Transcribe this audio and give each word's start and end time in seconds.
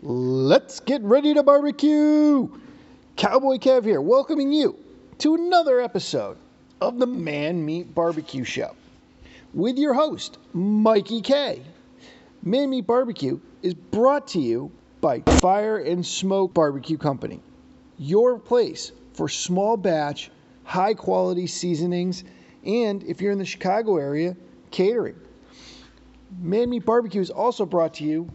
Let's 0.00 0.78
get 0.78 1.02
ready 1.02 1.34
to 1.34 1.42
barbecue. 1.42 2.48
Cowboy 3.16 3.56
Kev 3.56 3.84
here, 3.84 4.00
welcoming 4.00 4.52
you 4.52 4.78
to 5.18 5.34
another 5.34 5.80
episode 5.80 6.36
of 6.80 7.00
the 7.00 7.06
Man 7.08 7.64
Meat 7.64 7.96
Barbecue 7.96 8.44
Show 8.44 8.76
with 9.52 9.76
your 9.76 9.94
host, 9.94 10.38
Mikey 10.52 11.20
K. 11.20 11.62
Man 12.44 12.70
Meat 12.70 12.86
Barbecue 12.86 13.40
is 13.62 13.74
brought 13.74 14.28
to 14.28 14.38
you 14.38 14.70
by 15.00 15.20
Fire 15.20 15.78
and 15.78 16.06
Smoke 16.06 16.54
Barbecue 16.54 16.96
Company, 16.96 17.40
your 17.98 18.38
place 18.38 18.92
for 19.14 19.28
small 19.28 19.76
batch, 19.76 20.30
high 20.62 20.94
quality 20.94 21.48
seasonings, 21.48 22.22
and 22.64 23.02
if 23.02 23.20
you're 23.20 23.32
in 23.32 23.38
the 23.38 23.44
Chicago 23.44 23.96
area, 23.96 24.36
catering. 24.70 25.16
Man 26.40 26.70
Meat 26.70 26.84
Barbecue 26.86 27.20
is 27.20 27.30
also 27.30 27.66
brought 27.66 27.94
to 27.94 28.04
you 28.04 28.30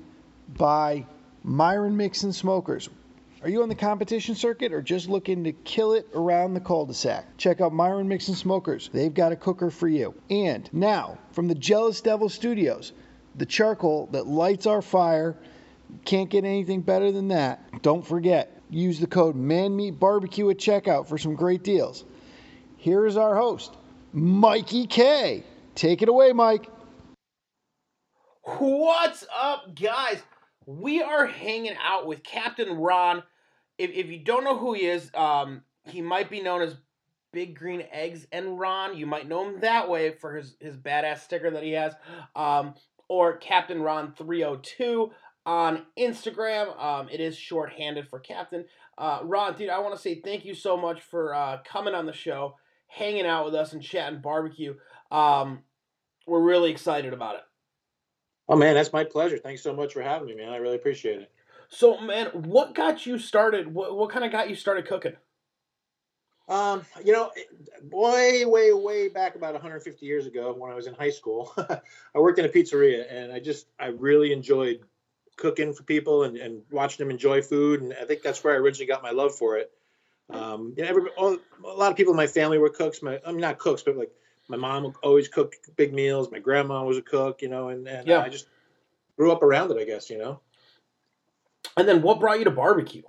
by 0.58 1.06
Myron 1.44 1.98
Mixon 1.98 2.34
Smokers. 2.34 2.90
Are 3.42 3.50
you 3.50 3.62
on 3.62 3.70
the 3.70 3.76
competition 3.76 4.36
circuit 4.36 4.72
or 4.72 4.82
just 4.82 5.10
looking 5.10 5.44
to 5.44 5.52
kill 5.52 5.94
it 5.94 6.08
around 6.16 6.54
the 6.54 6.62
cul-de-sac? 6.62 7.38
Check 7.38 7.60
out 7.60 7.74
Myron 7.74 8.08
Mixon 8.08 8.36
Smokers. 8.36 8.90
They've 8.94 9.14
got 9.14 9.34
a 9.34 9.36
cooker 9.36 9.70
for 9.70 9.88
you. 9.88 10.14
And 10.30 10.70
now, 10.74 11.18
from 11.34 11.50
the 11.50 11.56
Jealous 11.56 12.00
Devil 12.00 12.30
Studios, 12.30 12.94
the 13.36 13.46
charcoal 13.46 14.08
that 14.14 14.28
lights 14.28 14.66
our 14.66 14.82
fire. 14.82 15.36
Can't 16.06 16.30
get 16.30 16.46
anything 16.46 16.82
better 16.82 17.12
than 17.12 17.28
that. 17.28 17.82
Don't 17.82 18.06
forget, 18.06 18.62
use 18.70 19.00
the 19.00 19.08
code 19.08 19.36
ManMeatBarbecue 19.36 20.50
at 20.52 20.58
checkout 20.58 21.08
for 21.08 21.18
some 21.18 21.36
great 21.36 21.64
deals. 21.64 22.06
Here 22.78 23.06
is 23.06 23.18
our 23.18 23.36
host, 23.36 23.76
Mikey 24.14 24.88
K. 24.88 25.44
Take 25.76 26.02
it 26.02 26.10
away, 26.10 26.32
Mike. 26.32 26.68
What's 28.44 29.26
up, 29.40 29.76
guys? 29.76 30.22
We 30.66 31.02
are 31.02 31.26
hanging 31.26 31.76
out 31.82 32.08
with 32.08 32.24
Captain 32.24 32.78
Ron. 32.78 33.24
If, 33.78 33.92
if 33.92 34.08
you 34.08 34.20
don't 34.20 34.44
know 34.44 34.58
who 34.58 34.74
he 34.74 34.86
is, 34.86 35.10
um, 35.14 35.64
he 35.86 36.02
might 36.02 36.30
be 36.30 36.42
known 36.42 36.62
as 36.62 36.76
Big 37.32 37.58
Green 37.58 37.84
Eggs 37.92 38.28
and 38.32 38.60
Ron. 38.60 38.98
You 38.98 39.06
might 39.06 39.28
know 39.28 39.50
him 39.50 39.60
that 39.62 39.90
way 39.90 40.12
for 40.12 40.36
his, 40.36 40.56
his 40.60 40.78
badass 40.78 41.20
sticker 41.20 41.50
that 41.52 41.64
he 41.64 41.72
has. 41.72 41.94
Um, 42.36 42.76
or 43.10 43.38
Captain 43.38 43.82
Ron 43.82 44.14
302 44.14 45.12
on 45.46 45.86
Instagram. 46.00 46.80
Um, 46.82 47.10
it 47.10 47.20
is 47.20 47.38
shorthanded 47.38 48.08
for 48.08 48.20
Captain. 48.20 48.66
Uh, 48.98 49.20
Ron, 49.24 49.56
dude, 49.56 49.70
I 49.70 49.80
want 49.80 49.96
to 49.96 50.02
say 50.02 50.22
thank 50.22 50.46
you 50.46 50.54
so 50.54 50.78
much 50.78 51.02
for 51.02 51.34
uh, 51.34 51.58
coming 51.66 51.96
on 51.96 52.06
the 52.06 52.14
show, 52.14 52.56
hanging 52.88 53.26
out 53.26 53.46
with 53.46 53.56
us, 53.56 53.74
and 53.74 53.82
chatting 53.82 54.22
barbecue. 54.22 54.76
Um, 55.12 55.64
we're 56.26 56.42
really 56.42 56.72
excited 56.72 57.14
about 57.14 57.36
it. 57.36 57.42
Oh 58.50 58.56
man, 58.56 58.76
that's 58.76 58.94
my 58.94 59.04
pleasure. 59.04 59.38
Thanks 59.38 59.64
so 59.64 59.74
much 59.74 59.94
for 59.94 60.02
having 60.02 60.28
me, 60.28 60.36
man. 60.36 60.50
I 60.50 60.58
really 60.58 60.76
appreciate 60.76 61.22
it. 61.22 61.32
So, 61.70 62.00
man, 62.00 62.28
what 62.28 62.76
got 62.76 63.06
you 63.06 63.18
started? 63.18 63.74
What, 63.74 63.98
what 63.98 64.12
kind 64.12 64.26
of 64.26 64.32
got 64.32 64.50
you 64.50 64.56
started 64.56 64.86
cooking? 64.86 65.14
Um, 66.50 66.86
you 67.04 67.14
know, 67.14 67.32
way, 67.90 68.46
way, 68.46 68.74
way 68.74 69.08
back 69.08 69.36
about 69.36 69.54
150 69.54 70.06
years 70.06 70.28
ago, 70.28 70.54
when 70.58 70.72
I 70.72 70.76
was 70.76 70.88
in 70.88 70.94
high 70.94 71.10
school, 71.10 71.54
I 71.58 72.20
worked 72.20 72.38
in 72.38 72.46
a 72.46 72.50
pizzeria, 72.50 73.06
and 73.10 73.32
I 73.32 73.40
just, 73.40 73.68
I 73.80 73.88
really 73.88 74.34
enjoyed 74.34 74.82
cooking 75.38 75.74
for 75.74 75.84
people 75.84 76.24
and, 76.24 76.38
and 76.38 76.62
watching 76.70 77.04
them 77.04 77.12
enjoy 77.12 77.42
food, 77.42 77.82
and 77.82 77.94
I 77.94 78.04
think 78.04 78.22
that's 78.22 78.44
where 78.44 78.54
I 78.54 78.58
originally 78.58 78.88
got 78.88 79.02
my 79.02 79.12
love 79.12 79.34
for 79.34 79.58
it. 79.58 79.72
Um, 80.30 80.74
you 80.76 80.84
know, 80.84 80.90
every, 80.90 81.10
all, 81.18 81.38
a 81.66 81.68
lot 81.68 81.92
of 81.92 81.98
people 81.98 82.12
in 82.12 82.18
my 82.18 82.28
family 82.28 82.58
were 82.58 82.70
cooks. 82.70 83.02
My, 83.02 83.20
I'm 83.26 83.36
mean, 83.36 83.42
not 83.42 83.58
cooks, 83.58 83.84
but 83.84 83.98
like 83.98 84.12
my 84.48 84.58
mom 84.58 84.94
always 85.04 85.28
cooked 85.28 85.70
big 85.76 85.94
meals. 85.94 86.32
My 86.32 86.40
grandma 86.40 86.84
was 86.84 86.98
a 86.98 87.02
cook, 87.02 87.42
you 87.42 87.50
know, 87.50 87.70
and, 87.70 87.88
and 87.88 88.08
yeah. 88.08 88.20
I 88.20 88.30
just 88.30 88.48
grew 89.18 89.32
up 89.32 89.44
around 89.44 89.72
it, 89.72 89.78
I 89.78 89.86
guess, 89.86 90.10
you 90.10 90.18
know. 90.18 90.40
And 91.78 91.88
then 91.88 92.02
what 92.02 92.20
brought 92.20 92.40
you 92.40 92.46
to 92.46 92.52
barbecue? 92.52 93.04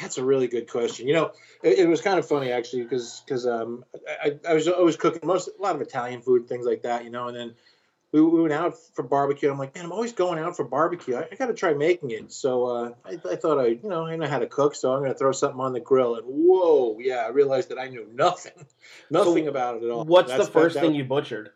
That's 0.00 0.18
a 0.18 0.24
really 0.24 0.48
good 0.48 0.70
question. 0.70 1.08
You 1.08 1.14
know, 1.14 1.32
it, 1.62 1.80
it 1.80 1.88
was 1.88 2.00
kind 2.00 2.18
of 2.18 2.28
funny 2.28 2.52
actually 2.52 2.82
because 2.82 3.22
because 3.24 3.46
um, 3.46 3.84
I, 4.22 4.38
I 4.48 4.54
was 4.54 4.68
always 4.68 4.96
cooking 4.96 5.26
most 5.26 5.48
a 5.48 5.62
lot 5.62 5.74
of 5.74 5.80
Italian 5.80 6.20
food 6.20 6.46
things 6.46 6.66
like 6.66 6.82
that, 6.82 7.04
you 7.04 7.10
know, 7.10 7.28
and 7.28 7.36
then 7.36 7.54
we, 8.12 8.22
we 8.22 8.40
went 8.40 8.54
out 8.54 8.76
for 8.94 9.02
barbecue. 9.02 9.50
I'm 9.50 9.58
like, 9.58 9.74
man, 9.74 9.84
I'm 9.84 9.92
always 9.92 10.12
going 10.12 10.38
out 10.38 10.56
for 10.56 10.64
barbecue. 10.64 11.16
I, 11.16 11.28
I 11.30 11.34
got 11.34 11.46
to 11.46 11.54
try 11.54 11.74
making 11.74 12.10
it. 12.10 12.32
So 12.32 12.66
uh, 12.66 12.92
I, 13.04 13.18
I, 13.30 13.36
thought 13.36 13.58
I, 13.58 13.66
you 13.66 13.88
know, 13.88 14.06
I 14.06 14.16
know 14.16 14.26
how 14.26 14.38
to 14.38 14.46
cook, 14.46 14.74
so 14.74 14.92
I'm 14.92 15.00
going 15.00 15.12
to 15.12 15.18
throw 15.18 15.32
something 15.32 15.60
on 15.60 15.72
the 15.72 15.80
grill. 15.80 16.16
And 16.16 16.24
whoa, 16.26 16.98
yeah, 17.00 17.16
I 17.26 17.28
realized 17.28 17.68
that 17.68 17.78
I 17.78 17.88
knew 17.88 18.08
nothing, 18.12 18.52
nothing 19.10 19.44
so 19.44 19.50
about 19.50 19.76
it 19.76 19.82
at 19.82 19.90
all. 19.90 20.04
What's 20.04 20.30
That's, 20.30 20.46
the 20.46 20.52
first 20.52 20.74
that, 20.74 20.80
thing 20.80 20.94
you 20.94 21.04
butchered? 21.04 21.50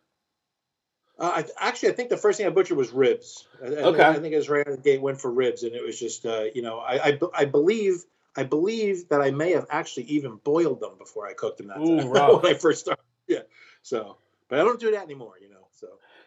Uh, 1.19 1.43
I, 1.43 1.69
actually, 1.69 1.91
I 1.91 1.93
think 1.93 2.11
the 2.11 2.17
first 2.17 2.37
thing 2.37 2.47
I 2.47 2.51
butchered 2.51 2.77
was 2.77 2.91
ribs. 2.91 3.47
I, 3.63 3.67
okay. 3.69 4.03
I, 4.03 4.15
think 4.15 4.35
it 4.35 4.39
was 4.39 4.49
right 4.49 4.67
out 4.67 4.73
of 4.73 4.77
the 4.77 4.83
gate, 4.83 5.01
went 5.01 5.21
for 5.21 5.31
ribs, 5.31 5.63
and 5.63 5.75
it 5.75 5.85
was 5.85 5.99
just, 5.99 6.27
uh, 6.27 6.45
you 6.55 6.63
know, 6.63 6.79
I, 6.79 7.09
I, 7.09 7.21
I 7.35 7.45
believe. 7.47 8.05
I 8.35 8.45
believe 8.45 9.11
that 9.11 9.21
I 9.21 9.31
may 9.31 9.53
have 9.53 9.67
actually 9.69 10.05
even 10.05 10.37
boiled 10.43 10.81
them 10.81 10.93
before 10.97 11.27
I 11.27 11.35
cooked 11.35 11.59
them 11.59 11.67
that 11.67 11.77
Ooh, 11.77 12.15
time 12.15 12.37
when 12.43 12.47
I 12.47 12.55
first 12.55 12.81
started. 12.81 13.05
Yeah. 13.29 13.41
So, 13.83 14.17
but 14.49 14.59
I 14.59 14.65
don't 14.65 14.81
do 14.81 14.93
that 14.93 15.03
anymore, 15.03 15.35
you 15.39 15.51
know. 15.51 15.62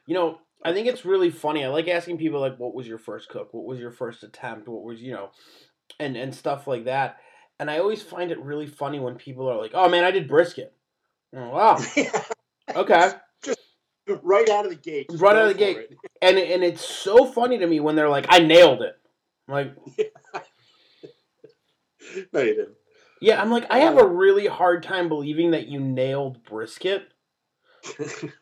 You 0.05 0.13
know, 0.13 0.39
I 0.63 0.73
think 0.73 0.87
it's 0.87 1.05
really 1.05 1.29
funny. 1.29 1.63
I 1.63 1.67
like 1.69 1.87
asking 1.87 2.17
people 2.17 2.39
like, 2.39 2.57
"What 2.57 2.73
was 2.73 2.87
your 2.87 2.97
first 2.97 3.29
cook? 3.29 3.53
What 3.53 3.65
was 3.65 3.79
your 3.79 3.91
first 3.91 4.23
attempt? 4.23 4.67
What 4.67 4.83
was 4.83 5.01
you 5.01 5.13
know," 5.13 5.29
and 5.99 6.15
and 6.15 6.33
stuff 6.33 6.67
like 6.67 6.85
that. 6.85 7.17
And 7.59 7.71
I 7.71 7.79
always 7.79 8.01
find 8.01 8.31
it 8.31 8.39
really 8.41 8.67
funny 8.67 8.99
when 8.99 9.15
people 9.15 9.49
are 9.49 9.57
like, 9.57 9.71
"Oh 9.73 9.89
man, 9.89 10.03
I 10.03 10.11
did 10.11 10.27
brisket." 10.27 10.73
Oh, 11.35 11.49
wow. 11.49 11.77
okay. 12.75 13.11
Just 13.43 13.59
right 14.23 14.49
out 14.49 14.65
of 14.65 14.71
the 14.71 14.77
gate. 14.77 15.07
Right 15.13 15.35
out 15.35 15.49
of 15.49 15.53
the 15.53 15.59
gate. 15.59 15.77
It. 15.77 15.97
And 16.21 16.37
and 16.39 16.63
it's 16.63 16.83
so 16.83 17.25
funny 17.25 17.59
to 17.59 17.67
me 17.67 17.79
when 17.79 17.95
they're 17.95 18.09
like, 18.09 18.25
"I 18.29 18.39
nailed 18.39 18.81
it." 18.81 18.95
I'm 19.47 19.53
like, 19.53 19.75
no, 22.33 22.41
you 22.41 22.55
didn't. 22.55 22.75
Yeah, 23.21 23.41
I'm 23.41 23.51
like, 23.51 23.65
I 23.69 23.79
have 23.79 23.97
a 23.97 24.07
really 24.07 24.47
hard 24.47 24.83
time 24.83 25.07
believing 25.07 25.51
that 25.51 25.67
you 25.67 25.79
nailed 25.79 26.43
brisket 26.43 27.11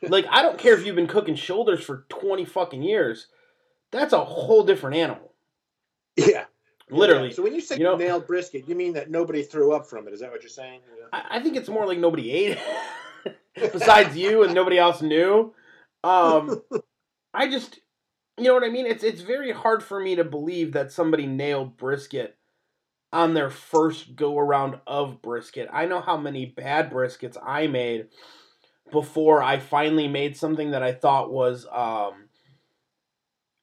like 0.01 0.25
I 0.29 0.41
don't 0.41 0.57
care 0.57 0.73
if 0.73 0.85
you've 0.85 0.95
been 0.95 1.07
cooking 1.07 1.35
shoulders 1.35 1.83
for 1.83 2.05
twenty 2.09 2.45
fucking 2.45 2.83
years. 2.83 3.27
That's 3.91 4.13
a 4.13 4.23
whole 4.23 4.63
different 4.63 4.97
animal. 4.97 5.33
Yeah. 6.15 6.45
Literally. 6.89 7.29
Yeah. 7.29 7.35
So 7.35 7.43
when 7.43 7.53
you 7.53 7.61
say 7.61 7.77
you 7.77 7.83
know, 7.83 7.95
nailed 7.95 8.27
brisket, 8.27 8.67
you 8.67 8.75
mean 8.75 8.93
that 8.93 9.09
nobody 9.09 9.43
threw 9.43 9.73
up 9.73 9.87
from 9.87 10.07
it? 10.07 10.13
Is 10.13 10.19
that 10.19 10.31
what 10.31 10.41
you're 10.41 10.49
saying? 10.49 10.81
I, 11.11 11.23
I 11.31 11.39
think 11.39 11.55
it's 11.55 11.69
more 11.69 11.85
like 11.87 11.97
nobody 11.97 12.31
ate 12.31 12.57
it, 13.25 13.37
besides 13.73 14.17
you, 14.17 14.43
and 14.43 14.53
nobody 14.53 14.77
else 14.77 15.01
knew. 15.01 15.53
Um, 16.03 16.61
I 17.33 17.49
just, 17.49 17.79
you 18.37 18.45
know 18.45 18.53
what 18.53 18.63
I 18.63 18.69
mean. 18.69 18.85
It's 18.85 19.03
it's 19.03 19.21
very 19.21 19.51
hard 19.51 19.81
for 19.83 19.99
me 19.99 20.15
to 20.15 20.23
believe 20.23 20.73
that 20.73 20.91
somebody 20.91 21.25
nailed 21.25 21.77
brisket 21.77 22.37
on 23.11 23.33
their 23.33 23.49
first 23.49 24.15
go 24.15 24.37
around 24.37 24.79
of 24.85 25.21
brisket. 25.21 25.69
I 25.71 25.85
know 25.85 26.01
how 26.01 26.17
many 26.17 26.45
bad 26.45 26.91
briskets 26.91 27.37
I 27.43 27.67
made 27.67 28.07
before 28.93 29.43
I 29.43 29.59
finally 29.59 30.07
made 30.07 30.37
something 30.37 30.71
that 30.71 30.83
I 30.83 30.93
thought 30.93 31.33
was 31.33 31.65
um, 31.69 32.29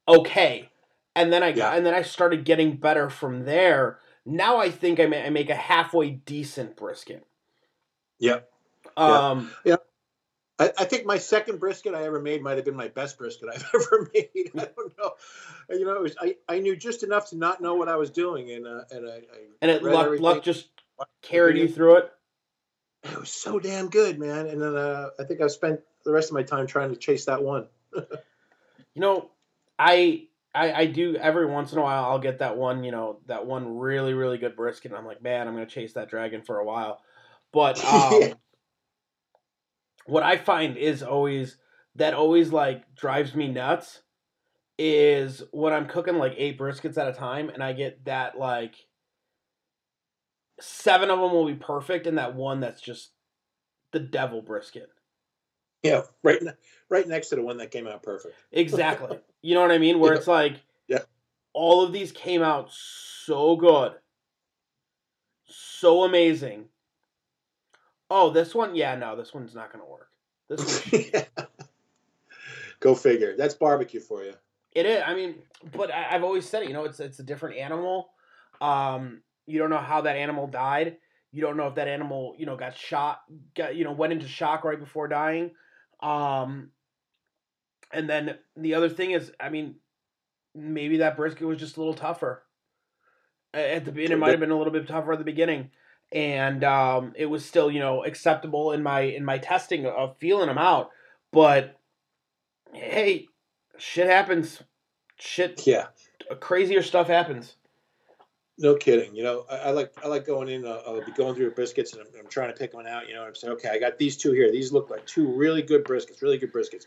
okay, 0.07 0.69
and 1.15 1.33
then 1.33 1.43
I 1.43 1.53
got, 1.53 1.79
and 1.79 1.87
then 1.87 1.95
I 1.95 2.03
started 2.03 2.45
getting 2.45 2.77
better 2.77 3.09
from 3.09 3.45
there. 3.47 4.01
Now 4.27 4.59
I 4.59 4.71
think 4.71 5.01
I, 5.01 5.07
may, 5.07 5.25
I 5.25 5.31
make 5.31 5.49
a 5.49 5.55
halfway 5.55 6.11
decent 6.11 6.77
brisket. 6.77 7.27
Yeah. 8.19 8.41
Um, 8.97 9.51
yeah. 9.65 9.73
yeah. 9.73 9.77
I, 10.59 10.73
I, 10.81 10.85
think 10.85 11.07
my 11.07 11.17
second 11.17 11.59
brisket 11.59 11.95
I 11.95 12.05
ever 12.05 12.21
made 12.21 12.43
might 12.43 12.57
have 12.57 12.67
been 12.67 12.77
my 12.77 12.89
best 12.89 13.17
brisket 13.17 13.49
I've 13.55 13.65
ever 13.75 14.11
made. 14.13 14.51
I 14.59 14.69
don't 14.77 14.99
know. 14.99 15.13
You 15.71 15.85
know, 15.87 15.95
it 15.95 16.03
was 16.03 16.17
I, 16.21 16.37
I 16.49 16.59
knew 16.59 16.77
just 16.77 17.03
enough 17.05 17.31
to 17.31 17.37
not 17.37 17.63
know 17.63 17.75
what 17.77 17.89
I 17.89 17.97
was 17.97 18.11
doing, 18.11 18.51
and 18.51 18.67
uh, 18.67 18.83
and 18.91 19.09
I, 19.09 19.15
I 19.15 19.23
and 19.63 19.71
it 19.71 19.83
luck, 19.83 20.19
luck 20.19 20.43
just 20.43 20.69
carried 21.23 21.57
you 21.57 21.69
through 21.69 21.99
it 21.99 22.13
it 23.05 23.19
was 23.19 23.31
so 23.31 23.59
damn 23.59 23.89
good, 23.89 24.19
man. 24.19 24.47
And 24.47 24.61
then 24.61 24.77
uh, 24.77 25.11
I 25.19 25.25
think 25.25 25.41
I've 25.41 25.51
spent 25.51 25.81
the 26.05 26.13
rest 26.13 26.31
of 26.31 26.35
my 26.35 26.43
time 26.43 26.67
trying 26.67 26.91
to 26.91 26.97
chase 26.97 27.25
that 27.27 27.43
one. 27.43 27.67
you 27.95 29.01
know, 29.01 29.31
I, 29.79 30.27
I 30.55 30.73
I 30.73 30.87
do 30.87 31.17
every 31.17 31.47
once 31.47 31.73
in 31.73 31.79
a 31.79 31.83
while. 31.83 32.05
I'll 32.05 32.19
get 32.19 32.41
that 32.41 32.57
one, 32.57 32.85
you 32.85 32.93
know, 32.93 33.21
that 33.27 33.47
one 33.47 33.79
really 33.79 34.15
really 34.15 34.39
good 34.39 34.57
brisket. 34.57 34.91
And 34.91 34.99
I'm 34.99 35.07
like, 35.07 35.23
man, 35.23 35.49
I'm 35.49 35.55
gonna 35.55 35.67
chase 35.67 35.95
that 35.95 36.11
dragon 36.11 36.43
for 36.43 36.59
a 36.59 36.65
while. 36.65 37.01
But 37.53 37.83
um, 37.93 38.21
yeah. 38.21 38.35
what 40.07 40.23
I 40.23 40.37
find 40.37 40.77
is 40.77 41.03
always 41.03 41.57
that 41.97 42.15
always 42.15 42.53
like 42.53 42.95
drives 42.95 43.35
me 43.35 43.49
nuts 43.49 44.01
is 44.79 45.43
when 45.53 45.73
I'm 45.73 45.87
cooking 45.87 46.17
like 46.17 46.35
eight 46.37 46.59
briskets 46.59 46.97
at 46.97 47.09
a 47.09 47.13
time, 47.13 47.51
and 47.51 47.63
I 47.63 47.73
get 47.73 48.05
that 48.07 48.39
like 48.39 48.75
seven 50.61 51.11
of 51.11 51.21
them 51.21 51.33
will 51.33 51.47
be 51.47 51.55
perfect, 51.55 52.07
and 52.07 52.19
that 52.19 52.35
one 52.35 52.61
that's 52.61 52.81
just 52.81 53.11
the 53.93 54.01
devil 54.01 54.43
brisket. 54.43 54.91
Yeah, 55.83 56.03
right, 56.23 56.43
right 56.89 57.09
next 57.09 57.29
to 57.29 57.37
the 57.37 57.43
one 57.43 57.57
that 57.59 57.71
came 57.71 57.87
out 57.87 58.03
perfect. 58.03 58.35
Exactly. 58.53 59.19
you 59.43 59.55
know 59.55 59.63
what 59.63 59.71
I 59.71 59.79
mean? 59.79 59.99
Where 59.99 60.13
yeah. 60.13 60.19
it's 60.19 60.27
like, 60.27 60.61
yeah, 60.89 61.01
all 61.53 61.83
of 61.83 61.93
these 61.93 62.13
came 62.13 62.43
out 62.43 62.71
so 62.71 63.57
good, 63.57 63.93
so 65.47 66.05
amazing. 66.05 66.67
Oh, 68.11 68.31
this 68.31 68.55
one, 68.55 68.75
yeah, 68.75 68.95
no, 68.97 69.17
this 69.17 69.33
one's 69.33 69.55
not 69.55 69.73
gonna 69.73 69.87
work. 69.87 70.09
This 70.49 70.85
one. 70.91 71.25
Go 72.81 72.95
figure. 72.95 73.37
That's 73.37 73.55
barbecue 73.55 74.01
for 74.01 74.25
you. 74.25 74.33
It 74.73 74.87
is. 74.87 75.03
I 75.07 75.15
mean, 75.15 75.37
but 75.73 75.93
I, 75.93 76.09
I've 76.11 76.25
always 76.25 76.49
said 76.49 76.63
it. 76.63 76.69
You 76.69 76.75
know, 76.75 76.85
it's 76.85 77.01
it's 77.01 77.19
a 77.19 77.23
different 77.23 77.57
animal. 77.57 78.11
Um, 78.61 79.23
you 79.51 79.59
don't 79.59 79.71
know 79.71 79.79
how 79.79 80.03
that 80.03 80.17
animal 80.17 80.47
died. 80.47 80.97
You 81.33 81.43
don't 81.43 81.57
know 81.57 81.69
if 81.69 81.77
that 81.77 81.89
animal, 81.89 82.35
you 82.39 82.47
know, 82.47 82.57
got 82.57 82.77
shot, 82.77 83.21
got 83.55 83.77
you 83.77 83.85
know, 83.85 83.93
went 83.93 84.13
into 84.13 84.27
shock 84.29 84.65
right 84.65 84.79
before 84.79 85.09
dying. 85.09 85.53
Um, 86.01 86.71
and 87.93 88.09
then 88.09 88.39
the 88.57 88.75
other 88.75 88.89
thing 88.89 89.13
is, 89.13 89.33
I 89.39 89.49
mean, 89.49 89.77
maybe 90.55 90.99
that 90.99 91.17
brisket 91.17 91.47
was 91.47 91.59
just 91.59 91.77
a 91.77 91.81
little 91.81 91.95
tougher 91.95 92.43
at 93.55 93.85
the 93.85 93.93
beginning. 93.93 94.19
It 94.19 94.21
might 94.21 94.31
have 94.31 94.41
been 94.41 94.51
a 94.51 94.59
little 94.59 94.73
bit 94.73 94.89
tougher 94.89 95.13
at 95.13 95.19
the 95.19 95.25
beginning, 95.25 95.71
and 96.13 96.65
um, 96.65 97.13
it 97.17 97.27
was 97.27 97.45
still, 97.45 97.71
you 97.71 97.81
know, 97.81 98.05
acceptable 98.05 98.73
in 98.73 98.83
my 98.83 99.01
in 99.01 99.25
my 99.25 99.39
testing 99.39 99.87
of 99.87 100.17
feeling 100.19 100.49
them 100.49 100.59
out. 100.59 100.91
But 101.33 101.77
hey, 102.73 103.27
shit 103.77 104.09
happens. 104.09 104.63
Shit, 105.19 105.67
Yeah. 105.67 105.87
crazier 106.41 106.83
stuff 106.83 107.09
happens. 107.09 107.57
No 108.61 108.75
kidding. 108.75 109.17
You 109.17 109.23
know, 109.23 109.47
I, 109.51 109.57
I 109.57 109.71
like 109.71 109.93
I 110.05 110.09
like 110.09 110.27
going 110.27 110.49
in. 110.51 110.67
Uh, 110.67 110.83
I'll 110.87 111.03
be 111.03 111.13
going 111.13 111.35
through 111.35 111.49
the 111.49 111.57
briskets, 111.61 111.95
and 111.95 112.03
I'm, 112.03 112.21
I'm 112.21 112.29
trying 112.29 112.53
to 112.53 112.59
pick 112.59 112.75
one 112.75 112.87
out. 112.87 113.09
You 113.09 113.15
know, 113.15 113.23
I'm 113.25 113.35
saying, 113.35 113.55
okay, 113.55 113.71
I 113.71 113.79
got 113.79 113.97
these 113.97 114.19
two 114.19 114.33
here. 114.33 114.53
These 114.53 114.71
look 114.71 114.91
like 114.91 115.07
two 115.07 115.27
really 115.35 115.63
good 115.63 115.83
briskets, 115.85 116.21
really 116.21 116.37
good 116.37 116.53
briskets. 116.53 116.85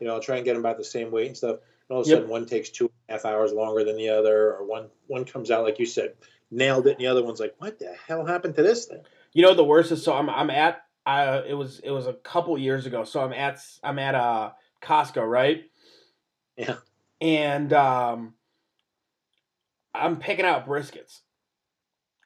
You 0.00 0.06
know, 0.06 0.14
I'll 0.14 0.22
try 0.22 0.36
and 0.36 0.46
get 0.46 0.54
them 0.54 0.62
about 0.62 0.78
the 0.78 0.84
same 0.84 1.10
weight 1.10 1.26
and 1.26 1.36
stuff. 1.36 1.56
And 1.56 1.94
all 1.94 2.00
of 2.00 2.06
a 2.06 2.08
Yep. 2.08 2.16
sudden, 2.16 2.30
one 2.30 2.46
takes 2.46 2.70
two 2.70 2.84
and 2.86 2.92
a 3.10 3.12
half 3.12 3.24
hours 3.26 3.52
longer 3.52 3.84
than 3.84 3.96
the 3.96 4.08
other, 4.08 4.54
or 4.54 4.64
one 4.64 4.88
one 5.08 5.26
comes 5.26 5.50
out 5.50 5.62
like 5.62 5.78
you 5.78 5.84
said, 5.84 6.14
nailed 6.50 6.86
it, 6.86 6.92
and 6.92 7.00
the 7.00 7.06
other 7.06 7.22
one's 7.22 7.38
like, 7.38 7.54
what 7.58 7.78
the 7.78 7.92
hell 8.06 8.24
happened 8.24 8.54
to 8.54 8.62
this 8.62 8.86
thing? 8.86 9.02
You 9.34 9.42
know 9.42 9.52
the 9.54 9.62
worst 9.64 9.92
is 9.92 10.02
so 10.02 10.14
I'm 10.14 10.30
I'm 10.30 10.48
at 10.48 10.82
uh 11.04 11.42
it 11.46 11.52
was 11.54 11.80
it 11.80 11.90
was 11.90 12.06
a 12.06 12.14
couple 12.14 12.56
years 12.56 12.86
ago. 12.86 13.04
So 13.04 13.20
I'm 13.20 13.34
at 13.34 13.60
I'm 13.82 13.98
at 13.98 14.14
uh 14.14 14.52
Costco, 14.82 15.28
right? 15.28 15.64
Yeah. 16.56 16.76
And 17.20 17.72
um 17.74 18.34
I'm 19.94 20.18
picking 20.18 20.44
out 20.44 20.66
briskets. 20.66 21.20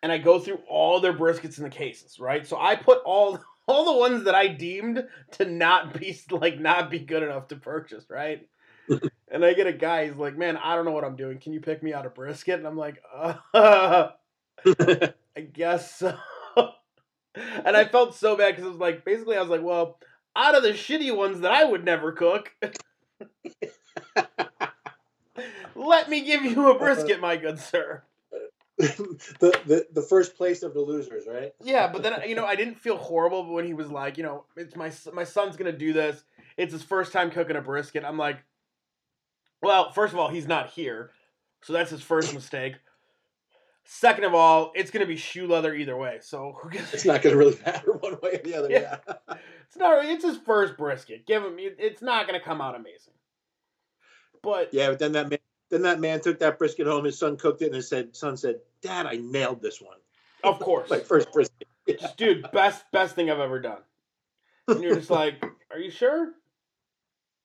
And 0.03 0.13
I 0.13 0.19
go 0.19 0.39
through 0.39 0.61
all 0.69 1.01
their 1.01 1.15
briskets 1.15 1.57
in 1.57 1.65
the 1.65 1.71
cases, 1.71 2.19
right? 2.21 2.47
So 2.47 2.59
I 2.61 2.77
put 2.77 2.99
all 3.05 3.41
all 3.67 3.87
the 3.87 3.99
ones 3.99 4.25
that 4.25 4.35
I 4.35 4.49
deemed 4.49 5.07
to 5.33 5.47
not 5.47 5.99
be 5.99 6.19
like 6.31 6.61
not 6.61 6.91
be 6.91 6.99
good 6.99 7.23
enough 7.23 7.49
to 7.49 7.57
purchase, 7.57 8.05
right? 8.11 8.47
and 9.31 9.45
I 9.45 9.55
get 9.55 9.67
a 9.67 9.73
guy, 9.73 10.07
he's 10.07 10.17
like, 10.17 10.37
"Man, 10.37 10.59
I 10.59 10.77
don't 10.77 10.85
know 10.85 10.91
what 10.91 11.05
I'm 11.05 11.17
doing. 11.17 11.39
Can 11.39 11.55
you 11.55 11.61
pick 11.61 11.83
me 11.83 11.95
out 11.95 12.05
a 12.05 12.11
brisket?" 12.11 12.59
And 12.59 12.67
I'm 12.67 12.77
like, 12.77 13.03
uh, 13.55 14.11
I 15.37 15.41
guess 15.53 15.97
so. 15.97 16.19
and 17.35 17.77
I 17.77 17.87
felt 17.87 18.15
so 18.15 18.37
bad 18.37 18.53
because 18.53 18.67
it 18.67 18.73
was 18.73 18.79
like 18.79 19.07
basically 19.07 19.39
I 19.39 19.41
was 19.41 19.49
like, 19.49 19.63
well, 19.63 19.99
out 20.37 20.55
of 20.55 20.63
the 20.63 20.73
shitty 20.73 21.17
ones 21.17 21.41
that 21.41 21.53
I 21.53 21.65
would 21.65 21.85
never 21.85 22.13
cook, 22.13 22.53
let 25.75 26.09
me 26.09 26.23
give 26.23 26.45
you 26.45 26.69
a 26.69 26.71
uh-huh. 26.71 26.79
brisket, 26.79 27.21
my 27.21 27.37
good 27.37 27.59
sir. 27.59 28.03
the, 28.77 29.61
the 29.67 29.87
the 29.93 30.03
first 30.03 30.37
place 30.37 30.65
of 30.65 30.75
the 30.75 30.81
losers, 30.81 31.25
right? 31.29 31.53
Yeah, 31.63 31.87
but 31.93 32.03
then 32.03 32.15
you 32.27 32.35
know 32.35 32.45
I 32.45 32.57
didn't 32.57 32.81
feel 32.81 32.97
horrible 32.97 33.53
when 33.53 33.65
he 33.65 33.73
was 33.73 33.89
like, 33.89 34.19
you 34.19 34.25
know, 34.25 34.45
it's 34.57 34.75
my 34.75 34.91
my 35.13 35.23
son's 35.23 35.57
gonna 35.57 35.71
do 35.71 35.93
this. 35.93 36.25
It's 36.57 36.73
his 36.73 36.83
first 36.83 37.13
time 37.13 37.31
cooking 37.31 37.55
a 37.55 37.61
brisket. 37.61 38.05
I'm 38.05 38.19
like, 38.19 38.39
well, 39.63 39.93
first 39.93 40.13
of 40.13 40.19
all, 40.19 40.29
he's 40.29 40.49
not 40.49 40.71
here, 40.71 41.13
so 41.63 41.73
that's 41.73 41.91
his 41.91 42.03
first 42.03 42.35
mistake. 42.35 42.75
Second 43.85 44.25
of 44.25 44.35
all, 44.35 44.73
it's 44.75 44.91
gonna 44.91 45.07
be 45.07 45.17
shoe 45.17 45.47
leather 45.47 45.73
either 45.73 45.97
way. 45.97 46.19
So? 46.21 46.59
It's 46.73 47.05
not 47.05 47.23
going 47.23 47.35
to 47.35 47.39
really 47.39 47.59
matter 47.65 47.93
one 48.01 48.17
way 48.23 48.33
or 48.33 48.39
the 48.39 48.55
other. 48.57 48.71
Yeah. 48.71 48.97
Yeah. 49.07 49.37
It's 49.69 49.77
not. 49.77 50.05
It's 50.05 50.25
his 50.25 50.39
first 50.39 50.77
brisket. 50.77 51.27
Give 51.27 51.45
him. 51.45 51.57
It's 51.59 52.03
not 52.03 52.27
gonna 52.27 52.41
come 52.41 52.61
out 52.61 52.75
amazing. 52.75 53.15
But 54.44 54.73
Yeah, 54.73 54.91
but 54.91 54.99
then 54.99 55.12
that 55.12 55.29
man, 55.31 55.38
then 55.70 55.82
that 55.82 55.99
man 56.00 56.20
took 56.20 56.38
that 56.41 56.58
brisket 56.58 56.87
home. 56.87 57.05
His 57.05 57.19
son 57.19 57.37
cooked 57.37 57.62
it, 57.62 57.67
and 57.67 57.75
his 57.75 57.88
said, 57.88 58.14
son 58.14 58.37
said, 58.37 58.61
"Dad, 58.82 59.06
I 59.06 59.17
nailed 59.17 59.61
this 59.62 59.81
one." 59.81 59.96
of 60.44 60.58
course, 60.61 60.91
My 60.91 61.00
first 61.00 61.32
brisket. 61.32 61.67
Yeah. 61.87 62.08
dude, 62.17 62.50
best 62.52 62.85
best 62.93 63.14
thing 63.14 63.31
I've 63.31 63.41
ever 63.41 63.61
done. 63.61 63.81
And 64.69 64.82
you're 64.82 64.94
just 64.94 65.11
like, 65.11 65.44
are 65.70 65.79
you 65.79 65.91
sure? 65.91 66.32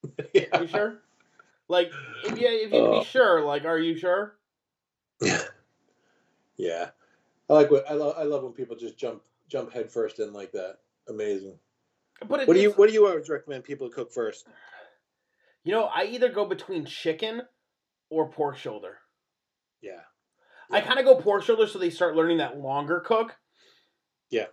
Are 0.17 0.25
yeah. 0.33 0.61
you 0.61 0.67
sure? 0.67 0.99
Like, 1.67 1.91
if 2.23 2.39
you 2.39 2.47
if 2.47 2.71
you 2.71 2.79
Uh. 2.85 2.99
be 2.99 3.05
sure, 3.05 3.41
like, 3.41 3.65
are 3.65 3.77
you 3.77 3.97
sure? 3.97 4.37
yeah. 5.21 5.41
Yeah. 6.55 6.89
I 7.49 7.53
like 7.53 7.69
what 7.71 7.89
I 7.89 7.93
love. 7.95 8.15
I 8.17 8.23
love 8.23 8.43
when 8.43 8.53
people 8.53 8.77
just 8.77 8.97
jump 8.97 9.23
jump 9.49 9.73
head 9.73 9.91
first 9.91 10.19
in 10.19 10.31
like 10.31 10.51
that. 10.53 10.77
Amazing. 11.09 11.59
But 12.27 12.47
What 12.47 12.53
do 12.53 12.61
you 12.61 12.71
What 12.71 12.87
do 12.87 12.93
you 12.93 13.07
always 13.07 13.29
recommend 13.29 13.63
people 13.65 13.89
to 13.89 13.93
cook 13.95 14.11
first? 14.13 14.47
You 15.69 15.75
know, 15.75 15.83
I 15.83 16.06
either 16.06 16.30
go 16.30 16.45
between 16.45 16.86
chicken 16.86 17.44
or 18.10 18.27
pork 18.31 18.57
shoulder. 18.57 18.98
Yeah. 19.83 20.01
I 20.71 20.81
kind 20.81 20.98
of 20.98 21.06
go 21.06 21.13
pork 21.21 21.44
shoulder 21.44 21.68
so 21.68 21.77
they 21.77 21.92
start 21.92 22.16
learning 22.16 22.39
that 22.39 22.57
longer 22.57 23.01
cook. 23.01 23.36
Yeah. 24.31 24.48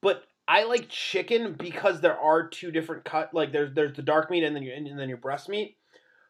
But 0.00 0.22
I 0.48 0.64
like 0.64 0.88
chicken 0.88 1.56
because 1.58 2.00
there 2.00 2.18
are 2.18 2.48
two 2.48 2.70
different 2.70 3.04
cut. 3.04 3.34
Like 3.34 3.52
there's 3.52 3.74
there's 3.74 3.92
the 3.94 4.00
dark 4.00 4.30
meat 4.30 4.44
and 4.44 4.56
then 4.56 4.62
your 4.62 4.74
and 4.74 4.98
then 4.98 5.10
your 5.10 5.18
breast 5.18 5.50
meat. 5.50 5.76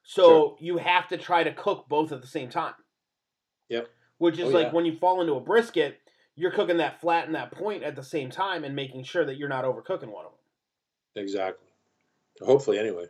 So 0.02 0.22
Sure. 0.24 0.56
you 0.58 0.78
have 0.78 1.06
to 1.10 1.18
try 1.18 1.44
to 1.44 1.54
cook 1.54 1.86
both 1.88 2.10
at 2.10 2.20
the 2.20 2.26
same 2.26 2.50
time. 2.50 2.74
Yep. 3.68 3.90
Which 4.18 4.40
is 4.40 4.46
Oh, 4.46 4.48
like 4.48 4.66
yeah. 4.66 4.72
when 4.72 4.86
you 4.86 4.98
fall 4.98 5.20
into 5.20 5.34
a 5.34 5.40
brisket, 5.40 6.00
you're 6.34 6.50
cooking 6.50 6.78
that 6.78 7.00
flat 7.00 7.26
and 7.26 7.36
that 7.36 7.52
point 7.52 7.84
at 7.84 7.94
the 7.94 8.02
same 8.02 8.28
time 8.28 8.64
and 8.64 8.74
making 8.74 9.04
sure 9.04 9.24
that 9.24 9.36
you're 9.36 9.48
not 9.48 9.64
overcooking 9.64 10.10
one 10.10 10.26
of 10.26 10.32
them. 10.32 11.22
Exactly. 11.22 11.68
Hopefully, 12.40 12.80
anyway. 12.80 13.06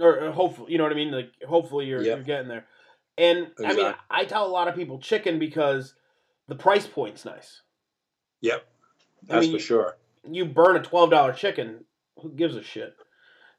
Or 0.00 0.26
or 0.26 0.30
hopefully 0.32 0.72
you 0.72 0.78
know 0.78 0.84
what 0.84 0.92
I 0.92 0.96
mean. 0.96 1.10
Like 1.10 1.30
hopefully 1.46 1.86
you're 1.86 2.02
Yep. 2.02 2.16
you're 2.16 2.24
getting 2.24 2.48
there. 2.48 2.66
And 3.18 3.50
I 3.64 3.72
mean, 3.74 3.94
I 4.10 4.24
tell 4.26 4.46
a 4.46 4.48
lot 4.48 4.68
of 4.68 4.74
people 4.74 4.98
chicken 4.98 5.38
because 5.38 5.94
the 6.48 6.54
price 6.54 6.86
point's 6.86 7.24
nice. 7.24 7.62
Yep. 8.42 8.66
I 9.30 9.34
That's 9.34 9.46
mean, 9.46 9.56
for 9.56 9.62
sure. 9.62 9.96
You 10.30 10.44
burn 10.44 10.76
a 10.76 10.82
twelve 10.82 11.10
dollar 11.10 11.32
chicken, 11.32 11.84
who 12.20 12.30
gives 12.30 12.56
a 12.56 12.62
shit? 12.62 12.94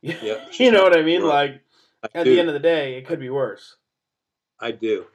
Yep. 0.01 0.59
you 0.59 0.71
know 0.71 0.83
what 0.83 0.95
I 0.95 1.01
mean? 1.01 1.23
Right. 1.23 1.53
Like 1.53 1.61
I 2.13 2.19
at 2.19 2.23
do. 2.25 2.33
the 2.33 2.39
end 2.39 2.49
of 2.49 2.53
the 2.53 2.59
day, 2.59 2.97
it 2.99 3.07
could 3.07 3.19
be 3.19 3.31
worse. 3.31 3.75
I 4.59 4.71
do. 4.71 5.05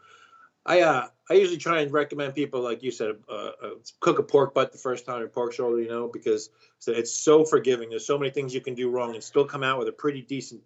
I 0.66 0.80
uh 0.80 1.06
I 1.30 1.34
usually 1.34 1.56
try 1.58 1.80
and 1.80 1.92
recommend 1.92 2.34
people 2.34 2.60
like 2.62 2.82
you 2.82 2.90
said 2.90 3.14
uh, 3.28 3.50
uh, 3.62 3.70
cook 4.00 4.18
a 4.18 4.22
pork 4.24 4.54
butt 4.54 4.72
the 4.72 4.78
first 4.78 5.06
time 5.06 5.22
or 5.22 5.28
pork 5.28 5.52
shoulder, 5.52 5.80
you 5.80 5.88
know, 5.88 6.10
because 6.12 6.50
it's 6.86 7.12
so 7.12 7.44
forgiving. 7.44 7.90
There's 7.90 8.06
so 8.06 8.18
many 8.18 8.30
things 8.32 8.52
you 8.52 8.60
can 8.60 8.74
do 8.74 8.90
wrong 8.90 9.14
and 9.14 9.22
still 9.22 9.44
come 9.44 9.62
out 9.62 9.78
with 9.78 9.86
a 9.88 9.92
pretty 9.92 10.20
decent 10.22 10.62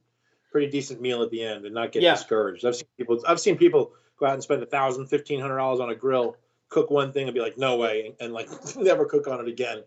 pretty 0.57 0.71
decent 0.71 1.03
meal 1.03 1.23
at 1.23 1.31
the 1.31 1.43
end 1.43 1.67
and 1.67 1.75
not 1.75 1.93
get 1.93 2.03
Yeah. 2.03 2.15
discouraged. 2.15 2.65
I've 2.65 2.75
seen 2.77 2.89
people 2.97 3.23
I've 3.29 3.39
seen 3.39 3.59
people 3.59 3.93
go 4.19 4.25
out 4.25 4.33
and 4.33 4.43
spend 4.43 4.63
a 4.63 4.67
thousand, 4.67 5.07
fifteen 5.09 5.39
hundred 5.39 5.59
dollars 5.59 5.81
on 5.81 5.91
a 5.91 5.95
grill, 5.95 6.37
cook 6.71 6.91
one 6.91 7.13
thing 7.13 7.29
and 7.29 7.35
be 7.35 7.41
like, 7.41 7.59
no 7.59 7.77
way, 7.77 8.07
and, 8.07 8.15
and 8.21 8.33
like 8.33 8.49
never 8.77 9.05
cook 9.05 9.29
on 9.29 9.39
it 9.41 9.49
again. 9.49 9.83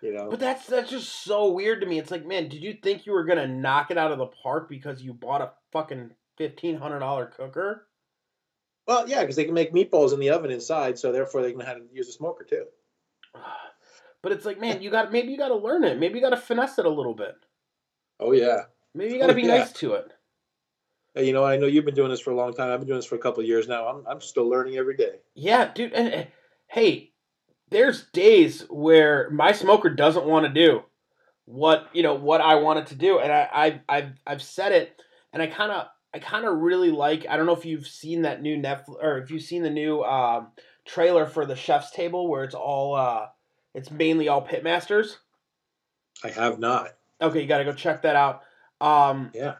You 0.00 0.14
know. 0.14 0.30
But 0.30 0.40
that's 0.40 0.66
that's 0.66 0.88
just 0.90 1.24
so 1.24 1.52
weird 1.52 1.82
to 1.82 1.86
me. 1.86 1.98
It's 1.98 2.10
like, 2.10 2.24
man, 2.26 2.48
did 2.48 2.62
you 2.62 2.72
think 2.82 3.04
you 3.04 3.12
were 3.12 3.24
gonna 3.24 3.46
knock 3.46 3.90
it 3.90 3.98
out 3.98 4.12
of 4.12 4.18
the 4.18 4.26
park 4.28 4.70
because 4.70 5.02
you 5.02 5.12
bought 5.12 5.42
a 5.42 5.50
fucking 5.72 6.12
fifteen 6.38 6.78
hundred 6.78 7.00
dollar 7.00 7.26
cooker? 7.26 7.86
Well, 8.86 9.06
yeah, 9.06 9.20
because 9.20 9.36
they 9.36 9.44
can 9.44 9.52
make 9.52 9.74
meatballs 9.74 10.14
in 10.14 10.20
the 10.20 10.30
oven 10.30 10.50
inside, 10.50 10.98
so 10.98 11.12
therefore 11.12 11.42
they 11.42 11.52
can 11.52 11.60
have 11.60 11.76
to 11.76 11.84
use 11.92 12.08
a 12.08 12.12
smoker 12.12 12.44
too. 12.44 12.64
But 14.22 14.32
it's 14.32 14.46
like, 14.46 14.58
man, 14.58 14.80
you 14.80 14.88
got 14.88 15.12
maybe 15.12 15.32
you 15.32 15.36
got 15.36 15.48
to 15.48 15.54
learn 15.56 15.84
it. 15.84 15.98
Maybe 15.98 16.14
you 16.14 16.22
got 16.22 16.30
to 16.30 16.38
finesse 16.38 16.78
it 16.78 16.86
a 16.86 16.90
little 16.90 17.12
bit. 17.12 17.34
Oh 18.18 18.32
yeah. 18.32 18.62
Maybe 18.94 19.12
you 19.12 19.20
got 19.20 19.26
to 19.26 19.32
Oh, 19.32 19.36
be 19.36 19.42
yeah. 19.42 19.58
nice 19.58 19.72
to 19.72 19.92
it. 19.94 20.13
You 21.16 21.32
know, 21.32 21.44
I 21.44 21.56
know 21.56 21.66
you've 21.66 21.84
been 21.84 21.94
doing 21.94 22.10
this 22.10 22.20
for 22.20 22.32
a 22.32 22.36
long 22.36 22.52
time. 22.54 22.70
I've 22.70 22.80
been 22.80 22.88
doing 22.88 22.98
this 22.98 23.06
for 23.06 23.14
a 23.14 23.20
couple 23.20 23.40
of 23.40 23.48
years 23.48 23.68
now. 23.68 23.86
I'm, 23.86 24.04
I'm 24.06 24.20
still 24.20 24.48
learning 24.48 24.76
every 24.76 24.96
day. 24.96 25.20
Yeah, 25.34 25.70
dude. 25.72 25.92
And 25.92 26.12
uh, 26.12 26.24
hey, 26.66 27.12
there's 27.70 28.06
days 28.08 28.66
where 28.68 29.30
my 29.30 29.52
smoker 29.52 29.90
doesn't 29.90 30.26
want 30.26 30.46
to 30.46 30.52
do 30.52 30.82
what 31.46 31.88
you 31.92 32.02
know 32.02 32.14
what 32.14 32.40
I 32.40 32.56
want 32.56 32.80
it 32.80 32.86
to 32.86 32.94
do, 32.94 33.18
and 33.18 33.32
I, 33.32 33.48
I've 33.52 33.80
I've 33.88 34.12
I've 34.26 34.42
said 34.42 34.72
it, 34.72 35.00
and 35.32 35.42
I 35.42 35.46
kind 35.46 35.70
of 35.70 35.86
I 36.12 36.18
kind 36.18 36.46
of 36.46 36.58
really 36.58 36.90
like. 36.90 37.26
I 37.28 37.36
don't 37.36 37.46
know 37.46 37.56
if 37.56 37.64
you've 37.64 37.86
seen 37.86 38.22
that 38.22 38.42
new 38.42 38.56
Netflix 38.56 38.96
or 39.02 39.18
if 39.18 39.30
you've 39.30 39.42
seen 39.42 39.62
the 39.62 39.70
new 39.70 40.02
um, 40.02 40.48
trailer 40.84 41.26
for 41.26 41.46
the 41.46 41.56
Chef's 41.56 41.90
Table, 41.90 42.28
where 42.28 42.44
it's 42.44 42.54
all 42.54 42.94
uh, 42.94 43.26
it's 43.74 43.90
mainly 43.90 44.28
all 44.28 44.46
pitmasters. 44.46 45.16
I 46.22 46.30
have 46.30 46.58
not. 46.58 46.90
Okay, 47.20 47.42
you 47.42 47.46
got 47.46 47.58
to 47.58 47.64
go 47.64 47.72
check 47.72 48.02
that 48.02 48.16
out. 48.16 48.42
Um, 48.80 49.30
Yeah. 49.34 49.54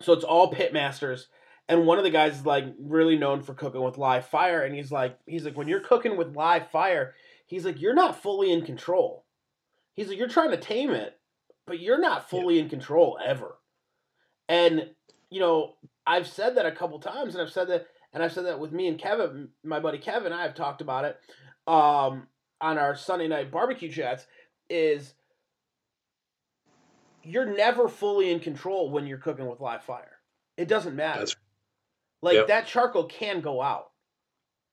So 0.00 0.12
it's 0.12 0.24
all 0.24 0.52
pitmasters, 0.52 1.26
and 1.68 1.86
one 1.86 1.98
of 1.98 2.04
the 2.04 2.10
guys 2.10 2.38
is 2.38 2.46
like 2.46 2.64
really 2.80 3.16
known 3.16 3.42
for 3.42 3.54
cooking 3.54 3.82
with 3.82 3.98
live 3.98 4.26
fire, 4.26 4.62
and 4.62 4.74
he's 4.74 4.90
like, 4.90 5.18
he's 5.26 5.44
like, 5.44 5.56
when 5.56 5.68
you're 5.68 5.80
cooking 5.80 6.16
with 6.16 6.34
live 6.34 6.70
fire, 6.70 7.14
he's 7.46 7.64
like, 7.64 7.80
you're 7.80 7.94
not 7.94 8.22
fully 8.22 8.50
in 8.52 8.64
control. 8.64 9.24
He's 9.94 10.08
like, 10.08 10.18
you're 10.18 10.28
trying 10.28 10.50
to 10.50 10.56
tame 10.56 10.90
it, 10.90 11.18
but 11.66 11.80
you're 11.80 12.00
not 12.00 12.28
fully 12.30 12.58
in 12.58 12.68
control 12.68 13.18
ever. 13.24 13.56
And 14.48 14.90
you 15.30 15.40
know, 15.40 15.74
I've 16.06 16.26
said 16.26 16.56
that 16.56 16.66
a 16.66 16.72
couple 16.72 16.98
times, 16.98 17.34
and 17.34 17.42
I've 17.42 17.52
said 17.52 17.68
that, 17.68 17.86
and 18.12 18.22
I've 18.22 18.32
said 18.32 18.46
that 18.46 18.58
with 18.58 18.72
me 18.72 18.88
and 18.88 18.98
Kevin, 18.98 19.50
my 19.62 19.78
buddy 19.78 19.98
Kevin, 19.98 20.32
I 20.32 20.42
have 20.42 20.54
talked 20.54 20.80
about 20.80 21.04
it 21.04 21.18
um, 21.68 22.26
on 22.60 22.78
our 22.78 22.96
Sunday 22.96 23.28
night 23.28 23.50
barbecue 23.50 23.90
chats. 23.90 24.26
Is 24.68 25.14
you're 27.22 27.46
never 27.46 27.88
fully 27.88 28.30
in 28.30 28.40
control 28.40 28.90
when 28.90 29.06
you're 29.06 29.18
cooking 29.18 29.46
with 29.48 29.60
live 29.60 29.82
fire. 29.84 30.18
It 30.56 30.68
doesn't 30.68 30.94
matter. 30.96 31.20
That's- 31.20 31.36
like 32.22 32.34
Yep. 32.34 32.46
that 32.48 32.66
charcoal 32.66 33.04
can 33.04 33.40
go 33.40 33.62
out. 33.62 33.90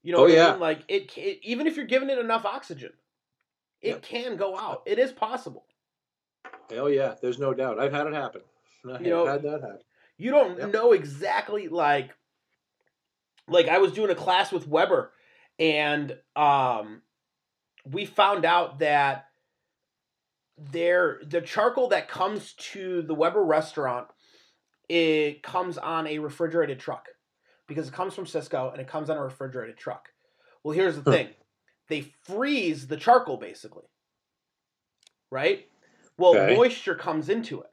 You 0.04 0.12
know 0.14 0.20
Oh, 0.20 0.28
I 0.28 0.32
yeah. 0.32 0.52
mean? 0.52 0.60
Like 0.60 0.80
it, 0.88 1.18
it, 1.18 1.40
even 1.44 1.66
if 1.68 1.76
you're 1.78 1.86
giving 1.86 2.10
it 2.10 2.18
enough 2.20 2.46
oxygen, 2.46 2.94
it 3.82 3.90
Yep. 3.90 4.02
can 4.04 4.36
go 4.38 4.58
out. 4.58 4.84
It 4.86 5.00
is 5.00 5.12
possible. 5.14 5.66
Hell 6.70 6.90
yeah, 6.90 7.16
there's 7.22 7.40
no 7.40 7.54
doubt. 7.54 7.80
I've 7.80 7.94
had 7.94 8.08
it 8.08 8.14
happen. 8.14 8.42
I've 8.94 9.02
You 9.02 9.10
know- 9.12 9.26
had 9.26 9.44
that 9.44 9.62
happen. 9.62 9.80
You 10.18 10.32
don't 10.32 10.58
Yep. 10.58 10.72
know 10.74 10.92
exactly 10.94 11.68
like 11.68 12.16
like 13.48 13.68
I 13.70 13.78
was 13.78 13.94
doing 13.94 14.10
a 14.10 14.16
class 14.16 14.52
with 14.52 14.68
Weber 14.68 15.14
and 15.58 16.18
um 16.36 17.02
we 17.86 18.06
found 18.06 18.44
out 18.44 18.80
that 18.80 19.27
there 20.58 21.22
the 21.26 21.42
charcoal 21.42 21.88
that 21.90 22.08
comes 22.10 22.54
to 22.54 23.04
the 23.04 23.14
Weber 23.14 23.44
restaurant 23.44 24.08
it 24.90 25.44
comes 25.44 25.78
on 25.78 26.08
a 26.08 26.18
refrigerated 26.20 26.80
truck 26.80 27.08
because 27.68 27.88
it 27.90 27.94
comes 27.94 28.14
from 28.16 28.26
Sysco 28.26 28.72
and 28.72 28.82
it 28.82 28.88
comes 28.88 29.10
on 29.10 29.18
a 29.18 29.22
refrigerated 29.24 29.78
truck. 29.78 30.10
Well, 30.64 30.74
here's 30.74 30.96
the 30.96 31.04
thing. 31.04 31.30
They 31.90 32.14
freeze 32.24 32.88
the 32.88 32.98
charcoal 32.98 33.38
basically. 33.38 33.86
Right? 35.30 35.68
Well, 36.18 36.36
Okay. 36.36 36.56
moisture 36.56 36.96
comes 36.96 37.30
into 37.30 37.62
it 37.62 37.70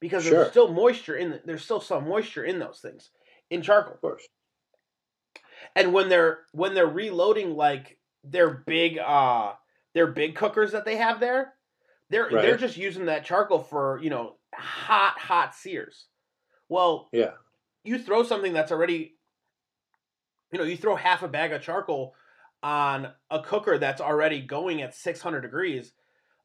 because 0.00 0.24
Sure. 0.24 0.32
there's 0.38 0.50
still 0.50 0.72
moisture 0.72 1.16
in 1.16 1.30
the, 1.30 1.42
there's 1.44 1.64
still 1.64 1.80
some 1.80 2.08
moisture 2.08 2.44
in 2.44 2.58
those 2.58 2.80
things 2.80 3.10
in 3.50 3.62
charcoal. 3.62 3.94
Of 3.94 4.00
course. 4.00 4.26
And 5.74 5.92
when 5.92 6.08
they're 6.08 6.46
when 6.52 6.74
they're 6.74 6.86
reloading 6.86 7.54
like 7.54 7.98
their 8.24 8.50
big 8.50 8.98
uh 8.98 9.54
their 9.94 10.08
big 10.08 10.34
cookers 10.34 10.72
that 10.72 10.84
they 10.84 10.96
have 10.96 11.20
there, 11.20 11.54
they're 12.10 12.38
they're 12.38 12.56
just 12.56 12.76
using 12.76 13.06
that 13.06 13.24
charcoal 13.24 13.60
for, 13.60 13.98
you 14.02 14.10
know, 14.10 14.38
hot 14.54 15.18
hot 15.18 15.54
sears. 15.54 16.08
Well, 16.68 17.12
Yeah. 17.12 17.34
you 17.84 17.98
throw 17.98 18.24
something 18.24 18.52
that's 18.52 18.72
already 18.72 19.18
you 20.52 20.58
know, 20.58 20.64
you 20.64 20.76
throw 20.76 20.96
half 20.96 21.22
a 21.22 21.28
bag 21.28 21.52
of 21.52 21.62
charcoal 21.62 22.14
on 22.62 23.12
a 23.30 23.42
cooker 23.42 23.78
that's 23.78 24.00
already 24.00 24.40
going 24.42 24.82
at 24.82 24.94
600 24.94 25.40
degrees, 25.42 25.92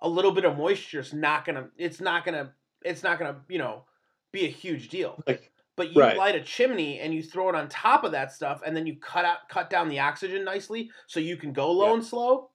a 0.01 0.09
little 0.09 0.31
bit 0.31 0.45
of 0.45 0.57
moisture 0.57 0.99
is 0.99 1.13
not 1.13 1.45
going 1.45 1.55
to 1.55 1.69
it's 1.77 2.01
not 2.01 2.25
to 2.25 2.53
it's 2.83 3.03
not 3.03 3.19
to, 3.19 3.41
you 3.47 3.57
know, 3.57 3.85
be 4.31 4.45
a 4.45 4.49
huge 4.49 4.89
deal. 4.89 5.23
Like 5.27 5.51
But 5.75 5.91
you 5.91 6.01
Right. 6.01 6.13
light 6.13 6.35
a 6.35 6.41
chimney 6.43 6.99
and 6.99 7.13
you 7.13 7.23
throw 7.23 7.49
it 7.49 7.55
on 7.55 7.69
top 7.69 8.03
of 8.03 8.11
that 8.11 8.31
stuff, 8.31 8.61
and 8.65 8.75
then 8.75 8.85
you 8.85 8.97
cut 8.99 9.25
out 9.25 9.47
cut 9.49 9.69
down 9.69 9.89
the 9.89 9.99
oxygen 9.99 10.43
nicely 10.43 10.91
so 11.07 11.19
you 11.19 11.37
can 11.37 11.53
go 11.53 11.71
low 11.71 11.93
and 11.93 12.03
slow. 12.05 12.51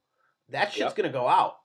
That 0.50 0.72
shit's 0.72 0.92
Yep. 0.92 0.94
gonna 0.94 1.10
go 1.12 1.26
out 1.26 1.56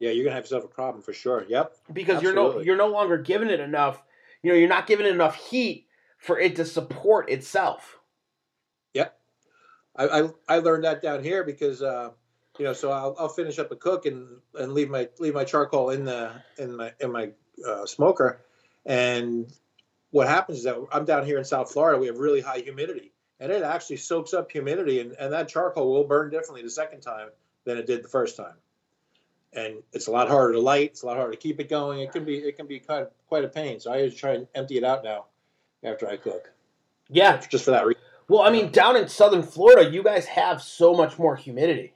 yeah, 0.00 0.10
you're 0.10 0.24
gonna 0.24 0.34
have 0.34 0.44
yourself 0.44 0.64
a 0.64 0.68
problem 0.68 1.02
for 1.02 1.12
sure. 1.12 1.44
Yep. 1.48 1.72
because 1.92 2.22
you're 2.22 2.34
no 2.34 2.60
you're 2.60 2.76
no 2.76 2.88
longer 2.88 3.18
giving 3.18 3.50
it 3.50 3.60
enough. 3.60 4.02
You 4.42 4.52
know, 4.52 4.56
you're 4.56 4.68
not 4.68 4.86
giving 4.86 5.06
it 5.06 5.12
enough 5.12 5.34
heat 5.34 5.88
for 6.18 6.38
it 6.38 6.56
to 6.56 6.64
support 6.64 7.28
itself. 7.30 7.98
I, 9.98 10.20
I 10.20 10.28
I 10.48 10.58
learned 10.60 10.84
that 10.84 11.02
down 11.02 11.22
here 11.22 11.42
because 11.44 11.82
uh, 11.82 12.10
you 12.58 12.64
know, 12.64 12.72
so 12.72 12.90
I'll, 12.90 13.16
I'll 13.18 13.28
finish 13.28 13.58
up 13.58 13.72
a 13.72 13.76
cook 13.76 14.06
and 14.06 14.38
and 14.54 14.72
leave 14.72 14.88
my 14.88 15.08
leave 15.18 15.34
my 15.34 15.44
charcoal 15.44 15.90
in 15.90 16.04
the 16.04 16.32
in 16.56 16.76
my 16.76 16.92
in 17.00 17.10
my 17.10 17.30
uh, 17.66 17.84
smoker, 17.84 18.40
and 18.86 19.52
what 20.10 20.28
happens 20.28 20.58
is 20.58 20.64
that 20.64 20.76
I'm 20.92 21.04
down 21.04 21.26
here 21.26 21.36
in 21.36 21.44
South 21.44 21.72
Florida. 21.72 21.98
We 21.98 22.06
have 22.06 22.18
really 22.18 22.40
high 22.40 22.60
humidity, 22.60 23.12
and 23.40 23.50
it 23.50 23.62
actually 23.62 23.96
soaks 23.96 24.32
up 24.32 24.50
humidity, 24.50 25.00
and 25.00 25.12
and 25.12 25.32
that 25.32 25.48
charcoal 25.48 25.92
will 25.92 26.04
burn 26.04 26.30
differently 26.30 26.62
the 26.62 26.70
second 26.70 27.00
time 27.00 27.30
than 27.64 27.76
it 27.76 27.86
did 27.86 28.04
the 28.04 28.08
first 28.08 28.36
time. 28.36 28.54
And 29.54 29.82
it's 29.92 30.06
a 30.08 30.10
lot 30.10 30.28
harder 30.28 30.52
to 30.54 30.60
light. 30.60 30.90
It's 30.90 31.02
a 31.02 31.06
lot 31.06 31.16
harder 31.16 31.32
to 31.32 31.38
keep 31.38 31.58
it 31.58 31.68
going. 31.68 32.00
It 32.00 32.12
can 32.12 32.24
be 32.24 32.36
it 32.38 32.56
can 32.56 32.66
be 32.66 32.82
of 32.88 33.08
quite 33.28 33.44
a 33.44 33.48
pain. 33.48 33.80
So 33.80 33.90
I 33.92 33.96
always 33.98 34.14
try 34.14 34.32
and 34.34 34.46
empty 34.54 34.76
it 34.76 34.84
out 34.84 35.02
now 35.04 35.26
after 35.82 36.08
I 36.08 36.16
cook, 36.16 36.52
Yeah. 37.08 37.38
just 37.48 37.64
for 37.64 37.70
that 37.70 37.86
reason. 37.86 38.02
Well, 38.28 38.42
I 38.42 38.50
mean, 38.50 38.70
down 38.70 38.96
in 38.96 39.08
southern 39.08 39.42
Florida, 39.42 39.90
you 39.90 40.02
guys 40.02 40.26
have 40.26 40.60
so 40.60 40.92
much 40.92 41.18
more 41.18 41.34
humidity. 41.34 41.94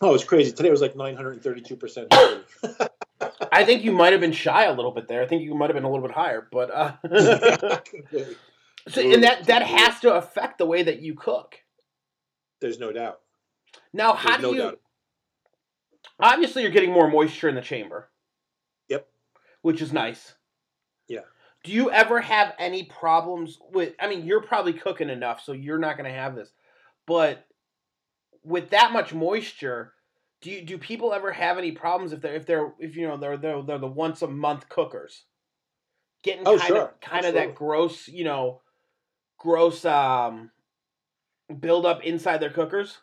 Oh, 0.00 0.14
it's 0.14 0.24
crazy. 0.24 0.52
Today 0.52 0.70
was 0.70 0.80
like 0.80 0.94
932 0.96 1.76
percent. 1.76 2.14
I 3.52 3.64
think 3.64 3.82
you 3.82 3.90
might 3.92 4.12
have 4.12 4.20
been 4.20 4.32
shy 4.32 4.64
a 4.64 4.72
little 4.72 4.92
bit 4.92 5.08
there. 5.08 5.22
I 5.22 5.26
think 5.26 5.42
you 5.42 5.54
might 5.54 5.68
have 5.68 5.74
been 5.74 5.84
a 5.84 5.90
little 5.90 6.06
bit 6.06 6.14
higher, 6.14 6.46
but 6.52 6.70
uh, 6.70 6.92
so, 8.88 9.00
and 9.02 9.22
that 9.24 9.44
that 9.46 9.62
has 9.62 10.00
to 10.00 10.14
affect 10.14 10.58
the 10.58 10.66
way 10.66 10.82
that 10.84 11.00
you 11.00 11.14
cook. 11.14 11.56
There's 12.60 12.78
no 12.78 12.92
doubt. 12.92 13.20
Now, 13.92 14.12
how 14.14 14.30
There's 14.30 14.40
do 14.40 14.46
no 14.46 14.52
you? 14.52 14.62
doubt. 14.62 14.80
Obviously, 16.22 16.62
you're 16.62 16.70
getting 16.70 16.92
more 16.92 17.08
moisture 17.08 17.48
in 17.48 17.54
the 17.54 17.60
chamber. 17.60 18.08
Yep. 18.88 19.06
Which 19.62 19.80
is 19.82 19.92
nice. 19.92 20.34
Yeah. 21.08 21.20
Do 21.64 21.72
you 21.72 21.90
ever 21.90 22.20
have 22.20 22.54
any 22.58 22.84
problems 22.84 23.58
with? 23.72 23.94
I 24.00 24.08
mean, 24.08 24.24
you're 24.24 24.42
probably 24.42 24.72
cooking 24.72 25.10
enough, 25.10 25.42
so 25.44 25.52
you're 25.52 25.78
not 25.78 25.96
going 25.96 26.10
to 26.10 26.18
have 26.18 26.34
this. 26.34 26.50
But 27.06 27.46
with 28.44 28.70
that 28.70 28.92
much 28.92 29.12
moisture, 29.12 29.92
do 30.40 30.50
you 30.50 30.62
do 30.62 30.78
people 30.78 31.12
ever 31.12 31.32
have 31.32 31.58
any 31.58 31.72
problems 31.72 32.12
if 32.12 32.20
they're 32.20 32.34
if 32.34 32.46
they're 32.46 32.72
if 32.78 32.96
you 32.96 33.06
know 33.06 33.16
they're 33.16 33.36
they're, 33.36 33.62
they're 33.62 33.78
the 33.78 33.86
once 33.86 34.22
a 34.22 34.26
month 34.28 34.68
cookers, 34.68 35.24
getting 36.22 36.46
Oh, 36.46 36.56
kind 36.56 36.68
sure. 36.68 36.82
of 36.82 37.00
kind 37.00 37.26
of 37.26 37.34
that 37.34 37.54
gross 37.54 38.08
you 38.08 38.24
know 38.24 38.62
gross 39.38 39.84
um 39.84 40.50
build 41.58 41.84
up 41.84 42.02
inside 42.04 42.38
their 42.38 42.50
cookers? 42.50 42.98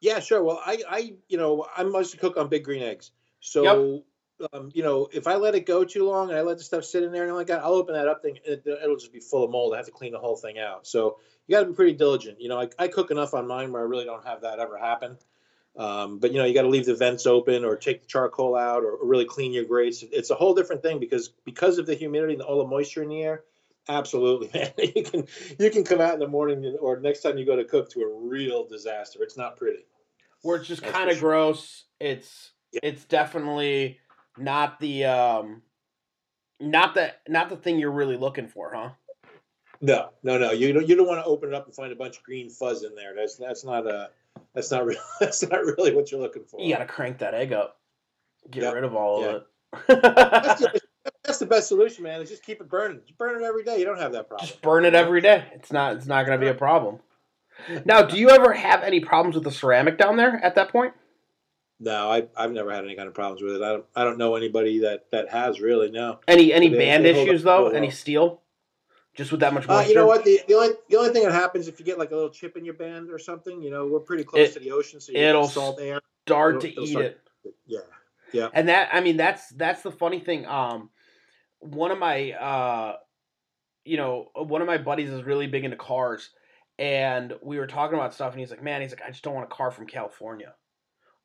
Yeah, 0.00 0.20
sure. 0.20 0.42
Well, 0.42 0.60
I, 0.64 0.82
I, 0.88 1.14
you 1.28 1.36
know, 1.36 1.66
I 1.76 1.82
mostly 1.84 2.18
cook 2.18 2.36
on 2.36 2.48
big 2.48 2.64
green 2.64 2.82
eggs. 2.82 3.10
So, 3.40 4.04
um, 4.52 4.70
you 4.72 4.82
know, 4.82 5.08
if 5.12 5.26
I 5.26 5.36
let 5.36 5.54
it 5.54 5.66
go 5.66 5.84
too 5.84 6.06
long 6.06 6.30
and 6.30 6.38
I 6.38 6.42
let 6.42 6.58
the 6.58 6.64
stuff 6.64 6.84
sit 6.84 7.02
in 7.02 7.12
there 7.12 7.26
and 7.26 7.34
like 7.34 7.48
that, 7.48 7.62
I'll 7.62 7.72
open 7.72 7.94
that 7.94 8.08
up 8.08 8.22
thing. 8.22 8.38
It, 8.44 8.62
it'll 8.66 8.96
just 8.96 9.12
be 9.12 9.20
full 9.20 9.44
of 9.44 9.50
mold. 9.50 9.74
I 9.74 9.78
have 9.78 9.86
to 9.86 9.92
clean 9.92 10.12
the 10.12 10.18
whole 10.18 10.36
thing 10.36 10.58
out. 10.58 10.86
So 10.86 11.18
you 11.46 11.54
got 11.54 11.60
to 11.60 11.66
be 11.66 11.74
pretty 11.74 11.92
diligent. 11.92 12.40
You 12.40 12.48
know, 12.48 12.60
I, 12.60 12.68
I 12.78 12.88
cook 12.88 13.10
enough 13.10 13.34
on 13.34 13.46
mine 13.46 13.72
where 13.72 13.82
I 13.82 13.84
really 13.84 14.04
don't 14.04 14.24
have 14.26 14.42
that 14.42 14.58
ever 14.58 14.78
happen. 14.78 15.18
Um, 15.76 16.18
but 16.18 16.32
you 16.32 16.38
know, 16.38 16.44
you 16.44 16.54
got 16.54 16.62
to 16.62 16.68
leave 16.68 16.86
the 16.86 16.96
vents 16.96 17.26
open 17.26 17.64
or 17.64 17.76
take 17.76 18.02
the 18.02 18.06
charcoal 18.06 18.56
out 18.56 18.82
or, 18.82 18.92
or 18.92 19.06
really 19.06 19.24
clean 19.24 19.52
your 19.52 19.64
grates. 19.64 20.02
It's 20.02 20.30
a 20.30 20.34
whole 20.34 20.54
different 20.54 20.82
thing 20.82 20.98
because 20.98 21.28
because 21.44 21.78
of 21.78 21.86
the 21.86 21.94
humidity 21.94 22.34
and 22.34 22.42
all 22.42 22.58
the 22.58 22.66
moisture 22.66 23.02
in 23.02 23.08
the 23.08 23.22
air. 23.22 23.44
Absolutely, 23.90 24.50
man. 24.54 24.70
You 24.94 25.02
can 25.02 25.26
you 25.58 25.70
can 25.70 25.84
come 25.84 26.00
out 26.00 26.14
in 26.14 26.20
the 26.20 26.28
morning 26.28 26.64
or 26.80 27.00
next 27.00 27.20
time 27.22 27.36
you 27.38 27.44
go 27.44 27.56
to 27.56 27.64
cook 27.64 27.90
to 27.90 28.02
a 28.02 28.08
real 28.28 28.66
disaster. 28.66 29.18
It's 29.22 29.36
not 29.36 29.56
pretty. 29.56 29.84
where 30.42 30.56
it's 30.56 30.68
just 30.68 30.82
kind 30.82 31.10
of 31.10 31.16
sure. 31.18 31.30
gross. 31.30 31.84
It's 31.98 32.52
Yeah. 32.72 32.80
it's 32.84 33.04
definitely 33.04 33.98
not 34.38 34.78
the 34.80 35.04
um 35.06 35.62
not 36.60 36.94
the 36.94 37.12
not 37.28 37.48
the 37.48 37.56
thing 37.56 37.78
you're 37.78 37.90
really 37.90 38.16
looking 38.16 38.46
for, 38.48 38.72
huh? 38.74 38.90
No, 39.80 40.10
no, 40.22 40.38
no. 40.38 40.52
You 40.52 40.72
don't. 40.74 40.86
You 40.86 40.94
don't 40.94 41.06
want 41.08 41.20
to 41.20 41.24
open 41.24 41.48
it 41.48 41.54
up 41.54 41.64
and 41.66 41.74
find 41.74 41.90
a 41.90 41.96
bunch 41.96 42.18
of 42.18 42.22
green 42.22 42.50
fuzz 42.50 42.84
in 42.84 42.94
there. 42.94 43.14
That's 43.16 43.36
that's 43.36 43.64
not 43.64 43.86
a. 43.86 44.10
That's 44.54 44.70
not. 44.70 44.84
really 44.86 45.00
that's 45.20 45.42
not 45.42 45.64
really 45.64 45.94
what 45.94 46.12
you're 46.12 46.20
looking 46.20 46.44
for. 46.44 46.60
You 46.60 46.72
got 46.74 46.80
to 46.80 46.86
crank 46.86 47.18
that 47.18 47.34
egg 47.34 47.52
up. 47.52 47.78
Get 48.50 48.62
Yep. 48.62 48.74
rid 48.74 48.84
of 48.84 48.94
all 48.94 49.22
Yeah. 49.22 49.26
of 49.28 49.34
it. 49.36 49.46
that's 50.02 50.60
the 50.60 50.79
best 51.46 51.68
solution, 51.68 52.04
man. 52.04 52.20
Is 52.20 52.30
just 52.30 52.42
keep 52.44 52.60
it 52.60 52.68
burning. 52.68 53.00
Just 53.06 53.18
burn 53.18 53.40
it 53.42 53.44
every 53.44 53.62
day. 53.64 53.78
You 53.78 53.84
don't 53.84 53.98
have 53.98 54.12
that 54.12 54.28
problem. 54.28 54.46
Just 54.48 54.62
burn 54.62 54.84
it 54.84 54.94
every 54.94 55.20
day. 55.20 55.44
It's 55.52 55.72
not 55.72 55.96
it's 55.96 56.06
not 56.06 56.26
going 56.26 56.38
to 56.38 56.44
be 56.44 56.50
a 56.50 56.54
problem. 56.54 56.98
Now, 57.84 58.00
do 58.00 58.16
you 58.16 58.30
ever 58.30 58.54
have 58.54 58.82
any 58.82 59.00
problems 59.00 59.34
with 59.34 59.44
the 59.44 59.50
ceramic 59.50 59.98
down 59.98 60.16
there 60.16 60.40
at 60.42 60.54
that 60.54 60.70
point? 60.72 60.94
No, 61.78 62.10
I 62.10 62.26
I've 62.34 62.52
never 62.52 62.70
had 62.72 62.84
any 62.84 62.94
kind 62.96 63.06
of 63.06 63.12
problems 63.12 63.42
with 63.42 63.56
it. 63.56 63.62
I 63.62 63.68
don't. 63.68 63.84
I 63.96 64.04
don't 64.04 64.16
know 64.16 64.34
anybody 64.34 64.78
that 64.80 65.10
that 65.12 65.28
has 65.28 65.60
really. 65.60 65.90
No. 65.90 66.20
Any 66.26 66.52
any 66.54 66.68
They- 66.70 66.78
band 66.78 67.04
they 67.04 67.10
issues 67.22 67.42
though? 67.42 67.68
Any 67.68 67.90
steel? 67.90 68.40
Just 69.14 69.30
with 69.32 69.40
that 69.40 69.52
much 69.52 69.68
Uh, 69.68 69.74
moisture? 69.74 69.88
you 69.90 69.94
know 69.96 70.06
what? 70.06 70.24
The, 70.24 70.40
the 70.48 70.54
only 70.54 70.70
the 70.88 70.96
only 70.96 71.10
thing 71.10 71.24
that 71.24 71.32
happens 71.32 71.68
if 71.68 71.78
you 71.78 71.84
get 71.84 71.98
like 71.98 72.12
a 72.12 72.14
little 72.14 72.30
chip 72.30 72.56
in 72.56 72.64
your 72.64 72.74
band 72.74 73.10
or 73.10 73.18
something, 73.18 73.60
you 73.60 73.70
know, 73.70 73.86
we're 73.86 74.00
pretty 74.00 74.24
close 74.24 74.48
It- 74.48 74.52
to 74.54 74.60
the 74.60 74.70
ocean, 74.72 74.98
so 75.00 75.12
you 75.12 75.18
it'll 75.18 75.46
salt 75.48 75.78
air. 75.82 76.00
Start 76.26 76.56
it'll- 76.56 76.60
to 76.62 76.68
it'll 76.70 76.84
eat 76.84 76.90
start- 76.90 77.04
it. 77.06 77.20
Yeah. 77.66 77.78
Yeah. 78.32 78.48
and 78.54 78.68
that 78.68 78.90
i 78.92 79.00
mean 79.00 79.16
that's 79.16 79.48
that's 79.50 79.82
the 79.82 79.90
funny 79.90 80.20
thing 80.20 80.46
um 80.46 80.88
one 81.60 81.90
of 81.90 81.98
my 81.98 82.32
uh 82.32 82.96
you 83.84 83.96
know 83.96 84.28
one 84.34 84.60
of 84.60 84.66
my 84.66 84.78
buddies 84.78 85.10
is 85.10 85.22
really 85.22 85.46
big 85.46 85.64
into 85.64 85.76
cars 85.76 86.30
and 86.78 87.34
we 87.42 87.58
were 87.58 87.66
talking 87.66 87.98
about 87.98 88.14
stuff 88.14 88.32
and 88.32 88.40
he's 88.40 88.50
like 88.50 88.62
man 88.62 88.80
he's 88.80 88.90
like 88.90 89.02
i 89.06 89.10
just 89.10 89.22
don't 89.22 89.34
want 89.34 89.46
a 89.50 89.54
car 89.54 89.70
from 89.70 89.86
california 89.86 90.54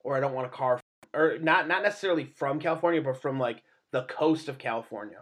or 0.01 0.15
i 0.15 0.19
don't 0.19 0.33
want 0.33 0.47
a 0.47 0.49
car 0.49 0.79
or 1.13 1.37
not 1.39 1.67
not 1.67 1.83
necessarily 1.83 2.25
from 2.25 2.59
california 2.59 3.01
but 3.01 3.21
from 3.21 3.39
like 3.39 3.63
the 3.91 4.03
coast 4.03 4.49
of 4.49 4.57
california. 4.57 5.19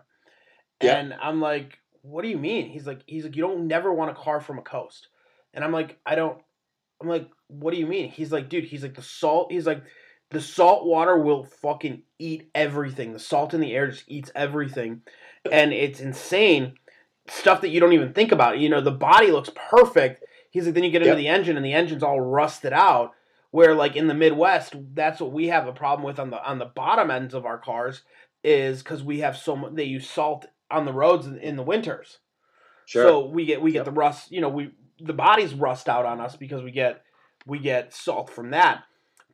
Yeah. 0.82 0.98
and 0.98 1.14
i'm 1.22 1.40
like 1.40 1.78
what 2.04 2.22
do 2.22 2.28
you 2.28 2.38
mean? 2.38 2.70
He's 2.70 2.86
like 2.86 3.02
he's 3.08 3.24
like 3.24 3.36
you 3.36 3.42
don't 3.42 3.68
never 3.68 3.92
want 3.92 4.12
a 4.12 4.14
car 4.14 4.42
from 4.42 4.60
a 4.60 4.62
coast. 4.62 5.08
And 5.54 5.64
i'm 5.64 5.72
like 5.72 5.98
i 6.06 6.16
don't 6.16 6.38
i'm 7.02 7.08
like 7.08 7.30
what 7.48 7.74
do 7.74 7.80
you 7.80 7.88
mean? 7.88 8.10
He's 8.10 8.32
like 8.32 8.50
dude 8.50 8.66
he's 8.66 8.84
like 8.84 8.96
the 8.96 9.02
salt 9.02 9.52
he's 9.52 9.66
like 9.66 9.84
the 10.34 10.42
salt 10.42 10.86
water 10.86 11.18
will 11.18 11.44
fucking 11.46 12.02
eat 12.20 12.50
everything. 12.54 13.14
The 13.14 13.20
salt 13.20 13.54
in 13.54 13.62
the 13.62 13.74
air 13.74 13.90
just 13.92 14.06
eats 14.08 14.32
everything. 14.36 15.02
And 15.52 15.72
it's 15.74 16.00
insane. 16.00 16.74
Stuff 17.28 17.62
that 17.62 17.70
you 17.70 17.80
don't 17.80 17.94
even 17.94 18.14
think 18.14 18.32
about. 18.32 18.60
You 18.60 18.70
know, 18.70 18.82
the 18.82 18.92
body 18.92 19.32
looks 19.32 19.52
perfect. 19.56 20.26
He's 20.50 20.66
like, 20.66 20.74
then 20.74 20.84
you 20.84 20.92
get 20.92 21.02
into 21.02 21.10
Yep. 21.16 21.18
the 21.18 21.28
engine 21.28 21.58
and 21.58 21.66
the 21.66 21.74
engine's 21.74 22.04
all 22.04 22.20
rusted 22.20 22.74
out. 22.74 23.14
Where 23.52 23.76
like 23.76 23.96
in 23.96 24.08
the 24.08 24.16
Midwest, 24.16 24.74
that's 24.96 25.22
what 25.22 25.32
we 25.32 25.48
have 25.48 25.68
a 25.68 25.74
problem 25.74 26.04
with 26.06 26.18
on 26.18 26.32
the 26.32 26.44
on 26.44 26.58
the 26.58 26.66
bottom 26.66 27.12
ends 27.12 27.36
of 27.36 27.46
our 27.46 27.60
cars, 27.60 28.02
is 28.44 28.82
because 28.82 29.04
we 29.04 29.20
have 29.20 29.38
so 29.38 29.56
much 29.56 29.76
they 29.76 29.84
use 29.84 30.10
salt 30.10 30.48
on 30.72 30.86
the 30.86 30.94
roads 30.94 31.28
in, 31.28 31.38
in 31.38 31.56
the 31.56 31.62
winters. 31.62 32.18
Sure. 32.86 33.04
So 33.04 33.26
we 33.28 33.46
get 33.46 33.62
we 33.62 33.72
get 33.72 33.80
Yep. 33.80 33.86
the 33.86 33.92
rust. 33.92 34.32
You 34.32 34.42
know, 34.42 34.50
we 34.50 34.72
the 35.00 35.14
bodies 35.14 35.54
rust 35.54 35.88
out 35.88 36.06
on 36.06 36.20
us 36.20 36.36
because 36.36 36.64
we 36.64 36.72
get 36.72 37.04
we 37.46 37.60
get 37.60 37.94
salt 37.94 38.32
from 38.32 38.50
that. 38.52 38.86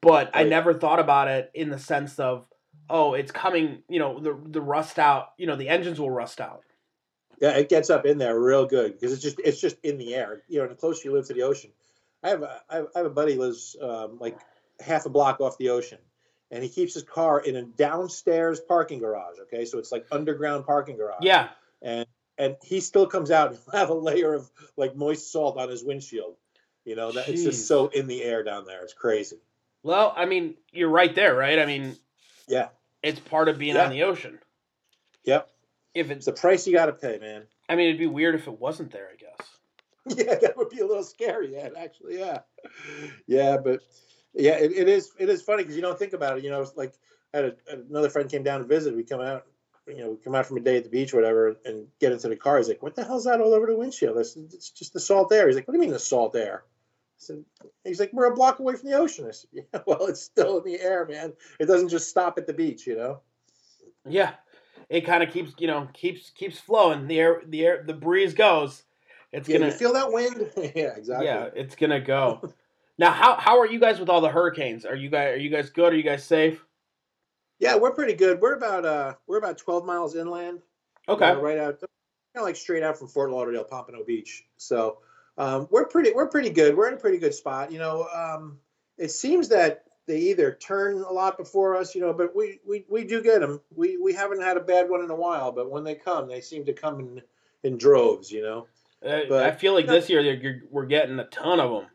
But 0.01 0.31
I 0.33 0.43
never 0.43 0.73
thought 0.73 0.99
about 0.99 1.27
it 1.27 1.51
in 1.53 1.69
the 1.69 1.79
sense 1.79 2.19
of 2.19 2.45
oh, 2.89 3.13
it's 3.13 3.31
coming. 3.31 3.83
You 3.89 3.99
know, 3.99 4.19
the 4.19 4.37
the 4.47 4.61
rust 4.61 4.97
out. 4.99 5.33
You 5.37 5.47
know, 5.47 5.55
the 5.55 5.69
engines 5.69 5.99
will 5.99 6.11
rust 6.11 6.39
out. 6.39 6.63
Yeah, 7.41 7.51
it 7.51 7.69
gets 7.69 7.89
up 7.89 8.05
in 8.05 8.17
there 8.17 8.37
real 8.39 8.65
good 8.65 8.93
because 8.93 9.13
it's 9.13 9.21
just 9.21 9.39
it's 9.43 9.61
just 9.61 9.77
in 9.83 9.97
the 9.97 10.15
air. 10.15 10.43
You 10.47 10.57
know, 10.59 10.63
and 10.63 10.71
the 10.71 10.75
closer 10.75 11.07
you 11.07 11.13
live 11.13 11.27
to 11.27 11.33
the 11.33 11.43
ocean, 11.43 11.71
I 12.23 12.29
have 12.29 12.43
a, 12.43 12.61
I 12.69 12.75
have- 12.77 12.87
I 12.95 12.99
have 12.99 13.05
a 13.05 13.11
buddy 13.11 13.35
who 13.35 13.41
lives 13.41 13.75
um, 13.81 14.17
like 14.19 14.37
half 14.79 15.05
a 15.05 15.09
block 15.09 15.39
off 15.41 15.57
the 15.57 15.69
ocean, 15.69 15.99
and 16.51 16.63
he 16.63 16.69
keeps 16.69 16.93
his 16.93 17.03
car 17.03 17.39
in 17.39 17.55
a 17.55 17.63
downstairs 17.63 18.59
parking 18.59 18.99
garage. 18.99 19.37
Okay, 19.43 19.65
so 19.65 19.77
it's 19.79 19.91
like 19.91 20.05
underground 20.11 20.65
parking 20.65 20.97
garage. 20.97 21.23
Yeah, 21.23 21.49
and 21.81 22.05
and 22.37 22.55
he 22.63 22.79
still 22.79 23.07
comes 23.07 23.31
out 23.31 23.49
and 23.51 23.59
have 23.73 23.89
a 23.89 23.93
layer 23.93 24.33
of 24.33 24.49
like 24.77 24.95
moist 24.95 25.31
salt 25.31 25.57
on 25.57 25.69
his 25.69 25.83
windshield. 25.83 26.35
You 26.85 26.95
know, 26.95 27.11
that 27.11 27.27
it's 27.29 27.43
just 27.43 27.67
so 27.67 27.87
in 27.87 28.07
the 28.07 28.23
air 28.23 28.43
down 28.43 28.65
there. 28.65 28.81
It's 28.83 28.93
crazy. 28.93 29.37
Well, 29.83 30.13
I 30.15 30.25
mean, 30.25 30.55
you're 30.71 30.89
right 30.89 31.13
there, 31.13 31.35
right? 31.35 31.59
I 31.59 31.65
mean, 31.65 31.95
Yeah. 32.47 32.69
it's 33.01 33.19
part 33.19 33.47
of 33.49 33.57
being 33.57 33.75
Yeah. 33.75 33.85
on 33.85 33.91
the 33.91 34.03
ocean. 34.03 34.39
Yep. 35.23 35.49
If 35.93 36.11
It's 36.11 36.17
it's, 36.17 36.25
the 36.27 36.33
price 36.33 36.67
you 36.67 36.73
got 36.73 36.87
to 36.87 36.93
pay, 36.93 37.17
man. 37.19 37.47
I 37.67 37.75
mean, 37.75 37.87
it'd 37.87 37.99
be 37.99 38.07
weird 38.07 38.35
if 38.35 38.47
it 38.47 38.59
wasn't 38.59 38.91
there. 38.91 39.09
I 39.11 39.15
guess. 39.15 39.47
Yeah, 40.17 40.35
that 40.35 40.57
would 40.57 40.69
be 40.69 40.79
a 40.79 40.85
little 40.87 41.03
scary. 41.03 41.53
Yeah, 41.53 41.69
actually, 41.77 42.17
yeah, 42.17 42.39
yeah, 43.27 43.57
but 43.57 43.81
yeah, 44.33 44.53
it, 44.57 44.71
it 44.71 44.87
is. 44.87 45.11
It 45.19 45.29
is 45.29 45.41
funny 45.43 45.61
because 45.63 45.75
you 45.75 45.81
don't 45.83 45.99
think 45.99 46.13
about 46.13 46.37
it. 46.37 46.43
You 46.43 46.49
know, 46.49 46.61
it's 46.61 46.75
like 46.75 46.93
I 47.33 47.37
had 47.37 47.45
a, 47.45 47.55
another 47.89 48.09
friend 48.09 48.29
came 48.29 48.41
down 48.41 48.59
to 48.61 48.65
visit. 48.65 48.95
We 48.95 49.03
come 49.03 49.21
out, 49.21 49.45
you 49.87 49.97
know, 49.97 50.11
we 50.11 50.17
come 50.17 50.33
out 50.33 50.47
from 50.47 50.57
a 50.57 50.61
day 50.61 50.77
at 50.77 50.83
the 50.83 50.89
beach, 50.89 51.13
or 51.13 51.17
whatever, 51.17 51.57
and 51.65 51.87
get 51.99 52.11
into 52.11 52.27
the 52.27 52.35
car. 52.35 52.57
He's 52.57 52.67
like, 52.69 52.81
"What 52.81 52.95
the 52.95 53.03
hell's 53.03 53.25
that 53.25 53.39
all 53.39 53.53
over 53.53 53.67
the 53.67 53.75
windshield?" 53.75 54.25
Said, 54.25 54.49
"It's 54.51 54.71
just 54.71 54.93
the 54.93 54.99
salt 54.99 55.31
air." 55.31 55.45
He's 55.45 55.55
like, 55.55 55.67
"What 55.67 55.73
do 55.73 55.77
you 55.77 55.81
mean 55.81 55.91
the 55.93 55.99
salt 55.99 56.35
air?" 56.35 56.63
Said, 57.21 57.43
"He's 57.83 57.99
like, 57.99 58.13
we're 58.13 58.31
a 58.31 58.33
block 58.33 58.59
away 58.59 58.75
from 58.75 58.89
the 58.89 58.95
ocean." 58.97 59.27
I 59.27 59.31
said, 59.31 59.49
"Yeah, 59.51 59.63
well, 59.85 60.07
it's 60.07 60.21
still 60.21 60.57
in 60.59 60.63
the 60.63 60.79
air, 60.79 61.05
man. 61.05 61.33
It 61.59 61.65
doesn't 61.65 61.89
just 61.89 62.09
stop 62.09 62.37
at 62.37 62.47
the 62.47 62.53
beach, 62.53 62.87
you 62.87 62.95
know." 62.95 63.19
Yeah, 64.07 64.35
it 64.89 65.01
kind 65.05 65.21
of 65.21 65.29
keeps 65.31 65.51
you 65.57 65.67
know 65.67 65.87
keeps 65.93 66.29
keeps 66.31 66.59
flowing. 66.59 67.07
The 67.07 67.19
air 67.19 67.41
the 67.45 67.65
air 67.65 67.83
the 67.85 67.93
breeze 67.93 68.33
goes. 68.33 68.83
It's 69.33 69.47
Yeah, 69.49 69.59
gonna 69.59 69.71
feel 69.71 69.93
that 69.93 70.11
wind? 70.11 70.49
yeah, 70.75 70.95
exactly. 70.95 71.25
yeah, 71.27 71.49
it's 71.53 71.75
gonna 71.75 71.99
go. 71.99 72.53
now, 72.97 73.11
how 73.11 73.35
how 73.35 73.59
are 73.59 73.67
you 73.67 73.79
guys 73.79 73.99
with 73.99 74.09
all 74.09 74.21
the 74.21 74.29
hurricanes? 74.29 74.85
Are 74.85 74.95
you 74.95 75.09
guys 75.09 75.33
are 75.35 75.37
you 75.37 75.49
guys 75.49 75.69
good? 75.69 75.91
Are 75.93 75.97
you 75.97 76.03
guys 76.03 76.23
safe? 76.23 76.65
Yeah, 77.59 77.75
we're 77.75 77.91
pretty 77.93 78.13
good. 78.13 78.39
We're 78.39 78.55
about 78.55 78.85
uh 78.85 79.15
we're 79.27 79.37
about 79.37 79.57
twelve 79.57 79.85
miles 79.85 80.15
inland. 80.15 80.61
Okay. 81.09 81.25
uh, 81.31 81.35
right 81.35 81.57
out, 81.57 81.79
kind 81.81 81.87
of 82.37 82.43
like 82.43 82.55
straight 82.55 82.83
out 82.83 82.97
from 82.97 83.09
Fort 83.09 83.29
Lauderdale, 83.31 83.65
Pompano 83.65 84.03
Beach. 84.05 84.45
So 84.57 84.99
um, 85.39 85.67
we're 85.71 85.85
pretty 85.87 86.11
we're 86.13 86.27
pretty 86.27 86.51
good. 86.51 86.77
We're 86.77 86.87
in 86.89 86.93
a 86.93 86.97
pretty 86.97 87.17
good 87.17 87.33
spot. 87.33 87.71
You 87.71 87.79
know, 87.79 88.07
um, 88.13 88.59
it 88.97 89.09
seems 89.09 89.49
that 89.49 89.85
they 90.05 90.17
either 90.19 90.51
turn 90.53 91.01
a 91.01 91.11
lot 91.11 91.37
before 91.37 91.75
us, 91.77 91.95
you 91.95 92.01
know, 92.01 92.13
but 92.13 92.35
we 92.35 92.59
we, 92.67 92.85
we 92.89 93.03
do 93.05 93.23
get 93.23 93.39
them. 93.41 93.61
We 93.75 93.97
we 93.97 94.13
haven't 94.13 94.41
had 94.41 94.57
a 94.57 94.61
bad 94.61 94.89
one 94.89 95.03
in 95.03 95.09
a 95.09 95.15
while, 95.15 95.51
but 95.51 95.71
when 95.71 95.83
they 95.83 95.95
come, 95.95 96.27
they 96.27 96.41
seem 96.41 96.65
to 96.65 96.73
come 96.73 96.99
in 96.99 97.21
in 97.63 97.77
droves. 97.77 98.31
You 98.31 98.43
know. 98.43 98.67
Uh, 99.03 99.21
but- 99.29 99.43
I 99.45 99.51
feel 99.51 99.73
like 99.73 99.87
this 99.87 100.09
year 100.09 100.61
we're 100.69 100.85
getting 100.85 101.17
a 101.19 101.25
ton 101.25 101.59
of 101.59 101.71
them. 101.71 101.89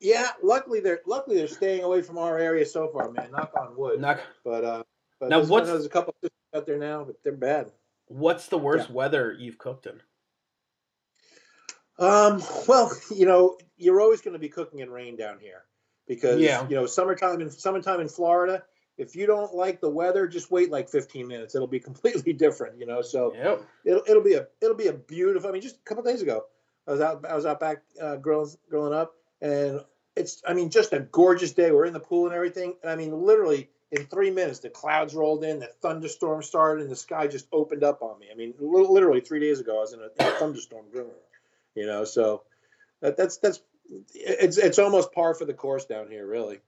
Yeah, 0.00 0.28
luckily 0.42 0.80
they're 0.80 1.00
luckily 1.06 1.36
they're 1.36 1.46
staying 1.48 1.82
away 1.84 2.02
from 2.02 2.18
our 2.18 2.36
area 2.38 2.66
so 2.66 2.88
far, 2.88 3.10
man. 3.10 3.30
Knock 3.32 3.52
on 3.58 3.76
wood. 3.76 4.00
Not, 4.00 4.20
But 4.44 4.64
uh, 4.64 4.82
but 5.20 5.30
Now, 5.30 5.38
there's, 5.38 5.48
what's- 5.48 5.68
there's 5.68 5.86
a 5.86 5.88
couple 5.88 6.14
out 6.54 6.66
there 6.66 6.78
now, 6.78 7.04
but 7.04 7.16
they're 7.22 7.32
bad. 7.32 7.70
what's 8.08 8.48
the 8.48 8.58
worst 8.58 8.90
weather 8.90 9.34
you've 9.38 9.56
cooked 9.58 9.86
in? 9.86 10.00
Um, 11.98 12.42
well, 12.68 12.92
you 13.14 13.26
know, 13.26 13.56
you're 13.76 14.00
always 14.00 14.20
going 14.20 14.34
to 14.34 14.38
be 14.38 14.48
cooking 14.48 14.80
in 14.80 14.90
rain 14.90 15.16
down 15.16 15.38
here 15.38 15.64
because 16.06 16.40
Yeah. 16.40 16.66
you 16.68 16.74
know, 16.76 16.86
summertime 16.86 17.40
in 17.40 17.50
summertime 17.50 18.00
in 18.00 18.08
Florida, 18.08 18.64
if 18.98 19.14
you 19.16 19.26
don't 19.26 19.54
like 19.54 19.80
the 19.80 19.90
weather, 19.90 20.26
just 20.26 20.50
wait 20.50 20.70
like 20.70 20.88
15 20.88 21.26
minutes. 21.26 21.54
It'll 21.54 21.66
be 21.66 21.80
completely 21.90 22.32
different, 22.32 22.78
you 22.78 22.86
know. 22.86 23.02
So 23.02 23.34
Yep. 23.34 23.62
it'll 23.84 24.02
it'll 24.08 24.22
be 24.22 24.34
a 24.34 24.46
it'll 24.60 24.76
be 24.76 24.88
a 24.88 24.92
beautiful. 24.92 25.48
I 25.48 25.52
mean, 25.52 25.62
just 25.62 25.76
a 25.76 25.82
couple 25.84 26.02
days 26.04 26.22
ago, 26.22 26.44
I 26.86 26.92
was 26.92 27.00
out 27.00 27.24
I 27.24 27.34
was 27.34 27.46
out 27.46 27.60
back 27.60 27.82
uh, 28.00 28.16
growing 28.16 28.50
growing 28.68 28.92
up, 28.92 29.14
and 29.40 29.80
it's 30.16 30.42
I 30.46 30.54
mean 30.54 30.70
just 30.70 30.92
a 30.92 31.00
gorgeous 31.00 31.52
day. 31.52 31.70
We're 31.70 31.86
in 31.86 31.92
the 31.92 32.00
pool 32.00 32.26
and 32.26 32.34
everything, 32.34 32.74
and 32.82 32.90
I 32.90 32.96
mean 32.96 33.12
literally 33.12 33.70
in 33.92 34.04
three 34.06 34.30
minutes 34.30 34.58
the 34.60 34.70
clouds 34.70 35.14
rolled 35.14 35.44
in, 35.44 35.60
the 35.60 35.66
thunderstorm 35.80 36.42
started, 36.42 36.82
and 36.82 36.90
the 36.90 36.96
sky 36.96 37.26
just 37.26 37.46
opened 37.52 37.84
up 37.84 38.02
on 38.02 38.18
me. 38.18 38.28
I 38.32 38.34
mean, 38.34 38.54
literally 38.58 39.20
three 39.20 39.40
days 39.40 39.60
ago 39.60 39.78
I 39.78 39.80
was 39.80 39.92
in 39.92 40.00
a, 40.00 40.04
in 40.04 40.10
a 40.34 40.38
thunderstorm 40.38 40.86
grilling, 40.90 41.12
you 41.76 41.86
know. 41.86 42.04
So 42.04 42.42
that, 43.00 43.16
that's 43.16 43.36
that's 43.36 43.60
it's 44.14 44.58
it's 44.58 44.78
almost 44.78 45.12
par 45.12 45.34
for 45.34 45.44
the 45.44 45.54
course 45.54 45.84
down 45.84 46.10
here, 46.10 46.26
really. 46.26 46.58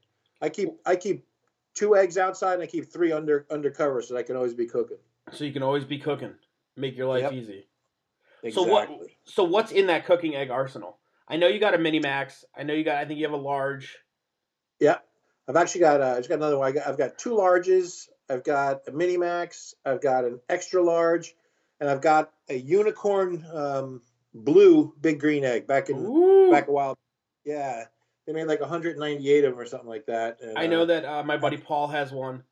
I 0.40 0.48
keep 0.50 0.68
I 0.86 0.94
keep 0.94 1.26
two 1.74 1.96
eggs 1.96 2.16
outside 2.16 2.54
and 2.54 2.62
I 2.62 2.66
keep 2.66 2.86
three 2.92 3.10
under 3.10 3.46
under 3.50 3.70
cover 3.70 4.00
so 4.02 4.14
that 4.14 4.20
I 4.20 4.22
can 4.22 4.36
always 4.36 4.54
be 4.54 4.66
cooking. 4.66 4.98
So 5.32 5.44
you 5.44 5.52
can 5.52 5.62
always 5.62 5.84
be 5.84 5.98
cooking. 5.98 6.34
Make 6.76 6.96
your 6.96 7.08
life 7.08 7.22
Yep. 7.22 7.32
easy. 7.32 7.66
Exactly. 8.42 8.52
So 8.52 8.62
what? 8.62 8.90
So 9.24 9.44
what's 9.44 9.72
in 9.72 9.86
that 9.88 10.06
cooking 10.06 10.36
egg 10.36 10.50
arsenal? 10.50 10.98
I 11.26 11.36
know 11.36 11.48
you 11.48 11.58
got 11.58 11.74
a 11.74 11.78
mini 11.78 11.98
max. 11.98 12.44
I 12.56 12.62
know 12.62 12.72
you 12.72 12.84
got. 12.84 12.96
I 12.96 13.04
think 13.04 13.18
you 13.18 13.26
have 13.26 13.34
a 13.34 13.42
large. 13.42 13.98
Yeah, 14.80 14.98
I've 15.48 15.56
actually 15.56 15.80
got 15.80 16.00
uh, 16.00 16.10
I've 16.10 16.16
just 16.18 16.28
got 16.28 16.36
another 16.36 16.58
one. 16.58 16.68
I 16.68 16.72
got, 16.72 16.86
I've 16.86 16.98
got 16.98 17.18
two 17.18 17.30
larges. 17.30 18.08
I've 18.30 18.44
got 18.44 18.86
a 18.86 18.92
mini 18.92 19.16
max. 19.16 19.74
I've 19.84 20.00
got 20.00 20.24
an 20.24 20.40
extra 20.48 20.82
large, 20.82 21.34
and 21.80 21.90
I've 21.90 22.00
got 22.00 22.32
a 22.48 22.54
unicorn 22.54 23.44
um, 23.52 24.02
blue 24.44 24.94
big 25.00 25.20
green 25.20 25.44
egg 25.44 25.66
back 25.66 25.90
in 25.90 25.96
Ooh. 25.98 26.50
back 26.50 26.68
a 26.68 26.72
while. 26.72 26.96
Yeah, 27.44 27.84
they 28.26 28.32
made 28.32 28.44
like 28.44 28.60
198 28.60 29.44
of 29.44 29.52
them 29.52 29.60
or 29.60 29.66
something 29.66 29.88
like 29.88 30.06
that. 30.06 30.40
And, 30.40 30.58
I 30.58 30.66
know 30.66 30.82
uh, 30.82 30.86
that 30.86 31.04
uh, 31.04 31.22
my 31.22 31.36
buddy 31.36 31.56
Paul 31.56 31.88
has 31.88 32.12
one. 32.12 32.42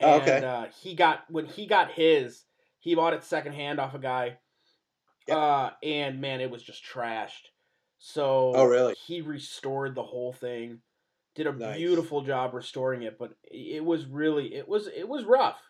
Oh, 0.00 0.20
And, 0.20 0.22
okay. 0.22 0.46
Uh, 0.46 0.66
he 0.82 0.94
got 0.94 1.24
when 1.30 1.46
he 1.46 1.66
got 1.66 1.92
his, 1.92 2.44
he 2.78 2.94
bought 2.94 3.14
it 3.14 3.24
secondhand 3.24 3.78
off 3.80 3.94
a 3.94 3.98
guy. 3.98 4.38
Yep. 5.28 5.36
Uh, 5.36 5.70
and 5.82 6.20
man, 6.20 6.40
it 6.40 6.50
was 6.50 6.62
just 6.62 6.84
trashed. 6.84 7.50
So 7.98 8.52
Oh, 8.54 8.64
really? 8.64 8.94
He 9.06 9.20
restored 9.20 9.94
the 9.94 10.02
whole 10.02 10.32
thing. 10.32 10.80
Did 11.34 11.46
a 11.46 11.52
Nice. 11.52 11.76
beautiful 11.76 12.22
job 12.22 12.54
restoring 12.54 13.02
it, 13.02 13.18
but 13.18 13.32
it 13.44 13.84
was 13.84 14.06
really 14.06 14.54
it 14.54 14.66
was 14.68 14.88
it 14.88 15.08
was 15.08 15.24
rough. 15.24 15.60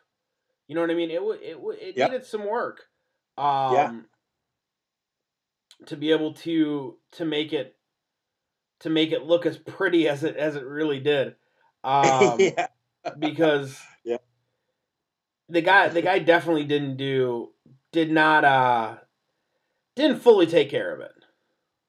You 0.69 0.75
know 0.75 0.81
what 0.81 0.91
I 0.91 0.95
mean? 0.95 1.11
It 1.11 1.23
was 1.23 1.39
it 1.41 1.57
it 1.81 1.97
Yep. 1.97 2.11
needed 2.11 2.27
some 2.27 2.47
work. 2.47 2.87
Um, 3.39 4.07
To 5.87 5.97
be 5.97 6.11
able 6.11 6.33
to 6.35 6.97
to 7.12 7.25
make 7.25 7.53
it 7.53 7.77
to 8.81 8.91
make 8.91 9.12
it 9.12 9.23
look 9.25 9.47
as 9.47 9.59
pretty 9.59 10.09
as 10.09 10.25
it 10.25 10.37
as 10.37 10.57
it 10.57 10.65
really 10.65 11.01
did. 11.01 11.37
Um, 11.85 12.41
yeah, 12.41 12.69
because 13.19 13.79
Yeah. 14.05 14.17
the 15.49 15.61
guy 15.61 15.89
the 15.89 16.03
guy 16.03 16.19
definitely 16.19 16.65
didn't 16.65 16.97
do 16.97 17.51
did 17.93 18.11
not 18.11 18.45
uh 18.45 18.97
didn't 19.95 20.21
fully 20.21 20.47
take 20.47 20.71
care 20.71 20.93
of 20.95 21.01
it. 21.01 21.12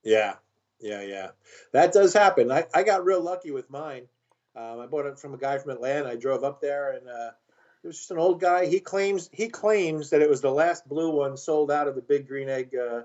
yeah, 0.03 0.35
yeah, 0.79 1.01
yeah. 1.01 1.29
That 1.73 1.91
does 1.91 2.13
happen. 2.13 2.51
I, 2.51 2.65
I 2.73 2.83
got 2.83 3.03
real 3.05 3.21
lucky 3.21 3.51
with 3.51 3.69
mine. 3.69 4.07
Um, 4.55 4.79
I 4.79 4.85
bought 4.87 5.05
it 5.05 5.19
from 5.19 5.33
a 5.33 5.37
guy 5.37 5.57
from 5.57 5.71
Atlanta. 5.71 6.09
I 6.09 6.15
drove 6.15 6.43
up 6.43 6.61
there, 6.61 6.91
and 6.93 7.07
uh, 7.07 7.31
it 7.83 7.87
was 7.87 7.97
just 7.97 8.11
an 8.11 8.17
old 8.17 8.39
guy. 8.41 8.65
He 8.67 8.79
claims 8.79 9.29
he 9.33 9.49
claims 9.49 10.09
that 10.11 10.21
it 10.21 10.29
was 10.29 10.41
the 10.41 10.51
last 10.51 10.87
blue 10.87 11.11
one 11.11 11.35
sold 11.37 11.69
out 11.71 11.87
of 11.87 11.95
the 11.95 12.01
Big 12.01 12.27
Green 12.27 12.49
Egg 12.49 12.73
uh, 12.75 13.01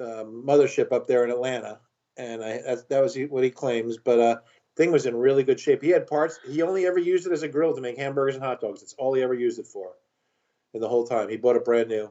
uh, 0.00 0.24
mothership 0.24 0.92
up 0.92 1.06
there 1.06 1.24
in 1.24 1.30
Atlanta, 1.30 1.80
and 2.16 2.42
I 2.42 2.76
that, 2.88 3.00
was 3.00 3.16
what 3.28 3.44
he 3.44 3.50
claims. 3.50 3.96
But 3.98 4.18
uh, 4.18 4.36
thing 4.76 4.92
was 4.92 5.06
in 5.06 5.16
really 5.16 5.44
good 5.44 5.60
shape. 5.60 5.82
He 5.82 5.90
had 5.90 6.06
parts. 6.06 6.38
He 6.48 6.62
only 6.62 6.86
ever 6.86 6.98
used 6.98 7.26
it 7.26 7.32
as 7.32 7.42
a 7.42 7.48
grill 7.48 7.74
to 7.74 7.80
make 7.80 7.96
hamburgers 7.96 8.34
and 8.34 8.44
hot 8.44 8.60
dogs. 8.60 8.80
That's 8.80 8.94
all 8.94 9.14
he 9.14 9.22
ever 9.22 9.34
used 9.34 9.58
it 9.58 9.66
for, 9.66 9.92
in 10.72 10.80
the 10.80 10.88
whole 10.88 11.06
time. 11.06 11.28
He 11.28 11.36
bought 11.36 11.56
it 11.56 11.64
brand 11.64 11.88
new, 11.88 12.10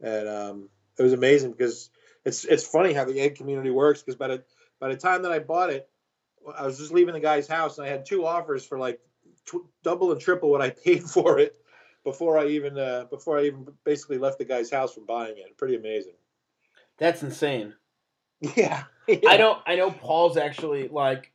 and 0.00 0.28
um, 0.28 0.68
it 0.98 1.02
was 1.02 1.12
amazing 1.12 1.52
because 1.52 1.90
it's 2.24 2.44
it's 2.44 2.66
funny 2.66 2.92
how 2.92 3.04
the 3.04 3.20
egg 3.20 3.36
community 3.36 3.70
works. 3.70 4.02
Because 4.02 4.16
by 4.16 4.28
the 4.28 4.44
by 4.80 4.88
the 4.88 4.96
time 4.96 5.22
that 5.22 5.32
I 5.32 5.38
bought 5.38 5.70
it, 5.70 5.88
I 6.56 6.66
was 6.66 6.78
just 6.78 6.92
leaving 6.92 7.14
the 7.14 7.20
guy's 7.20 7.48
house, 7.48 7.78
and 7.78 7.86
I 7.86 7.90
had 7.90 8.06
two 8.06 8.26
offers 8.26 8.64
for 8.64 8.78
like 8.78 9.00
tw- 9.46 9.66
double 9.82 10.12
and 10.12 10.20
triple 10.20 10.50
what 10.50 10.62
I 10.62 10.70
paid 10.70 11.02
for 11.10 11.38
it 11.38 11.56
before 12.04 12.38
I 12.38 12.48
even 12.48 12.78
uh, 12.78 13.06
before 13.10 13.38
I 13.38 13.44
even 13.46 13.66
basically 13.84 14.18
left 14.18 14.38
the 14.38 14.44
guy's 14.44 14.70
house 14.70 14.94
from 14.94 15.06
buying 15.06 15.38
it. 15.38 15.56
Pretty 15.56 15.76
amazing. 15.76 16.14
That's 16.98 17.22
insane. 17.22 17.74
Yeah, 18.56 18.84
I 19.26 19.36
don't 19.38 19.58
I 19.66 19.76
know 19.76 19.90
Paul's 19.90 20.36
actually 20.36 20.88
like 20.88 21.32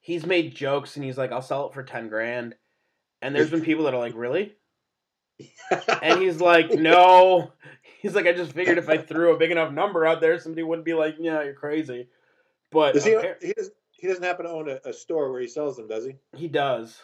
he's 0.00 0.26
made 0.26 0.54
jokes 0.54 0.96
and 0.96 1.04
he's 1.04 1.16
like 1.16 1.32
I'll 1.32 1.40
sell 1.40 1.66
it 1.66 1.72
for 1.72 1.82
10 1.82 2.08
grand. 2.08 2.54
And 3.22 3.34
there's 3.34 3.50
been 3.50 3.62
people 3.62 3.84
that 3.84 3.94
are 3.94 4.00
like, 4.00 4.14
"Really?" 4.14 4.54
And 6.02 6.20
he's 6.20 6.40
like, 6.40 6.70
"No." 6.70 7.52
He's 8.00 8.14
like, 8.14 8.26
"I 8.26 8.32
just 8.32 8.52
figured 8.52 8.78
if 8.78 8.88
I 8.88 8.98
threw 8.98 9.34
a 9.34 9.38
big 9.38 9.50
enough 9.50 9.72
number 9.72 10.06
out 10.06 10.20
there, 10.20 10.38
somebody 10.38 10.62
wouldn't 10.62 10.84
be 10.86 10.94
like, 10.94 11.16
"Yeah, 11.18 11.42
you're 11.42 11.54
crazy." 11.54 12.08
But 12.70 12.94
Does 12.94 13.04
he? 13.04 13.12
He 13.40 13.52
doesn't. 13.52 13.74
He 13.92 14.06
doesn't 14.06 14.24
happen 14.24 14.46
to 14.46 14.50
own 14.50 14.68
a, 14.70 14.80
a 14.88 14.92
store 14.92 15.30
where 15.30 15.40
he 15.40 15.48
sells 15.48 15.76
them, 15.76 15.86
does 15.86 16.06
he? 16.06 16.16
he 16.34 16.48
does. 16.48 16.98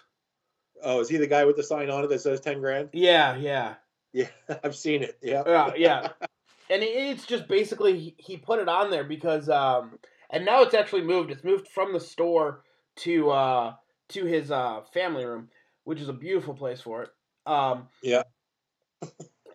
Oh, 0.83 1.01
is 1.01 1.09
he 1.11 1.19
the 1.19 1.27
guy 1.27 1.45
with 1.45 1.57
the 1.57 1.63
sign 1.63 1.91
on 1.91 2.05
it 2.05 2.09
that 2.09 2.21
says 2.21 2.41
ten 2.41 2.61
grand? 2.61 2.91
Yeah, 2.93 3.37
yeah. 3.37 3.75
Yeah, 4.13 4.29
I've 4.65 4.77
seen 4.77 5.03
it. 5.03 5.19
Yeah. 5.23 5.41
Uh, 5.41 5.73
yeah, 5.77 6.09
yeah. 6.21 6.27
And 6.71 6.83
it's 6.83 7.27
just 7.27 7.49
basically 7.49 8.15
he, 8.19 8.37
put 8.37 8.61
it 8.61 8.69
on 8.69 8.91
there 8.91 9.05
because 9.05 9.49
um 9.49 9.99
and 10.31 10.45
now 10.45 10.63
it's 10.63 10.75
actually 10.75 11.03
moved 11.03 11.31
it's 11.31 11.45
moved 11.45 11.69
from 11.69 11.93
the 11.93 12.01
store 12.01 12.63
to 12.97 13.31
uh 13.31 13.75
to 14.09 14.25
his 14.25 14.51
uh 14.51 14.81
family 14.93 15.25
room 15.25 15.49
which 15.85 16.01
is 16.01 16.09
a 16.09 16.13
beautiful 16.13 16.55
place 16.55 16.81
for 16.81 17.03
it 17.03 17.11
um 17.47 17.89
Yeah. 18.03 18.23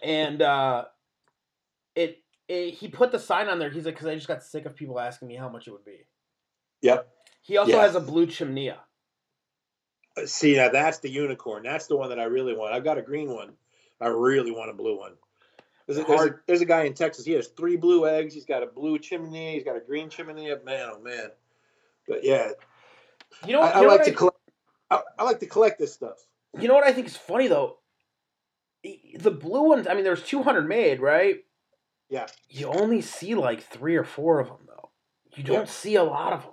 and 0.04 0.41
uh 0.41 0.86
it, 1.95 2.19
it 2.47 2.74
he 2.74 2.88
put 2.88 3.12
the 3.12 3.19
sign 3.19 3.47
on 3.47 3.60
there 3.60 3.69
he's 3.69 3.86
like 3.86 3.95
because 3.95 4.08
i 4.08 4.15
just 4.15 4.28
got 4.28 4.43
sick 4.43 4.65
of 4.65 4.76
people 4.76 5.00
asking 5.00 5.28
me 5.28 5.36
how 5.36 5.50
much 5.50 5.67
it 5.67 5.71
would 5.71 5.86
be 5.86 6.06
Yep. 6.82 7.08
he 7.41 7.58
also 7.58 7.74
Yeah. 7.74 7.82
has 7.82 7.95
a 7.95 8.00
blue 8.00 8.28
chimney 8.28 8.71
See, 10.26 10.56
now 10.58 10.69
that's 10.69 11.00
the 11.00 11.10
unicorn. 11.10 11.63
That's 11.63 11.88
the 11.88 11.95
one 11.95 12.10
that 12.10 12.19
I 12.19 12.26
really 12.26 12.54
want. 12.54 12.74
I've 12.74 12.84
got 12.84 12.97
a 12.97 13.02
green 13.02 13.34
one. 13.34 13.54
I 14.02 14.08
really 14.08 14.52
want 14.52 14.69
a 14.69 14.74
blue 14.74 14.97
one. 14.97 15.13
There's 15.95 16.06
a, 16.06 16.08
there's, 16.08 16.21
a, 16.30 16.39
there's 16.47 16.62
a 16.62 16.65
guy 16.65 16.84
in 16.84 16.93
Texas. 16.93 17.25
He 17.25 17.34
has 17.34 17.47
three 17.47 17.75
blue 17.77 18.08
eggs. 18.08 18.34
He's 18.34 18.45
got 18.45 18.63
a 18.63 18.67
blue 18.67 18.97
chimney. 18.99 19.54
He's 19.56 19.63
got 19.63 19.75
a 19.75 19.80
green 19.80 20.10
chimney. 20.10 20.47
Man, 20.63 20.89
oh 20.93 20.99
man. 21.01 21.30
But 22.08 22.23
yeah, 22.23 22.51
you 23.45 23.54
know, 23.54 23.62
I, 23.62 23.67
you 23.69 23.73
I 23.73 23.82
know 23.82 23.88
like 23.88 23.99
what 23.99 24.06
to 24.06 24.12
collect. 24.13 24.38
I, 24.89 25.01
I 25.19 25.23
like 25.23 25.39
to 25.39 25.45
collect 25.45 25.80
this 25.80 25.93
stuff. 25.93 26.17
You 26.60 26.67
know 26.67 26.73
what 26.73 26.84
I 26.86 26.91
think 26.93 27.08
is 27.08 27.15
funny 27.17 27.47
though? 27.47 27.77
The 29.19 29.32
blue 29.32 29.69
ones, 29.69 29.88
I 29.88 29.93
mean, 29.93 30.04
there's 30.04 30.23
200 30.23 30.67
made, 30.67 30.99
right? 30.99 31.45
Yeah. 32.10 32.27
You 32.49 32.67
only 32.67 33.01
see 33.01 33.36
like 33.36 33.62
three 33.63 33.95
or 33.95 34.04
four 34.04 34.39
of 34.39 34.47
them 34.47 34.58
though. 34.67 34.89
You 35.36 35.43
don't 35.43 35.60
Yeah. 35.60 35.65
see 35.65 35.95
a 35.95 36.04
lot 36.04 36.34
of 36.34 36.41
them. 36.41 36.51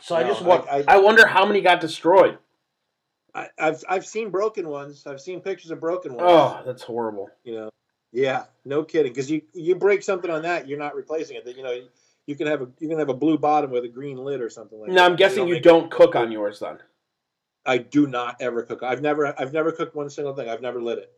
So 0.00 0.16
I 0.16 0.24
just 0.24 0.42
want, 0.42 0.68
I- 0.68 0.78
I, 0.80 0.84
I- 0.94 0.98
wonder 0.98 1.26
how 1.26 1.46
many 1.46 1.60
got 1.60 1.80
destroyed. 1.80 2.38
I, 3.34 3.48
I've 3.58 3.84
I've 3.88 4.06
seen 4.06 4.30
broken 4.30 4.66
ones. 4.68 5.06
I've 5.06 5.20
seen 5.20 5.40
pictures 5.40 5.70
of 5.70 5.78
broken 5.78 6.14
ones. 6.14 6.26
Oh, 6.26 6.62
that's 6.64 6.82
horrible. 6.82 7.28
You 7.44 7.54
know. 7.54 7.70
Yeah, 8.16 8.44
no 8.64 8.82
kidding. 8.82 9.12
Because 9.12 9.30
you 9.30 9.42
you 9.52 9.74
break 9.74 10.02
something 10.02 10.30
on 10.30 10.40
that, 10.42 10.66
you're 10.66 10.78
not 10.78 10.94
replacing 10.94 11.36
it. 11.36 11.44
That 11.44 11.54
you 11.56 11.62
know 11.62 11.78
you 12.26 12.34
can 12.34 12.46
have 12.46 12.62
a 12.62 12.68
you 12.80 12.88
can 12.88 12.98
have 12.98 13.10
a 13.10 13.14
blue 13.14 13.36
bottom 13.36 13.70
with 13.70 13.84
a 13.84 13.88
green 13.88 14.16
lid 14.16 14.40
or 14.40 14.48
something 14.48 14.80
like 14.80 14.88
that. 14.88 14.94
Now 14.94 15.04
I'm 15.04 15.16
guessing 15.16 15.46
you 15.46 15.54
make- 15.54 15.62
don't 15.62 15.90
cook 15.90 16.16
on 16.16 16.32
yours 16.32 16.60
then. 16.60 16.78
I 17.66 17.76
do 17.78 18.06
not 18.06 18.36
ever 18.40 18.62
cook. 18.62 18.82
I've 18.82 19.02
never 19.02 19.38
I've 19.38 19.52
never 19.52 19.70
cooked 19.70 19.94
one 19.94 20.08
single 20.08 20.34
thing. 20.34 20.48
I've 20.48 20.62
never 20.62 20.80
lit 20.80 20.96
it. 20.98 21.12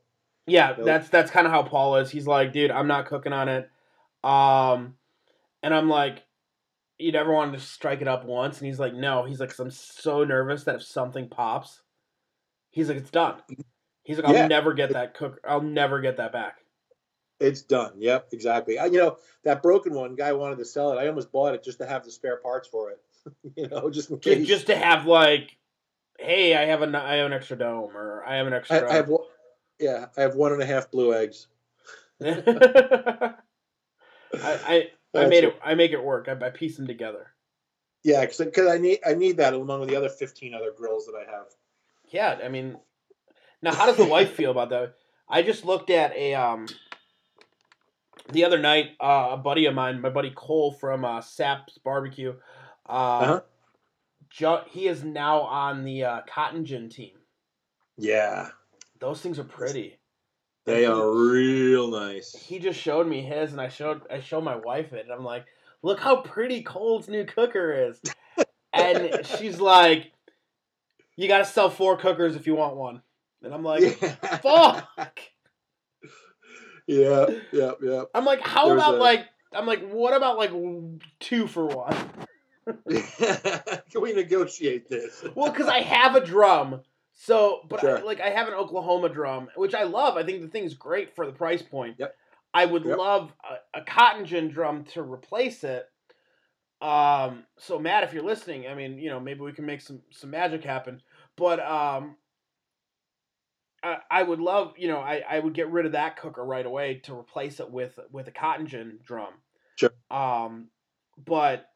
Yeah, 0.48 0.72
that's 0.72 1.08
that's 1.08 1.30
kind 1.30 1.46
of 1.46 1.52
how 1.52 1.62
Paul 1.62 1.96
is. 1.98 2.10
He's 2.10 2.26
like, 2.26 2.52
dude, 2.52 2.72
I'm 2.72 2.88
not 2.88 3.06
cooking 3.06 3.32
on 3.32 3.48
it. 3.48 3.70
Um, 4.24 4.96
and 5.62 5.72
I'm 5.72 5.88
like, 5.88 6.24
you 6.98 7.12
never 7.12 7.32
wanted 7.32 7.52
to 7.52 7.60
strike 7.60 8.00
it 8.00 8.08
up 8.08 8.24
once, 8.24 8.58
and 8.58 8.66
he's 8.66 8.80
like, 8.80 8.94
no. 8.94 9.22
He's 9.24 9.38
like, 9.38 9.50
'Cause 9.50 9.60
I'm 9.60 9.70
so 9.70 10.24
nervous 10.24 10.64
that 10.64 10.74
if 10.76 10.82
something 10.82 11.28
pops, 11.28 11.82
he's 12.70 12.88
like, 12.88 12.96
it's 12.98 13.10
done. 13.10 13.36
He's 14.02 14.16
like, 14.16 14.26
I'll 14.26 14.34
Yeah. 14.34 14.48
never 14.48 14.72
get 14.74 14.94
that 14.94 15.14
cook. 15.14 15.38
I'll 15.46 15.60
never 15.60 16.00
get 16.00 16.16
that 16.16 16.32
back. 16.32 16.56
It's 17.40 17.62
done. 17.62 17.92
Yep, 17.98 18.28
exactly. 18.32 18.78
I, 18.78 18.86
you 18.86 18.98
know 18.98 19.18
that 19.44 19.62
broken 19.62 19.94
one 19.94 20.16
guy 20.16 20.32
wanted 20.32 20.58
to 20.58 20.64
sell 20.64 20.92
it. 20.92 20.96
I 20.96 21.06
almost 21.06 21.30
bought 21.30 21.54
it 21.54 21.62
just 21.62 21.78
to 21.78 21.86
have 21.86 22.04
the 22.04 22.10
spare 22.10 22.38
parts 22.38 22.66
for 22.66 22.90
it. 22.90 23.00
you 23.56 23.68
know, 23.68 23.90
just 23.90 24.10
in 24.10 24.18
case. 24.18 24.46
Just 24.46 24.66
to 24.66 24.76
have 24.76 25.06
like, 25.06 25.56
hey, 26.18 26.56
I 26.56 26.64
have 26.64 26.82
an 26.82 26.94
I 26.94 27.16
have 27.16 27.26
an 27.26 27.32
extra 27.32 27.56
dome, 27.56 27.96
or 27.96 28.24
I 28.26 28.36
have 28.36 28.46
an 28.46 28.52
extra. 28.52 28.90
I 28.90 28.94
have 28.94 29.08
one. 29.08 29.22
Yeah, 29.78 30.06
I 30.16 30.22
have 30.22 30.34
one 30.34 30.52
and 30.52 30.62
a 30.62 30.66
half 30.66 30.90
blue 30.90 31.14
eggs. 31.14 31.46
I, 32.20 33.34
I 34.42 34.90
I 35.14 35.26
made 35.26 35.44
it. 35.44 35.56
I 35.64 35.74
make 35.74 35.92
it 35.92 36.02
work. 36.02 36.28
I, 36.28 36.46
I 36.46 36.50
piece 36.50 36.76
them 36.76 36.88
together. 36.88 37.28
Yeah, 38.02 38.24
because 38.24 38.68
I 38.68 38.78
need 38.78 38.98
I 39.06 39.14
need 39.14 39.36
that 39.36 39.54
along 39.54 39.80
with 39.80 39.90
the 39.90 39.96
other 39.96 40.08
fifteen 40.08 40.54
other 40.54 40.72
grills 40.76 41.06
that 41.06 41.14
I 41.14 41.30
have. 41.30 41.46
Yeah, 42.10 42.38
I 42.44 42.48
mean, 42.48 42.78
now 43.62 43.74
how 43.74 43.86
does 43.86 43.96
the 43.96 44.06
wife 44.06 44.32
feel 44.32 44.50
about 44.50 44.70
that? 44.70 44.94
I 45.28 45.42
just 45.42 45.64
looked 45.64 45.90
at 45.90 46.12
a 46.14 46.34
um 46.34 46.66
the 48.30 48.44
other 48.44 48.58
night. 48.58 48.90
Uh, 49.00 49.30
a 49.32 49.36
buddy 49.36 49.66
of 49.66 49.74
mine, 49.74 50.00
my 50.00 50.10
buddy 50.10 50.32
Cole 50.34 50.72
from 50.72 51.04
uh, 51.04 51.20
Sap's 51.20 51.78
Barbecue, 51.78 52.34
uh, 52.88 52.92
Uh-huh. 52.92 53.40
ju- 54.30 54.70
he 54.70 54.88
is 54.88 55.04
now 55.04 55.40
on 55.40 55.84
the 55.84 56.04
uh, 56.04 56.20
Cotton 56.32 56.64
Gin 56.64 56.88
team. 56.88 57.12
Yeah, 57.96 58.50
Those 59.00 59.20
things 59.20 59.38
are 59.38 59.44
pretty. 59.44 59.98
they 60.64 60.84
are 60.86 61.10
real 61.10 61.88
nice. 61.88 62.32
He 62.32 62.58
just 62.58 62.78
showed 62.78 63.06
me 63.08 63.22
his, 63.22 63.52
and 63.52 63.60
I 63.60 63.68
showed 63.68 64.02
I 64.10 64.20
showed 64.20 64.44
my 64.44 64.56
wife 64.56 64.92
it, 64.92 65.04
and 65.04 65.12
I'm 65.12 65.24
like, 65.24 65.46
"Look 65.82 65.98
how 65.98 66.16
pretty 66.20 66.62
Cole's 66.62 67.08
new 67.08 67.24
cooker 67.24 67.88
is," 67.88 68.00
and 68.72 69.26
she's 69.26 69.60
like, 69.74 70.12
"You 71.16 71.26
got 71.26 71.38
to 71.38 71.44
sell 71.44 71.70
four 71.70 71.96
cookers 71.96 72.36
if 72.36 72.46
you 72.46 72.54
want 72.54 72.76
one," 72.76 73.02
and 73.42 73.52
I'm 73.52 73.64
like, 73.64 74.00
yeah. 74.00 74.14
"Fuck." 74.42 75.18
Yeah, 76.88 77.26
yeah, 77.52 77.72
yeah. 77.80 78.02
I'm 78.14 78.24
like, 78.24 78.40
how 78.40 78.66
There's 78.66 78.78
about 78.78 78.94
a- 78.96 78.98
like, 78.98 79.26
I'm 79.52 79.66
like, 79.66 79.88
what 79.88 80.14
about 80.14 80.36
like 80.38 80.50
two 81.20 81.46
for 81.46 81.66
one? 81.66 81.96
Can 82.90 84.02
we 84.02 84.12
negotiate 84.12 84.88
this? 84.88 85.24
Well, 85.34 85.50
because 85.52 85.68
I 85.68 85.80
have 85.80 86.16
a 86.16 86.24
drum, 86.24 86.82
so 87.14 87.60
but 87.68 87.82
I, 87.84 88.02
like 88.02 88.20
I 88.20 88.30
have 88.30 88.48
an 88.48 88.54
Oklahoma 88.54 89.08
drum, 89.08 89.48
which 89.56 89.74
I 89.74 89.84
love. 89.84 90.16
I 90.16 90.22
think 90.24 90.42
the 90.42 90.48
thing's 90.48 90.74
great 90.74 91.14
for 91.14 91.24
the 91.26 91.32
price 91.32 91.62
point. 91.62 91.96
Yep. 91.98 92.14
I 92.52 92.64
would 92.66 92.84
Yep. 92.84 92.98
love 92.98 93.32
a, 93.74 93.78
a 93.80 93.84
cotton 93.84 94.24
gin 94.26 94.48
drum 94.50 94.84
to 94.92 95.02
replace 95.02 95.64
it. 95.64 95.86
Um. 96.80 97.44
So 97.58 97.78
Matt, 97.78 98.04
if 98.04 98.12
you're 98.12 98.22
listening, 98.22 98.66
I 98.68 98.74
mean, 98.74 98.98
you 98.98 99.10
know, 99.10 99.18
maybe 99.20 99.40
we 99.40 99.52
can 99.52 99.66
make 99.66 99.80
some 99.80 100.00
some 100.10 100.30
magic 100.30 100.62
happen. 100.64 101.00
But 101.36 101.60
um. 101.60 102.16
I, 103.82 103.98
I 104.10 104.22
would 104.22 104.40
love, 104.40 104.74
you 104.76 104.88
know, 104.88 104.98
I, 104.98 105.22
I 105.28 105.38
would 105.38 105.54
get 105.54 105.70
rid 105.70 105.86
of 105.86 105.92
that 105.92 106.16
cooker 106.16 106.44
right 106.44 106.66
away 106.66 106.96
to 107.04 107.14
replace 107.14 107.60
it 107.60 107.70
with 107.70 107.98
with 108.10 108.26
a 108.28 108.32
cotton 108.32 108.66
gin 108.66 108.98
drum. 109.04 109.34
Sure. 109.76 109.92
Um, 110.10 110.68
but 111.16 111.68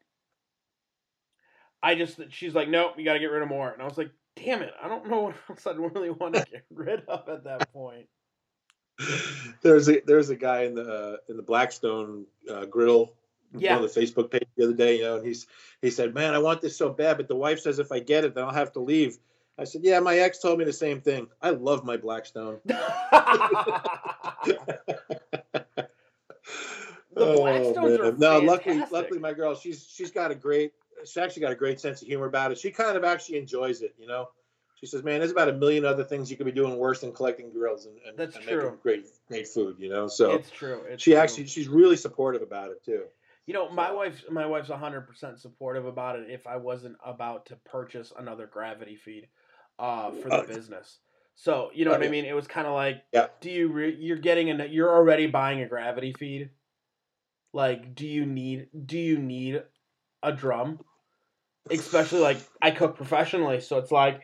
I 1.81 1.95
just 1.95 2.19
she's 2.29 2.53
like, 2.55 2.69
nope, 2.69 2.93
you 2.97 3.05
got 3.05 3.13
to 3.13 3.19
get 3.19 3.31
rid 3.31 3.41
of 3.41 3.49
more, 3.49 3.71
and 3.71 3.81
I 3.81 3.85
was 3.85 3.97
like, 3.97 4.11
damn 4.35 4.61
it, 4.61 4.73
I 4.81 4.87
don't 4.87 5.09
know 5.09 5.21
what 5.21 5.35
else 5.49 5.65
I'd 5.67 5.77
really 5.77 6.09
want 6.09 6.35
to 6.35 6.45
get 6.51 6.65
rid 6.71 7.01
of 7.07 7.27
at 7.29 7.43
that 7.45 7.71
point. 7.73 8.07
there's 9.61 9.89
a 9.89 10.01
there's 10.05 10.29
a 10.29 10.35
guy 10.35 10.63
in 10.63 10.75
the 10.75 11.19
in 11.29 11.37
the 11.37 11.43
Blackstone 11.43 12.25
uh, 12.49 12.65
griddle 12.65 13.15
Yeah. 13.57 13.75
on 13.77 13.81
the 13.81 13.87
Facebook 13.87 14.29
page 14.31 14.47
the 14.55 14.65
other 14.65 14.73
day, 14.73 14.97
you 14.97 15.03
know, 15.03 15.17
and 15.17 15.25
he's 15.25 15.47
he 15.81 15.89
said, 15.89 16.13
"Man, 16.13 16.33
I 16.33 16.39
want 16.39 16.61
this 16.61 16.77
so 16.77 16.89
bad, 16.89 17.17
but 17.17 17.27
the 17.27 17.35
wife 17.35 17.59
says 17.59 17.79
if 17.79 17.91
I 17.91 17.99
get 17.99 18.23
it, 18.23 18.35
then 18.35 18.43
I'll 18.43 18.53
have 18.53 18.73
to 18.73 18.79
leave." 18.79 19.17
I 19.57 19.65
said, 19.65 19.83
"Yeah, 19.83 19.99
my 19.99 20.17
ex 20.17 20.39
told 20.39 20.59
me 20.59 20.65
the 20.65 20.73
same 20.73 21.01
thing. 21.01 21.27
I 21.41 21.51
love 21.51 21.83
my 21.83 21.97
Blackstone." 21.97 22.59
The 27.15 27.25
oh, 27.25 27.39
Blackstones 27.39 27.99
are 27.99 28.05
Oh, 28.05 28.15
no, 28.17 28.39
luckily, 28.39 28.83
luckily, 28.91 29.19
my 29.19 29.33
girl, 29.33 29.55
she's 29.55 29.87
she's 29.87 30.11
got 30.11 30.31
a 30.31 30.35
great, 30.35 30.73
she 31.05 31.19
actually 31.19 31.41
got 31.41 31.51
a 31.51 31.55
great 31.55 31.79
sense 31.79 32.01
of 32.01 32.07
humor 32.07 32.25
about 32.25 32.51
it. 32.51 32.57
She 32.57 32.71
kind 32.71 32.97
of 32.97 33.03
actually 33.03 33.37
enjoys 33.37 33.81
it, 33.81 33.93
you 33.99 34.07
know. 34.07 34.29
She 34.75 34.87
says, 34.87 35.03
"Man, 35.03 35.19
there's 35.19 35.31
about 35.31 35.49
a 35.49 35.53
million 35.53 35.85
other 35.85 36.03
things 36.03 36.29
you 36.29 36.37
could 36.37 36.45
be 36.45 36.51
doing 36.51 36.77
worse 36.77 37.01
than 37.01 37.13
collecting 37.13 37.51
grills 37.51 37.85
and, 37.85 37.95
and, 38.05 38.17
That's 38.17 38.35
and 38.35 38.45
making 38.45 38.77
great 38.81 39.05
great 39.27 39.47
food, 39.47 39.77
you 39.79 39.89
know." 39.89 40.07
So 40.07 40.31
it's 40.33 40.49
true. 40.49 40.81
It's 40.89 41.01
she 41.01 41.11
true. 41.11 41.19
actually 41.19 41.47
she's 41.47 41.67
really 41.67 41.95
supportive 41.95 42.41
about 42.41 42.71
it 42.71 42.83
too. 42.83 43.03
You 43.45 43.53
know, 43.53 43.69
my 43.69 43.91
wife's 43.91 44.23
my 44.29 44.45
wife's 44.45 44.69
hundred 44.69 45.07
percent 45.07 45.39
supportive 45.39 45.85
about 45.85 46.17
it. 46.17 46.29
If 46.29 46.47
I 46.47 46.57
wasn't 46.57 46.97
about 47.05 47.45
to 47.47 47.55
purchase 47.57 48.11
another 48.17 48.47
gravity 48.47 48.95
feed, 48.95 49.27
uh, 49.79 50.11
for 50.11 50.29
the 50.29 50.35
Uh, 50.35 50.43
business, 50.43 50.99
so 51.35 51.71
you 51.73 51.85
know 51.85 51.91
what 51.91 52.03
I 52.03 52.07
mean. 52.09 52.25
It 52.25 52.35
was 52.35 52.47
kind 52.47 52.67
of 52.67 52.73
like, 52.73 53.03
Yeah. 53.13 53.27
do 53.41 53.49
you 53.51 53.69
re- 53.69 53.97
you're 53.99 54.17
getting 54.17 54.49
a 54.49 54.65
you're 54.65 54.93
already 54.93 55.27
buying 55.27 55.61
a 55.61 55.67
gravity 55.67 56.13
feed? 56.13 56.51
Like, 57.53 57.95
do 57.95 58.07
you 58.07 58.25
need 58.25 58.69
do 58.85 58.97
you 58.97 59.17
need 59.19 59.63
a 60.23 60.31
drum? 60.33 60.81
Especially 61.69 62.19
like 62.19 62.37
I 62.61 62.71
cook 62.71 62.95
professionally, 62.97 63.61
so 63.61 63.77
it's 63.77 63.91
like, 63.91 64.21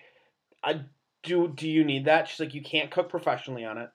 I 0.64 0.86
do 1.24 1.48
do 1.48 1.70
you 1.70 1.84
need 1.84 2.06
that? 2.06 2.28
She's 2.28 2.40
like, 2.40 2.54
you 2.54 2.62
can't 2.64 2.92
cook 2.92 3.10
professionally 3.10 3.66
on 3.66 3.78
it. 3.78 3.90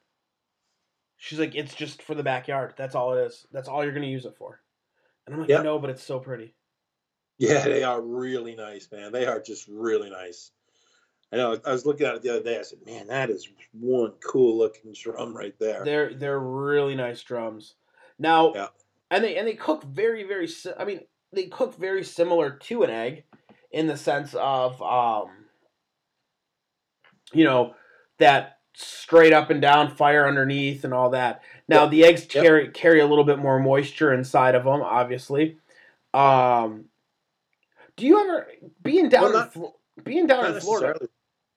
She's 1.17 1.41
like, 1.41 1.55
it's 1.57 1.75
just 1.75 2.03
for 2.03 2.15
the 2.15 2.23
backyard. 2.23 2.75
That's 2.77 2.95
all 2.95 3.15
it 3.17 3.23
is. 3.27 3.47
That's 3.51 3.69
all 3.69 3.83
you're 3.83 3.93
gonna 3.95 4.07
use 4.07 4.27
it 4.27 4.37
for. 4.37 4.61
And 5.27 5.35
I'm 5.35 5.41
like, 5.41 5.55
I 5.55 5.59
Yep. 5.59 5.65
know, 5.65 5.79
but 5.79 5.91
it's 5.91 6.03
so 6.05 6.21
pretty. 6.21 6.55
Yeah, 7.39 7.65
they 7.65 7.83
are 7.85 8.01
really 8.01 8.55
nice, 8.57 8.91
man. 8.93 9.13
They 9.13 9.27
are 9.27 9.41
just 9.41 9.69
really 9.69 10.11
nice. 10.11 10.53
I 11.35 11.37
know. 11.37 11.59
I 11.67 11.73
was 11.73 11.85
looking 11.85 12.07
at 12.07 12.15
it 12.15 12.23
the 12.23 12.31
other 12.31 12.43
day. 12.43 12.59
I 12.59 12.63
said, 12.63 12.79
"Man, 12.87 13.09
that 13.09 13.29
is 13.29 13.49
one 13.73 14.13
cool 14.25 14.57
looking 14.57 14.93
drum 14.95 15.37
right 15.37 15.55
there." 15.59 15.85
They're 15.85 16.15
they're 16.15 16.39
really 16.41 16.95
nice 16.95 17.23
drums. 17.23 17.75
Now, 18.19 18.53
Yeah. 18.55 18.69
and 19.11 19.25
they 19.25 19.37
and 19.37 19.47
they 19.49 19.55
cook 19.55 19.83
very 19.83 20.23
very. 20.23 20.49
I 20.79 20.85
mean, 20.85 21.01
they 21.33 21.47
cook 21.47 21.75
very 21.77 22.05
similar 22.05 22.51
to 22.51 22.83
an 22.85 22.91
egg, 22.91 23.25
in 23.73 23.87
the 23.89 23.97
sense 23.97 24.35
of 24.35 24.81
um, 24.81 25.29
you 27.33 27.45
know, 27.45 27.75
that 28.19 28.59
straight 28.77 29.33
up 29.33 29.51
and 29.51 29.61
down 29.61 29.95
fire 29.95 30.27
underneath 30.27 30.85
and 30.85 30.95
all 30.95 31.11
that. 31.11 31.43
Now 31.69 31.83
Yep. 31.83 31.91
the 31.91 32.05
eggs 32.05 32.21
Yep. 32.35 32.45
carry 32.45 32.69
carry 32.71 33.01
a 33.01 33.07
little 33.07 33.25
bit 33.25 33.39
more 33.39 33.59
moisture 33.59 34.13
inside 34.13 34.55
of 34.55 34.65
them, 34.65 34.83
obviously. 34.83 35.59
Um, 36.13 36.85
do 37.97 38.07
you 38.07 38.21
ever 38.21 38.49
being 38.83 39.09
down 39.09 39.23
Well, 39.23 39.31
in 39.33 39.37
not- 39.39 39.53
Flo- 39.53 39.77
being 40.03 40.27
down 40.27 40.47
in 40.55 40.61
Florida? 40.61 41.09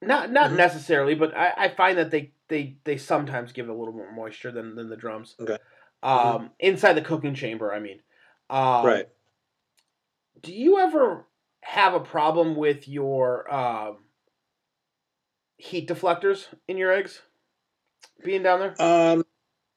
Not 0.02 0.32
not 0.32 0.52
Mhm. 0.52 0.58
necessarily, 0.58 1.16
but 1.16 1.36
I, 1.36 1.54
I 1.58 1.70
find 1.70 1.98
that 1.98 2.12
they, 2.12 2.32
they 2.50 2.78
they 2.84 2.98
sometimes 2.98 3.52
give 3.52 3.68
a 3.68 3.74
little 3.74 3.94
more 3.94 4.12
moisture 4.12 4.52
than, 4.52 4.76
than 4.76 4.90
the 4.90 4.96
drums. 4.96 5.36
Okay. 5.40 5.58
Um, 6.04 6.52
inside 6.60 6.94
the 6.94 7.02
cooking 7.02 7.34
chamber, 7.34 7.74
I 7.74 7.80
mean. 7.80 8.02
Um, 8.50 8.86
right. 8.86 9.10
Do 10.42 10.54
you 10.54 10.78
ever 10.78 11.26
have 11.62 11.96
a 11.96 12.00
problem 12.00 12.56
with 12.56 12.88
your 12.88 13.52
um, 13.54 13.98
heat 15.58 15.90
deflectors 15.90 16.46
in 16.68 16.78
your 16.78 16.92
eggs 16.92 17.22
being 18.24 18.44
down 18.44 18.60
there? 18.60 18.82
Um, 18.82 19.26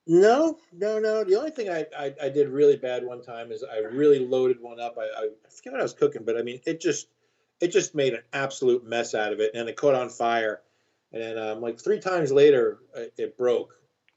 no, 0.06 0.58
no, 0.72 0.98
no. 0.98 1.24
The 1.24 1.36
only 1.36 1.50
thing 1.50 1.70
I, 1.70 1.86
I, 1.98 2.14
I 2.22 2.28
did 2.28 2.48
really 2.48 2.76
bad 2.76 3.04
one 3.04 3.22
time 3.22 3.50
is 3.52 3.64
I 3.64 3.78
really 3.78 4.18
loaded 4.18 4.60
one 4.60 4.80
up. 4.80 4.98
I, 4.98 5.04
I 5.04 5.28
forget 5.48 5.72
what 5.72 5.80
I 5.80 5.84
was 5.84 5.94
cooking, 5.94 6.24
but 6.24 6.36
I 6.36 6.42
mean, 6.42 6.60
it 6.66 6.80
just 6.80 7.08
it 7.60 7.68
just 7.72 7.94
made 7.94 8.14
an 8.14 8.22
absolute 8.32 8.84
mess 8.84 9.14
out 9.14 9.32
of 9.32 9.40
it, 9.40 9.52
and 9.54 9.68
it 9.68 9.76
caught 9.76 9.94
on 9.94 10.08
fire. 10.08 10.62
And 11.12 11.22
then, 11.22 11.38
um, 11.38 11.60
like 11.60 11.80
three 11.80 11.98
times 11.98 12.30
later, 12.32 12.78
it, 12.94 13.14
it 13.18 13.36
broke, 13.38 13.74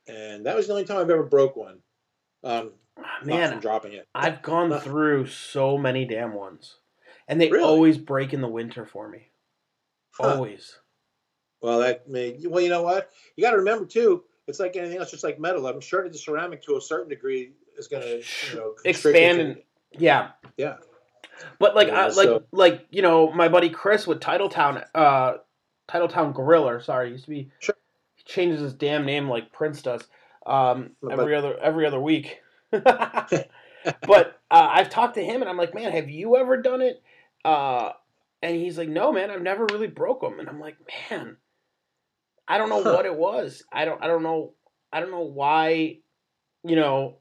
and 0.08 0.46
that 0.46 0.56
was 0.56 0.68
the 0.68 0.74
only 0.74 0.86
time 0.86 0.98
I've 0.98 1.10
ever 1.10 1.24
broke 1.24 1.56
one. 1.56 1.80
Um, 2.44 2.74
not 2.98 3.26
Man, 3.26 3.60
dropping 3.60 3.94
it. 3.94 4.08
I've 4.14 4.42
gone 4.42 4.72
Uh, 4.72 4.80
through 4.80 5.26
so 5.28 5.78
many 5.78 6.06
damn 6.06 6.34
ones, 6.34 6.78
and 7.28 7.42
they 7.42 7.50
Really? 7.50 7.64
always 7.64 7.98
break 7.98 8.34
in 8.34 8.42
the 8.42 8.48
winter 8.48 8.86
for 8.86 9.08
me. 9.10 9.30
Huh. 10.12 10.36
Always. 10.36 10.78
Well, 11.62 11.80
that 11.80 12.08
may. 12.08 12.38
Well, 12.46 12.62
you 12.64 12.70
know 12.70 12.84
what? 12.84 13.10
You 13.36 13.44
got 13.44 13.52
to 13.52 13.58
remember 13.58 13.86
too. 13.86 14.24
It's 14.48 14.60
like 14.60 14.76
anything 14.76 14.98
else, 14.98 15.10
just 15.10 15.24
like 15.24 15.40
metal. 15.40 15.66
I'm 15.66 15.80
sure 15.80 16.04
that 16.04 16.12
the 16.12 16.18
ceramic, 16.20 16.62
to 16.64 16.76
a 16.76 16.82
certain 16.82 17.10
degree, 17.10 17.54
is 17.78 17.88
going 17.88 18.04
to 18.04 18.18
you 18.50 18.56
know 18.56 18.76
Expand 18.86 19.40
and 19.40 19.62
yeah, 19.98 20.32
yeah. 20.58 20.76
But 21.60 21.76
like 21.76 21.88
Yeah, 21.88 22.02
I, 22.02 22.08
like 22.08 22.14
so- 22.28 22.44
like 22.52 22.88
you 22.92 23.02
know 23.02 23.32
my 23.32 23.50
buddy 23.50 23.70
Chris 23.70 24.06
with 24.08 24.20
Titletown, 24.20 24.84
uh, 24.96 25.36
Titletown 25.90 26.34
Gorilla. 26.34 26.82
Sorry, 26.82 27.12
used 27.12 27.26
to 27.26 27.30
be. 27.30 27.50
Sure. 27.60 27.76
He 28.16 28.24
changes 28.26 28.62
his 28.62 28.74
damn 28.74 29.06
name 29.06 29.28
like 29.30 29.52
Prince 29.52 29.82
does. 29.82 30.04
Um, 30.46 30.92
every 31.10 31.36
other 31.36 31.58
every 31.60 31.86
other 31.86 32.00
week. 32.00 32.40
but 32.72 34.40
uh, 34.52 34.70
I've 34.72 34.90
talked 34.90 35.16
to 35.16 35.24
him 35.24 35.42
and 35.42 35.50
I'm 35.50 35.58
like, 35.58 35.74
man, 35.74 35.92
have 35.92 36.10
you 36.10 36.38
ever 36.38 36.62
done 36.62 36.82
it? 36.82 37.02
Uh, 37.44 37.92
and 38.42 38.56
he's 38.56 38.78
like, 38.78 38.90
no, 38.90 39.12
man, 39.12 39.30
I've 39.32 39.42
never 39.42 39.66
really 39.72 39.88
broke 39.88 40.22
them. 40.22 40.40
And 40.40 40.48
I'm 40.50 40.60
like, 40.60 40.78
man, 41.10 41.38
I 42.48 42.58
don't 42.58 42.70
know 42.70 42.84
Huh. 42.84 42.94
what 42.94 43.06
it 43.06 43.16
was. 43.16 43.64
I 43.72 43.86
don't, 43.86 44.02
I 44.04 44.08
don't 44.08 44.24
know, 44.24 44.54
I 44.92 45.00
don't 45.00 45.12
know 45.12 45.22
why, 45.22 45.98
you 46.64 46.76
know, 46.76 47.18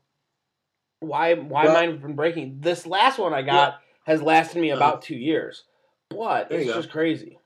why, 1.01 1.35
why 1.35 1.65
Well- 1.65 1.75
mine 1.75 1.99
been 2.01 2.15
breaking. 2.15 2.59
This 2.61 2.87
last 2.87 3.19
one 3.19 3.35
I 3.35 3.43
got 3.43 3.81
has 4.05 4.23
lasted 4.23 4.61
me 4.61 4.71
about 4.71 4.95
Uh-huh. 4.95 5.03
two 5.03 5.17
years, 5.17 5.65
but 6.11 6.51
it's 6.51 6.67
go. 6.67 6.75
just 6.75 6.91
crazy. 6.91 7.39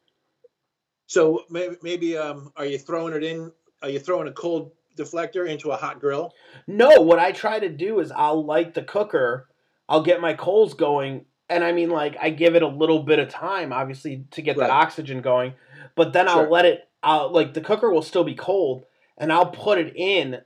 So 1.06 1.44
maybe, 1.50 1.76
maybe 1.82 2.16
um, 2.16 2.52
are 2.56 2.66
you 2.66 2.78
throwing 2.78 3.14
it 3.14 3.22
in? 3.22 3.52
Are 3.82 3.88
you 3.88 4.00
throwing 4.00 4.26
a 4.28 4.32
cold 4.32 4.72
deflector 4.96 5.48
into 5.48 5.70
a 5.70 5.76
hot 5.76 6.00
grill? 6.00 6.32
No, 6.66 7.00
what 7.00 7.18
I 7.18 7.32
try 7.32 7.58
to 7.60 7.68
do 7.68 8.00
is 8.00 8.10
I'll 8.10 8.44
light 8.44 8.74
the 8.74 8.82
cooker, 8.82 9.48
I'll 9.88 10.02
get 10.02 10.20
my 10.20 10.34
coals 10.34 10.74
going, 10.74 11.26
and 11.48 11.62
I 11.62 11.72
mean 11.72 11.90
like 11.90 12.16
I 12.20 12.30
give 12.30 12.56
it 12.56 12.62
a 12.62 12.68
little 12.68 13.02
bit 13.02 13.18
of 13.20 13.28
time, 13.28 13.72
obviously, 13.72 14.24
to 14.32 14.42
get 14.42 14.56
Right. 14.56 14.66
that 14.66 14.72
oxygen 14.72 15.20
going, 15.20 15.54
but 15.94 16.12
then 16.12 16.28
I'll 16.28 16.50
let 16.50 16.64
it 16.64 16.88
I'll 17.02 17.30
like 17.30 17.54
the 17.54 17.60
cooker 17.60 17.90
will 17.90 18.02
still 18.02 18.24
be 18.24 18.34
cold 18.34 18.84
and 19.16 19.32
I'll 19.32 19.50
put 19.50 19.78
it 19.78 19.94
in 19.94 20.40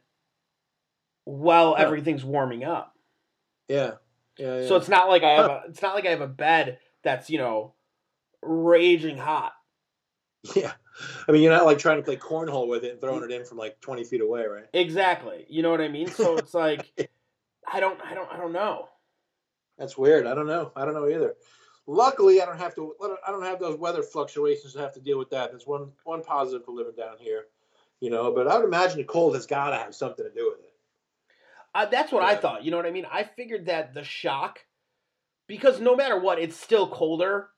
while 1.24 1.74
everything's 1.78 2.24
warming 2.24 2.64
up. 2.64 2.94
Yeah, 3.68 3.92
yeah. 4.40 4.60
yeah. 4.60 4.68
So 4.68 4.76
it's 4.76 4.88
not 4.88 5.08
like 5.08 5.22
I 5.22 5.30
have 5.30 5.50
a 5.50 5.62
it's 5.68 5.82
not 5.82 5.94
like 5.94 6.06
I 6.06 6.10
have 6.10 6.20
a 6.20 6.28
bed 6.28 6.78
that's, 7.02 7.30
you 7.30 7.38
know, 7.38 7.74
raging 8.42 9.16
hot. 9.16 9.52
yeah. 10.54 10.72
I 11.28 11.32
mean, 11.32 11.42
you're 11.42 11.52
not 11.52 11.64
like 11.64 11.78
trying 11.78 11.96
to 11.96 12.02
play 12.02 12.16
cornhole 12.16 12.68
with 12.68 12.84
it 12.84 12.92
and 12.92 13.00
throwing 13.00 13.24
it 13.24 13.30
in 13.30 13.44
from 13.44 13.58
like 13.58 13.80
20 13.80 14.04
feet 14.04 14.20
away, 14.20 14.44
right? 14.46 14.66
Exactly. 14.72 15.46
You 15.48 15.62
know 15.62 15.70
what 15.70 15.80
I 15.80 15.88
mean? 15.88 16.08
So 16.08 16.36
it's 16.38 16.54
like 16.54 17.10
I 17.70 17.80
don't 17.80 18.00
I 18.02 18.14
don't 18.14 18.30
I 18.30 18.36
don't 18.36 18.52
know. 18.52 18.88
That's 19.78 19.96
weird. 19.96 20.26
I 20.26 20.34
don't 20.34 20.46
know. 20.46 20.72
I 20.76 20.84
don't 20.84 20.94
know 20.94 21.08
either. 21.08 21.34
Luckily, 21.86 22.40
I 22.40 22.46
don't 22.46 22.58
have 22.58 22.74
to. 22.76 22.94
I 23.26 23.32
don't 23.32 23.42
have 23.42 23.58
those 23.58 23.78
weather 23.78 24.02
fluctuations 24.02 24.74
to 24.74 24.78
have 24.78 24.92
to 24.94 25.00
deal 25.00 25.18
with 25.18 25.30
that. 25.30 25.50
That's 25.50 25.66
one 25.66 25.90
one 26.04 26.22
positive 26.22 26.64
for 26.64 26.72
living 26.72 26.94
down 26.96 27.16
here, 27.18 27.46
you 27.98 28.10
know. 28.10 28.32
But 28.32 28.46
I 28.46 28.56
would 28.56 28.66
imagine 28.66 28.98
the 28.98 29.04
cold 29.04 29.34
has 29.34 29.46
got 29.46 29.70
to 29.70 29.76
have 29.76 29.94
something 29.94 30.24
to 30.24 30.30
do 30.30 30.50
with 30.50 30.64
it. 30.64 30.69
Uh, 31.74 31.86
that's 31.86 32.10
what 32.12 32.22
I 32.22 32.36
thought. 32.36 32.64
You 32.64 32.70
know 32.70 32.76
what 32.76 32.86
I 32.86 32.90
mean? 32.90 33.06
I 33.10 33.24
figured 33.24 33.66
that 33.66 33.94
the 33.94 34.04
shock, 34.04 34.60
because 35.46 35.80
no 35.80 35.94
matter 35.94 36.18
what, 36.18 36.38
it's 36.38 36.56
still 36.56 36.88
colder. 36.88 37.48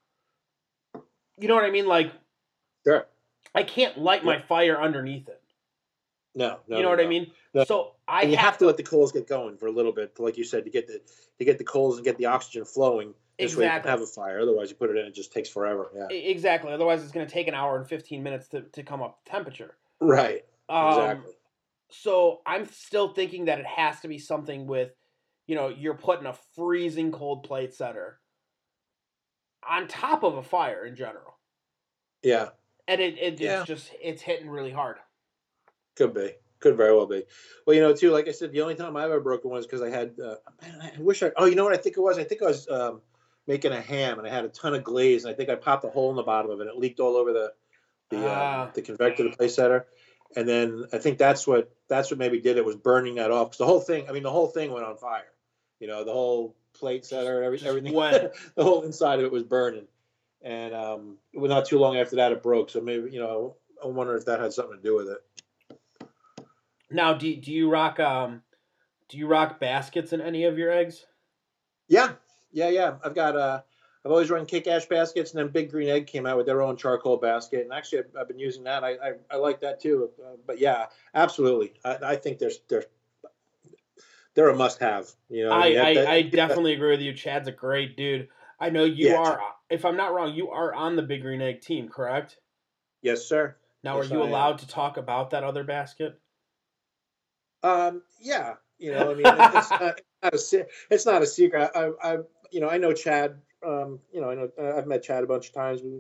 You 1.39 1.49
know 1.49 1.55
what 1.55 1.65
I 1.65 1.71
mean? 1.71 1.87
Like 1.87 2.13
Sure. 2.87 3.07
I 3.55 3.63
can't 3.63 3.99
light 3.99 4.25
my 4.25 4.41
fire 4.41 4.81
underneath 4.81 5.29
it. 5.29 5.41
No, 6.35 6.61
no. 6.67 6.77
you 6.77 6.83
know 6.83 6.89
no, 6.89 6.97
what 6.97 7.05
I 7.05 7.09
mean? 7.09 7.31
No. 7.53 7.65
So 7.65 7.93
I 8.09 8.23
and 8.23 8.31
you 8.31 8.37
have, 8.37 8.47
have 8.47 8.59
to 8.59 8.67
let 8.67 8.79
the 8.79 8.83
coals 8.83 9.13
get 9.13 9.29
going 9.29 9.59
for 9.59 9.67
a 9.67 9.71
little 9.71 9.93
bit, 9.93 10.19
like 10.19 10.39
you 10.39 10.45
said, 10.45 10.65
to 10.65 10.71
get 10.71 10.87
the 10.87 11.01
to 11.39 11.45
get 11.45 11.59
the 11.59 11.65
coals 11.65 11.97
and 11.97 12.05
get 12.05 12.17
the 12.17 12.27
oxygen 12.27 12.65
flowing. 12.65 13.15
This 13.39 13.57
way 13.57 13.65
you 13.65 13.69
Exactly. 13.69 13.91
can 13.91 13.99
have 13.99 14.01
a 14.01 14.11
fire. 14.11 14.41
Otherwise, 14.41 14.71
you 14.71 14.77
put 14.77 14.91
it 14.91 14.97
in, 14.97 15.07
it 15.07 15.15
just 15.15 15.33
takes 15.33 15.49
forever. 15.49 15.91
Yeah. 15.95 16.09
Exactly. 16.17 16.73
Otherwise, 16.73 17.03
it's 17.03 17.13
going 17.13 17.27
to 17.27 17.33
take 17.33 17.49
an 17.49 17.55
hour 17.55 17.77
and 17.77 17.87
fifteen 17.87 18.23
minutes 18.23 18.49
to, 18.49 18.63
to 18.63 18.83
come 18.83 19.03
up 19.03 19.25
to 19.25 19.31
temperature. 19.31 19.77
Right. 20.01 20.45
Um, 20.69 20.89
Exactly. 20.89 21.33
So 21.93 22.41
I'm 22.47 22.67
still 22.67 23.09
thinking 23.13 23.45
that 23.47 23.59
it 23.59 23.67
has 23.67 24.01
to 24.01 24.09
be 24.09 24.19
something 24.19 24.67
with, 24.67 24.91
you 25.47 25.55
know, 25.55 25.69
you're 25.69 25.95
putting 25.95 26.27
a 26.27 26.35
freezing 26.57 27.13
cold 27.13 27.45
plate 27.45 27.75
setter 27.75 28.19
on 29.69 29.87
top 29.89 30.23
of 30.25 30.37
a 30.37 30.43
fire 30.43 30.85
in 30.87 30.97
general, 30.97 31.39
Yeah. 32.23 32.49
and 32.89 33.01
it, 33.01 33.19
it 33.19 33.41
Yeah. 33.41 33.59
it's 33.61 33.69
just 33.69 33.91
it's 34.01 34.23
hitting 34.23 34.49
really 34.49 34.73
hard. 34.73 34.97
Could 35.95 36.15
be. 36.15 36.33
Could 36.61 36.77
very 36.77 36.95
well 36.97 37.07
be. 37.07 37.25
Well, 37.67 37.75
you 37.77 37.83
know, 37.83 37.95
too, 37.95 38.11
like 38.11 38.27
I 38.29 38.33
said, 38.33 38.53
the 38.53 38.63
only 38.63 38.75
time 38.75 38.97
I 38.97 39.05
ever 39.05 39.21
broke 39.21 39.45
one 39.45 39.55
was 39.55 39.67
because 39.67 39.83
I 39.83 39.91
had, 39.91 40.15
uh, 40.19 40.37
man, 40.63 40.81
I 40.81 41.01
wish 41.01 41.23
I, 41.23 41.31
oh, 41.37 41.45
you 41.45 41.55
know 41.57 41.65
what 41.65 41.75
I 41.75 41.77
think 41.77 41.97
it 41.97 42.01
was? 42.01 42.19
I 42.19 42.25
think 42.25 42.43
I 42.43 42.47
was 42.47 42.69
um, 42.71 43.01
making 43.47 43.73
a 43.73 43.81
ham 43.81 44.19
and 44.19 44.27
I 44.27 44.31
had 44.31 44.45
a 44.45 44.49
ton 44.49 44.75
of 44.75 44.83
glaze 44.85 45.25
and 45.25 45.33
I 45.33 45.37
think 45.37 45.51
I 45.51 45.57
popped 45.57 45.85
a 45.85 45.89
hole 45.89 46.11
in 46.11 46.17
the 46.17 46.23
bottom 46.23 46.51
of 46.51 46.61
it 46.61 46.63
and 46.63 46.71
it 46.71 46.79
leaked 46.79 47.01
all 47.01 47.17
over 47.17 47.33
the, 47.33 47.53
the, 48.11 48.19
Ah. 48.29 48.63
uh, 48.65 48.71
the 48.73 48.83
convector, 48.83 49.25
the 49.25 49.37
plate 49.37 49.51
setter. 49.51 49.87
And 50.37 50.49
then 50.49 50.85
I 50.93 50.99
think 50.99 51.19
that's 51.19 51.47
what, 51.47 51.71
that's 51.89 52.11
what 52.11 52.19
maybe 52.19 52.41
did 52.41 52.57
it 52.57 52.65
was 52.65 52.77
burning 52.77 53.17
that 53.17 53.31
off. 53.31 53.51
Cause 53.51 53.59
the 53.59 53.67
whole 53.67 53.81
thing, 53.81 54.09
I 54.09 54.13
mean, 54.13 54.23
the 54.23 54.31
whole 54.31 54.47
thing 54.47 54.73
went 54.73 54.87
on 54.87 54.97
fire, 54.97 55.31
you 55.79 55.87
know, 55.87 56.05
the 56.05 56.13
whole 56.13 56.57
plate 56.75 57.05
setter, 57.05 57.43
every, 57.43 57.61
everything, 57.65 57.93
went. 57.93 58.33
the 58.55 58.65
whole 58.65 58.83
inside 58.83 59.19
of 59.19 59.25
it 59.25 59.33
was 59.33 59.43
burning. 59.43 59.87
And 60.43 60.75
um, 60.75 61.19
well, 61.35 61.49
not 61.49 61.67
too 61.67 61.79
long 61.79 61.97
after 61.97 62.17
that, 62.17 62.33
it 62.33 62.43
broke. 62.43 62.71
So 62.71 62.81
maybe, 62.81 63.11
you 63.11 63.21
know, 63.21 63.57
I 63.83 63.87
wonder 63.87 64.17
if 64.17 64.25
that 64.27 64.41
had 64.41 64.53
something 64.53 64.77
to 64.77 64.83
do 64.83 64.97
with 64.97 65.09
it. 65.09 65.19
Now, 66.91 67.15
do 67.15 67.35
do 67.37 67.53
you 67.53 67.71
rock 67.71 68.01
um, 68.01 68.43
do 69.09 69.19
you 69.19 69.27
rock 69.27 69.61
baskets 69.61 70.13
in 70.13 70.21
any 70.21 70.45
of 70.45 70.59
your 70.59 70.71
eggs? 70.71 71.07
Yeah, 71.89 72.13
yeah, 72.53 72.69
yeah. 72.69 72.95
I've 73.05 73.15
got 73.15 73.37
uh, 73.37 73.63
I've 74.05 74.11
always 74.11 74.31
run 74.31 74.47
kick 74.47 74.67
ash 74.67 74.87
baskets, 74.87 75.31
and 75.33 75.39
then 75.39 75.49
Big 75.49 75.71
Green 75.71 75.89
Egg 75.89 76.07
came 76.09 76.27
out 76.27 76.37
with 76.37 76.47
their 76.47 76.61
own 76.63 76.77
charcoal 76.77 77.17
basket, 77.19 77.63
and 77.63 77.73
actually 77.73 78.01
I've, 78.01 78.17
I've 78.21 78.29
been 78.29 78.39
using 78.39 78.65
that. 78.65 78.83
I 78.83 78.91
I, 78.95 79.13
I 79.31 79.37
like 79.37 79.61
that 79.61 79.81
too. 79.81 80.11
Uh, 80.25 80.37
but 80.47 80.59
yeah, 80.59 80.87
absolutely. 81.15 81.75
I, 81.85 81.99
I 82.03 82.17
think 82.17 82.39
there's 82.39 82.59
there's 82.69 82.85
they're 84.35 84.49
a 84.49 84.57
must 84.57 84.81
have. 84.81 85.11
You 85.29 85.45
know, 85.45 85.53
I? 85.53 85.67
I, 85.67 85.95
that- 85.95 86.07
I 86.09 86.23
definitely 86.31 86.73
agree 86.75 86.91
with 86.91 87.01
you. 87.01 87.13
Chad's 87.13 87.49
a 87.49 87.53
great 87.53 87.97
dude. 87.97 88.29
I 88.59 88.71
know 88.71 88.85
you 88.85 89.09
Yeah, 89.09 89.19
are. 89.19 89.41
If 89.71 89.85
I'm 89.85 89.97
not 89.97 90.13
wrong, 90.15 90.35
you 90.35 90.51
are 90.51 90.75
on 90.75 90.97
the 90.97 91.03
Big 91.03 91.23
Green 91.23 91.41
Egg 91.41 91.61
team, 91.61 91.89
correct? 91.89 92.39
yes, 93.03 93.25
sir. 93.25 93.57
Now, 93.85 93.97
Yes, 93.97 94.11
are 94.11 94.15
you 94.15 94.21
I 94.23 94.27
am. 94.27 94.29
allowed 94.31 94.59
to 94.59 94.69
talk 94.69 94.97
about 94.97 95.31
that 95.31 95.45
other 95.45 95.65
basket? 95.65 96.19
Um, 97.63 98.03
yeah, 98.21 98.55
you 98.79 98.93
know, 98.93 99.11
I 99.11 99.15
mean, 99.15 99.27
it's 99.27 99.71
not, 99.71 100.01
it's 100.23 100.53
not 100.53 100.61
a 100.63 100.67
it's 100.91 101.07
not 101.07 101.23
a 101.23 101.27
secret. 101.27 101.71
I, 101.75 101.91
I, 102.03 102.19
you 102.51 102.61
know, 102.61 102.69
I 102.69 102.79
know 102.79 102.93
Chad. 102.93 103.41
Um, 103.65 104.01
you 104.13 104.21
know, 104.21 104.31
I 104.31 104.35
know 104.35 104.51
I've 104.77 104.87
met 104.87 105.03
Chad 105.03 105.23
a 105.23 105.27
bunch 105.27 105.49
of 105.49 105.55
times. 105.55 105.83
We, 105.83 105.91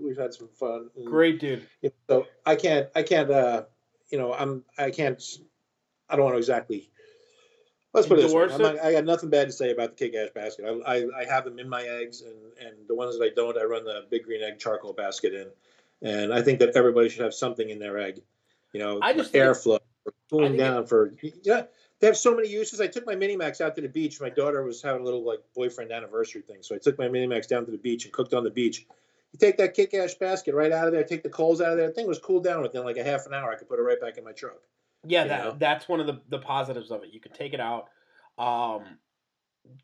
we've 0.00 0.16
had 0.16 0.32
some 0.34 0.48
fun. 0.48 0.90
and- 0.96 1.06
Great 1.06 1.40
dude. 1.40 1.66
you 1.82 1.90
know, 2.08 2.20
so 2.22 2.26
I 2.46 2.56
can't, 2.56 2.88
I 2.94 3.02
can't, 3.02 3.30
uh, 3.30 3.64
you 4.10 4.18
know, 4.18 4.32
I'm, 4.32 4.64
I 4.78 4.90
can't, 4.90 5.22
I 6.08 6.16
don't 6.16 6.24
want 6.24 6.34
to 6.34 6.38
exactly. 6.38 6.90
Let's 7.94 8.06
put 8.06 8.18
it 8.18 8.22
this 8.22 8.32
way. 8.32 8.46
Not, 8.58 8.78
I 8.84 8.92
got 8.92 9.04
nothing 9.04 9.30
bad 9.30 9.46
to 9.46 9.52
say 9.52 9.70
about 9.72 9.96
the 9.96 10.08
kick 10.10 10.14
ash 10.14 10.28
basket. 10.34 10.64
I, 10.66 10.96
I, 10.96 11.06
I 11.20 11.24
have 11.24 11.44
them 11.44 11.58
in 11.58 11.68
my 11.68 11.82
eggs, 11.82 12.20
and 12.22 12.34
and 12.64 12.76
the 12.86 12.94
ones 12.94 13.18
that 13.18 13.24
I 13.24 13.30
don't, 13.34 13.56
I 13.58 13.64
run 13.64 13.84
the 13.84 14.04
big 14.10 14.24
green 14.24 14.42
egg 14.42 14.58
charcoal 14.58 14.92
basket 14.92 15.32
in, 15.34 15.48
and 16.08 16.32
I 16.32 16.42
think 16.42 16.58
that 16.60 16.76
everybody 16.76 17.08
should 17.08 17.22
have 17.22 17.32
something 17.34 17.68
in 17.70 17.78
their 17.78 17.98
egg. 17.98 18.20
You 18.74 18.80
know, 18.80 18.98
I 19.02 19.14
just 19.14 19.32
airflow, 19.32 19.78
cooling 20.30 20.50
think 20.52 20.60
it- 20.60 20.64
down 20.64 20.86
for 20.86 21.14
yeah. 21.42 21.62
They 22.00 22.06
have 22.06 22.16
so 22.16 22.34
many 22.34 22.48
uses. 22.48 22.80
I 22.80 22.86
took 22.86 23.06
my 23.06 23.16
Minimax 23.16 23.60
out 23.60 23.74
to 23.74 23.80
the 23.80 23.88
beach. 23.88 24.20
My 24.20 24.30
daughter 24.30 24.62
was 24.62 24.80
having 24.80 25.02
a 25.02 25.04
little 25.04 25.24
like 25.24 25.40
boyfriend 25.54 25.90
anniversary 25.90 26.42
thing, 26.42 26.58
so 26.62 26.74
I 26.74 26.78
took 26.78 26.96
my 26.98 27.08
Minimax 27.08 27.48
down 27.48 27.64
to 27.66 27.72
the 27.72 27.78
beach 27.78 28.04
and 28.04 28.12
cooked 28.12 28.34
on 28.34 28.44
the 28.44 28.50
beach. 28.50 28.86
You 29.32 29.38
take 29.38 29.58
that 29.58 29.74
kick 29.74 29.92
ash 29.94 30.14
basket 30.14 30.54
right 30.54 30.70
out 30.72 30.86
of 30.86 30.92
there, 30.92 31.02
take 31.04 31.22
the 31.22 31.28
coals 31.28 31.60
out 31.60 31.72
of 31.72 31.76
there. 31.76 31.88
The 31.88 31.92
thing 31.92 32.06
was 32.06 32.18
cooled 32.18 32.44
down 32.44 32.62
within 32.62 32.84
like 32.84 32.96
a 32.96 33.04
half 33.04 33.26
an 33.26 33.34
hour. 33.34 33.50
I 33.50 33.56
could 33.56 33.68
put 33.68 33.78
it 33.78 33.82
right 33.82 34.00
back 34.00 34.16
in 34.16 34.24
my 34.24 34.32
truck. 34.32 34.60
Yeah, 35.06 35.26
that 35.26 35.44
know? 35.44 35.56
that's 35.58 35.88
one 35.88 36.00
of 36.00 36.06
the 36.06 36.20
the 36.28 36.38
positives 36.38 36.90
of 36.90 37.02
it. 37.02 37.10
You 37.12 37.20
can 37.20 37.32
take 37.32 37.52
it 37.52 37.60
out, 37.60 37.88
um, 38.38 38.98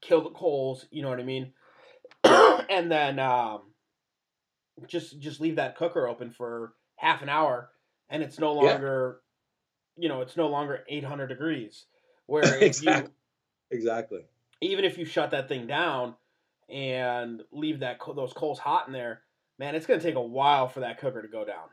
kill 0.00 0.22
the 0.22 0.30
coals. 0.30 0.86
You 0.90 1.02
know 1.02 1.10
what 1.10 1.20
I 1.20 1.24
mean? 1.24 1.52
and 2.24 2.90
then 2.90 3.18
um, 3.18 3.62
just 4.86 5.18
just 5.18 5.40
leave 5.40 5.56
that 5.56 5.76
cooker 5.76 6.06
open 6.06 6.30
for 6.30 6.74
half 6.96 7.22
an 7.22 7.28
hour, 7.28 7.70
and 8.08 8.22
it's 8.22 8.38
no 8.38 8.54
Yeah. 8.54 8.72
longer, 8.72 9.20
you 9.96 10.08
know, 10.08 10.20
it's 10.20 10.36
no 10.36 10.48
longer 10.48 10.84
800 10.88 11.26
degrees. 11.26 11.86
Where 12.26 12.58
exactly. 12.62 13.12
you, 13.70 13.78
Exactly. 13.78 14.24
even 14.60 14.84
if 14.84 14.98
you 14.98 15.04
shut 15.04 15.30
that 15.32 15.48
thing 15.48 15.66
down 15.66 16.14
and 16.68 17.42
leave 17.52 17.80
that 17.80 17.98
those 18.14 18.32
coals 18.32 18.58
hot 18.58 18.86
in 18.86 18.92
there, 18.92 19.22
man, 19.58 19.74
it's 19.74 19.86
gonna 19.86 20.00
take 20.00 20.14
a 20.14 20.22
while 20.22 20.68
for 20.68 20.80
that 20.80 20.98
cooker 20.98 21.22
to 21.22 21.28
go 21.28 21.44
down. 21.44 21.68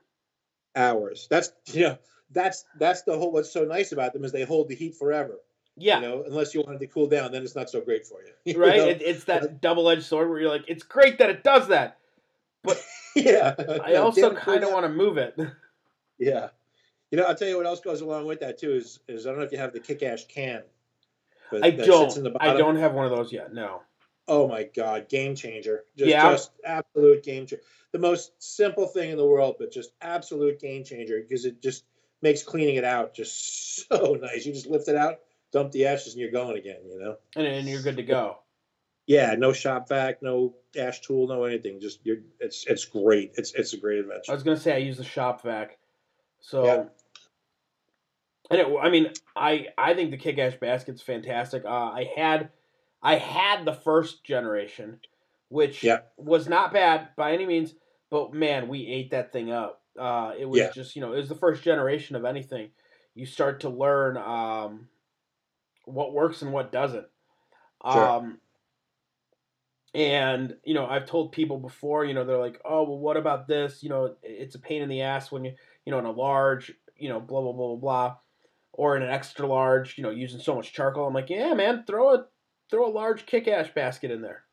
Hours. 0.76 1.28
That's 1.30 1.52
you 1.68 1.82
know, 1.82 1.98
that's 2.32 2.66
that's 2.80 3.04
the 3.04 3.18
whole 3.18 3.32
what's 3.32 3.52
so 3.52 3.66
nice 3.66 3.92
about 3.92 4.14
them 4.14 4.24
is 4.24 4.32
they 4.32 4.44
hold 4.44 4.70
the 4.70 4.76
heat 4.76 4.96
forever. 4.96 5.40
Yeah, 5.78 6.02
You 6.02 6.08
know, 6.08 6.24
unless 6.28 6.54
you 6.54 6.62
want 6.62 6.76
it 6.76 6.80
to 6.80 6.88
cool 6.88 7.08
down, 7.08 7.32
then 7.32 7.44
it's 7.44 7.56
not 7.56 7.70
so 7.70 7.80
great 7.82 8.06
for 8.06 8.22
you. 8.24 8.34
You 8.54 8.60
right. 8.60 8.78
know? 8.78 8.88
It, 8.88 9.02
it's 9.02 9.24
that 9.26 9.62
double 9.62 9.90
edged 9.90 10.04
sword 10.04 10.30
where 10.30 10.40
you're 10.40 10.50
like, 10.50 10.66
it's 10.68 10.84
great 10.84 11.18
that 11.20 11.30
it 11.30 11.44
does 11.44 11.70
that. 11.70 11.98
But 12.62 12.84
yeah. 13.16 13.56
I 13.84 13.96
also 13.96 14.34
kind 14.36 14.64
of 14.64 14.72
want 14.72 14.86
to 14.86 14.90
move 14.92 15.18
it. 15.18 15.40
Yeah. 16.20 16.50
You 17.12 17.18
know, 17.18 17.26
I'll 17.26 17.36
tell 17.36 17.48
you 17.48 17.58
what 17.58 17.66
else 17.66 17.82
goes 17.82 18.02
along 18.02 18.26
with 18.26 18.40
that 18.40 18.58
too 18.58 18.74
is 18.74 19.00
is 19.08 19.28
I 19.28 19.30
don't 19.30 19.40
know 19.40 19.46
if 19.46 19.52
you 19.52 19.58
have 19.58 19.74
the 19.74 19.80
kick 19.80 20.02
ash 20.02 20.26
can. 20.28 20.64
but 21.52 21.64
I 21.64 21.72
that 21.72 21.86
sits 21.86 22.16
in 22.18 22.24
don't. 22.24 22.38
I 22.40 22.54
don't 22.54 22.78
have 22.78 22.94
one 22.94 23.06
of 23.06 23.12
those 23.12 23.32
yet. 23.32 23.54
No. 23.54 23.82
Oh 24.28 24.48
my 24.48 24.64
god, 24.64 25.10
game 25.10 25.36
changer. 25.36 25.84
Just, 25.98 26.10
Yeah. 26.10 26.32
just 26.32 26.52
absolute 26.64 27.24
game 27.24 27.46
changer. 27.46 27.62
The 27.92 28.00
most 28.00 28.32
simple 28.42 28.88
thing 28.88 29.12
in 29.12 29.18
the 29.18 29.26
world, 29.26 29.56
but 29.60 29.72
just 29.72 29.92
absolute 30.02 30.60
game 30.60 30.86
changer 30.86 31.20
because 31.22 31.44
it 31.44 31.62
just 31.62 31.84
makes 32.22 32.44
cleaning 32.44 32.76
it 32.76 32.86
out 32.86 33.14
just 33.14 33.88
so 33.90 34.18
nice. 34.22 34.46
You 34.46 34.54
just 34.54 34.68
lift 34.68 34.88
it 34.88 34.96
out, 34.96 35.20
dump 35.52 35.72
the 35.72 35.88
ashes, 35.88 36.14
and 36.14 36.22
you're 36.22 36.32
going 36.32 36.58
again, 36.58 36.80
you 36.88 36.98
know? 37.00 37.18
And, 37.36 37.46
and 37.46 37.68
you're 37.68 37.82
good 37.82 37.98
to 37.98 38.04
go. 38.04 38.38
Yeah, 39.06 39.36
no 39.36 39.52
shop 39.52 39.90
vac, 39.90 40.22
no 40.22 40.56
ash 40.78 41.02
tool, 41.02 41.28
no 41.28 41.44
anything. 41.44 41.82
Just 41.82 42.00
you're 42.06 42.20
it's 42.40 42.66
it's 42.68 42.86
great. 42.86 43.34
It's 43.36 43.52
it's 43.54 43.74
a 43.74 43.78
great 43.78 44.00
adventure. 44.00 44.32
I 44.32 44.36
was 44.36 44.44
gonna 44.44 44.56
say 44.56 44.74
I 44.74 44.78
use 44.78 44.96
the 44.96 45.04
shop 45.04 45.42
vac, 45.42 45.78
so. 46.40 46.66
Yeah. 46.66 46.84
And 48.52 48.62
it, 48.62 48.68
I 48.82 48.92
mean, 48.92 49.16
I 49.36 49.70
I 49.80 49.96
think 49.96 50.12
the 50.12 50.18
kick 50.18 50.40
ash 50.40 50.58
basket's 50.58 51.02
fantastic. 51.02 51.66
Uh, 51.66 51.70
I 51.70 52.12
had 52.16 52.52
I 53.02 53.16
had 53.18 53.66
the 53.66 53.74
first 53.74 54.26
generation, 54.26 55.02
which 55.50 55.82
Yeah. 55.82 56.02
was 56.18 56.50
not 56.50 56.74
bad 56.74 57.16
by 57.18 57.34
any 57.34 57.48
means, 57.48 57.76
but 58.12 58.34
man, 58.34 58.70
we 58.70 58.88
ate 58.88 59.12
that 59.12 59.34
thing 59.34 59.52
up. 59.52 59.84
Uh, 59.98 60.34
it 60.38 60.46
was 60.46 60.70
Yeah. 60.70 60.70
just 60.70 60.96
you 60.96 61.02
know 61.02 61.14
it 61.14 61.18
was 61.18 61.30
the 61.30 61.36
first 61.36 61.64
generation 61.64 62.16
of 62.18 62.26
anything. 62.26 62.72
You 63.16 63.26
start 63.26 63.62
to 63.62 63.70
learn 63.70 64.18
um, 64.18 64.90
what 65.86 66.14
works 66.14 66.42
and 66.42 66.54
what 66.54 66.72
doesn't. 66.72 67.08
Sure. 67.86 68.16
Um, 68.16 68.42
and 69.94 70.58
you 70.64 70.74
know, 70.74 70.86
I've 70.86 71.06
told 71.06 71.34
people 71.34 71.58
before, 71.60 72.06
you 72.06 72.14
know, 72.14 72.24
they're 72.26 72.38
like, 72.38 72.62
"Oh, 72.64 72.84
well, 72.84 72.98
what 73.00 73.18
about 73.18 73.48
this? 73.48 73.84
You 73.84 73.90
know, 73.90 74.16
it's 74.24 74.56
a 74.56 74.60
pain 74.60 74.82
in 74.82 74.90
the 74.90 75.02
ass 75.02 75.32
when 75.32 75.44
you, 75.46 75.56
you 75.86 75.92
know, 75.92 76.00
in 76.00 76.06
a 76.06 76.12
large, 76.12 76.74
you 76.96 77.10
know, 77.10 77.20
blah 77.20 77.42
blah 77.42 77.52
blah 77.54 77.68
blah 77.68 77.78
blah, 77.78 78.18
or 78.74 78.96
in 78.96 79.04
an 79.04 79.10
extra 79.10 79.48
large, 79.48 79.98
you 79.98 80.04
know, 80.04 80.10
using 80.10 80.40
so 80.40 80.56
much 80.56 80.74
charcoal." 80.74 81.08
I'm 81.08 81.14
like, 81.14 81.30
"Yeah, 81.30 81.54
man, 81.54 81.84
throw 81.86 82.14
a 82.14 82.26
throw 82.70 82.88
a 82.88 82.92
large 82.92 83.26
kick 83.26 83.48
ash 83.48 83.74
basket 83.74 84.12
in 84.12 84.22
there." 84.22 84.44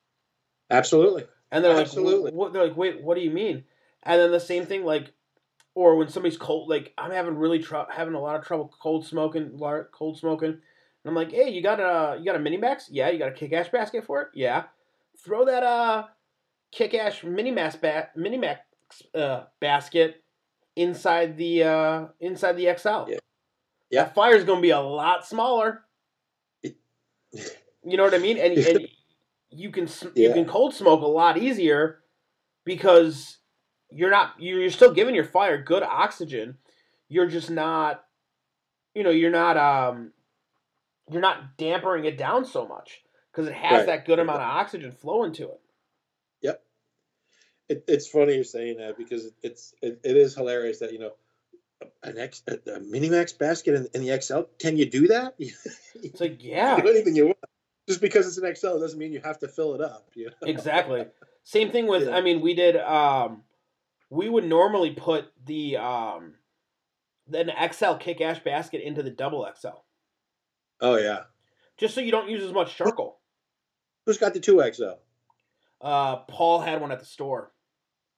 Absolutely. 0.71 1.25
And 1.51 1.65
they're 1.65 1.79
Absolutely. 1.79 2.31
like, 2.31 2.35
"What?" 2.35 2.53
They're 2.53 2.67
like, 2.67 2.77
"Wait, 2.77 3.03
what 3.03 3.15
do 3.17 3.23
you 3.23 3.31
mean?" 3.31 3.65
And 4.03 4.21
then 4.21 4.31
the 4.31 4.41
same 4.41 4.67
thing, 4.67 4.85
like, 4.85 5.13
or 5.75 5.97
when 5.97 6.09
somebody's 6.09 6.37
cold, 6.37 6.69
like 6.69 6.93
I'm 6.99 7.11
having 7.11 7.37
really 7.37 7.61
tr- 7.61 7.91
having 7.91 8.15
a 8.15 8.21
lot 8.21 8.37
of 8.37 8.45
trouble 8.45 8.75
cold 8.81 9.07
smoking, 9.07 9.57
lar- 9.57 9.89
cold 9.93 10.19
smoking, 10.19 10.49
and 10.51 10.61
I'm 11.05 11.15
like, 11.15 11.31
"Hey, 11.31 11.51
you 11.51 11.63
got 11.63 11.81
a 11.81 12.19
you 12.19 12.25
got 12.25 12.37
a 12.37 12.41
mini 12.41 12.57
max? 12.57 12.89
Yeah, 12.91 13.11
you 13.11 13.19
got 13.19 13.29
a 13.29 13.35
kick 13.35 13.53
ash 13.53 13.69
basket 13.71 14.05
for 14.05 14.23
it? 14.23 14.29
Yeah, 14.35 14.65
throw 15.25 15.45
that 15.45 15.63
uh 15.63 16.07
kick 16.73 16.95
ash 16.95 17.25
mini 17.25 17.51
max 17.51 17.77
ba- 17.77 18.11
mini 18.17 18.39
max 18.39 18.61
uh, 19.15 19.45
basket 19.61 20.23
inside 20.77 21.37
the 21.37 21.63
uh 21.63 22.07
inside 22.21 22.57
the 22.57 22.75
XL. 22.77 23.11
Yeah. 23.11 23.19
Yeah. 23.91 24.05
That 24.05 24.15
fire's 24.15 24.45
gonna 24.45 24.61
be 24.61 24.71
a 24.71 24.81
lot 24.81 25.27
smaller. 25.27 25.83
You 26.63 27.97
know 27.97 28.05
what 28.05 28.15
I 28.15 28.19
mean? 28.19 28.39
And 28.39 28.57
and 28.59 28.89
you 29.51 29.71
can 29.71 29.85
s 29.85 30.05
you 30.15 30.33
can 30.33 30.45
cold 30.47 30.75
smoke 30.75 31.03
a 31.03 31.07
lot 31.07 31.39
easier 31.39 32.01
because 32.65 33.39
you're 33.91 34.11
not 34.11 34.35
you're, 34.39 34.61
you're 34.61 34.71
still 34.71 34.93
giving 34.93 35.15
your 35.15 35.25
fire 35.25 35.63
good 35.63 35.83
oxygen. 35.83 36.59
You're 37.09 37.29
just 37.29 37.51
not 37.51 38.05
you 38.95 39.03
know, 39.05 39.11
you're 39.11 39.31
not 39.31 39.57
um 39.57 40.13
you're 41.11 41.23
not 41.23 41.57
dampering 41.57 42.05
it 42.05 42.19
down 42.19 42.45
so 42.45 42.67
much 42.67 43.01
because 43.33 43.47
it 43.49 43.55
has 43.55 43.79
Right. 43.79 43.87
that 43.87 44.05
good 44.07 44.19
amount 44.19 44.43
of 44.43 44.49
oxygen 44.49 44.93
flowing 44.93 45.33
to 45.35 45.45
it. 45.45 45.61
Yep. 46.43 46.63
It, 47.69 47.85
it's 47.89 48.09
funny 48.09 48.35
you're 48.35 48.45
saying 48.45 48.79
that 48.79 48.99
because 48.99 49.31
it's 49.43 49.75
it, 49.81 50.01
it 50.05 50.17
is 50.17 50.35
hilarious 50.35 50.81
that 50.81 50.93
you 50.93 50.99
know 50.99 51.13
an 52.03 52.19
X 52.19 52.43
a, 52.47 52.55
a 52.55 52.81
Minimax 52.81 53.37
basket 53.39 53.75
in, 53.75 53.89
in 53.95 54.07
the 54.07 54.21
XL. 54.21 54.43
Can 54.59 54.77
you 54.77 54.87
do 54.87 55.09
that? 55.09 55.35
It's 56.01 56.21
like, 56.21 56.45
yeah, 56.45 56.81
do 56.81 56.89
anything 56.89 57.17
you 57.17 57.27
want. 57.27 57.39
Just 57.89 58.01
because 58.01 58.29
it's 58.29 58.39
an 58.39 58.55
XL 58.55 58.79
doesn't 58.79 58.99
mean 59.01 59.13
you 59.13 59.21
have 59.25 59.41
to 59.41 59.49
fill 59.49 59.75
it 59.75 59.81
up. 59.81 60.09
You 60.15 60.27
know? 60.27 60.33
exactly. 60.43 61.07
Same 61.43 61.73
thing 61.73 61.89
with 61.89 62.05
Yeah. 62.07 62.17
I 62.17 62.21
mean, 62.21 62.41
we 62.41 62.55
did 62.55 62.77
um 62.77 63.43
we 64.09 64.29
would 64.29 64.45
normally 64.45 64.93
put 64.93 65.33
the 65.45 65.79
um 65.79 66.35
an 67.33 67.51
XL 67.73 67.95
kick 67.95 68.21
ash 68.21 68.39
basket 68.45 68.81
into 68.81 69.03
the 69.03 69.11
double 69.11 69.49
XL. 69.59 69.81
Oh 70.81 70.97
yeah. 70.97 71.23
Just 71.79 71.95
so 71.97 72.01
you 72.01 72.13
don't 72.13 72.29
use 72.29 72.45
as 72.45 72.53
much 72.53 72.77
charcoal. 72.77 73.19
Who's 74.07 74.19
got 74.19 74.35
the 74.35 74.41
two 74.41 74.63
XL? 74.73 75.01
Uh 75.81 76.17
Paul 76.17 76.61
had 76.61 76.81
one 76.81 76.93
at 76.93 77.01
the 77.01 77.07
store. 77.07 77.53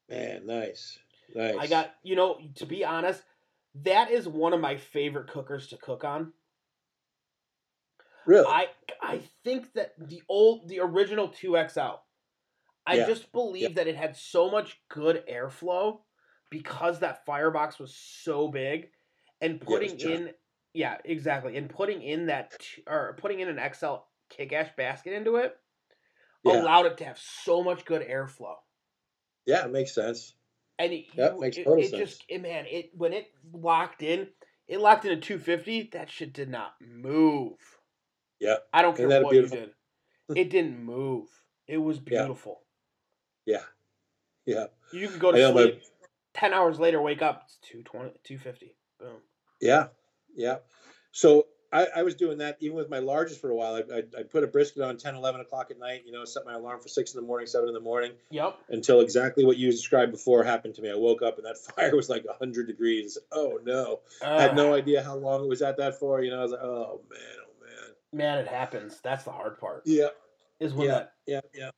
Man, 0.07 0.45
nice, 0.45 0.99
nice. 1.33 1.55
I 1.57 1.67
got, 1.67 1.95
you 2.03 2.15
know, 2.15 2.37
to 2.55 2.65
be 2.65 2.83
honest, 2.83 3.23
that 3.75 4.11
is 4.11 4.27
one 4.27 4.53
of 4.53 4.59
my 4.61 4.77
favorite 4.77 5.29
cookers 5.29 5.67
to 5.67 5.77
cook 5.77 6.03
on. 6.03 6.33
really. 8.25 8.45
I 8.45 8.69
I 9.01 9.19
think 9.43 9.73
that 9.73 9.93
the 9.97 10.21
old 10.29 10.67
the 10.67 10.79
original 10.79 11.29
2XL 11.29 12.01
I 12.85 12.97
Yeah. 12.97 13.05
just 13.05 13.31
believe 13.31 13.75
that 13.75 13.87
it 13.87 13.95
had 13.95 14.15
so 14.17 14.49
much 14.49 14.81
good 14.89 15.23
airflow 15.27 16.01
because 16.49 16.99
that 16.99 17.25
firebox 17.25 17.79
was 17.79 17.95
so 17.95 18.47
big 18.47 18.89
and 19.41 19.61
Yeah, 19.67 19.77
putting 19.79 19.97
giant. 19.97 20.23
in 20.25 20.33
yeah, 20.73 20.97
exactly. 21.05 21.57
And 21.57 21.69
putting 21.69 22.01
in 22.01 22.27
that 22.27 22.57
or 22.87 23.15
putting 23.19 23.39
in 23.41 23.49
an 23.49 23.59
XL 23.73 23.95
kick 24.29 24.53
ash 24.53 24.71
basket 24.77 25.13
into 25.13 25.35
it 25.37 25.57
Yeah. 26.43 26.53
allowed 26.53 26.87
it 26.87 26.97
to 26.99 27.05
have 27.05 27.19
so 27.19 27.63
much 27.63 27.85
good 27.85 28.01
airflow. 28.07 28.55
yeah, 29.45 29.65
it 29.65 29.71
makes 29.71 29.93
sense. 29.93 30.35
And 30.81 30.93
it, 30.93 31.05
Yep, 31.13 31.33
you- 31.35 31.39
makes 31.41 31.57
it, 31.57 31.63
total 31.65 31.83
it 31.83 31.89
sense. 31.91 32.09
just 32.09 32.23
it, 32.27 32.41
man, 32.41 32.65
it 32.67 32.89
when 32.95 33.13
it 33.13 33.31
locked 33.53 34.01
in, 34.01 34.27
it 34.67 34.79
locked 34.79 35.05
in 35.05 35.11
at 35.11 35.21
250. 35.21 35.89
That 35.93 36.09
shit 36.09 36.33
did 36.33 36.49
not 36.49 36.73
move. 36.81 37.53
Yeah. 38.39 38.55
I 38.73 38.81
don't 38.81 38.95
care 38.97 39.05
Isn't 39.05 39.21
that 39.21 39.23
what 39.23 39.35
you 39.35 39.47
did. 39.47 39.71
It 40.35 40.49
didn't 40.49 40.81
move. 40.83 41.27
It 41.67 41.77
was 41.77 41.99
beautiful. 41.99 42.61
Yeah, 43.45 43.63
yeah, 44.45 44.67
You 44.93 45.09
could 45.09 45.19
go 45.19 45.31
to 45.31 45.37
know, 45.37 45.53
my- 45.53 45.61
sleep. 45.63 45.81
Ten 46.33 46.53
hours 46.53 46.79
later, 46.79 47.01
wake 47.01 47.21
up. 47.21 47.43
It's 47.45 47.57
220, 47.63 48.11
250. 48.23 48.75
Boom. 48.99 49.17
yeah, 49.59 49.87
yeah. 50.35 50.57
So 51.11 51.47
I, 51.73 51.87
I 51.97 52.03
was 52.03 52.15
doing 52.15 52.39
that 52.39 52.57
even 52.59 52.75
with 52.75 52.89
my 52.89 52.99
largest 52.99 53.39
for 53.39 53.49
a 53.49 53.55
while. 53.55 53.75
I, 53.75 53.79
I, 53.79 54.03
I 54.19 54.23
put 54.23 54.43
a 54.43 54.47
brisket 54.47 54.83
on 54.83 54.97
10, 54.97 55.15
11 55.15 55.41
o'clock 55.41 55.71
at 55.71 55.79
night. 55.79 56.03
You 56.05 56.11
know, 56.11 56.25
set 56.25 56.45
my 56.45 56.53
alarm 56.53 56.81
for 56.81 56.89
six 56.89 57.13
in 57.13 57.21
the 57.21 57.25
morning, 57.25 57.47
seven 57.47 57.69
in 57.69 57.73
the 57.73 57.79
morning. 57.79 58.11
Yep. 58.29 58.57
until 58.69 58.99
exactly 58.99 59.45
what 59.45 59.57
you 59.57 59.71
described 59.71 60.11
before 60.11 60.43
happened 60.43 60.75
to 60.75 60.81
me. 60.81 60.91
I 60.91 60.95
woke 60.95 61.21
up 61.21 61.37
and 61.37 61.45
that 61.45 61.57
fire 61.75 61.95
was 61.95 62.09
like 62.09 62.25
100 62.25 62.67
degrees. 62.67 63.17
Oh 63.31 63.59
no. 63.63 63.99
I 64.25 64.41
had 64.41 64.55
no 64.55 64.73
idea 64.73 65.03
how 65.03 65.15
long 65.15 65.43
it 65.43 65.47
was 65.47 65.61
at 65.61 65.77
that 65.77 65.99
for. 65.99 66.21
You 66.21 66.31
know, 66.31 66.39
I 66.39 66.43
was 66.43 66.51
like, 66.51 66.61
oh 66.61 67.01
man, 67.09 67.19
oh 67.41 67.65
man. 67.65 67.95
Man, 68.13 68.37
it 68.39 68.47
happens. 68.47 68.99
That's 69.01 69.23
the 69.23 69.31
hard 69.31 69.57
part. 69.59 69.83
Yeah, 69.85 70.07
Is 70.59 70.73
when 70.73 70.87
yeah, 70.87 70.93
that. 70.93 71.13
yeah, 71.25 71.41
yeah. 71.53 71.69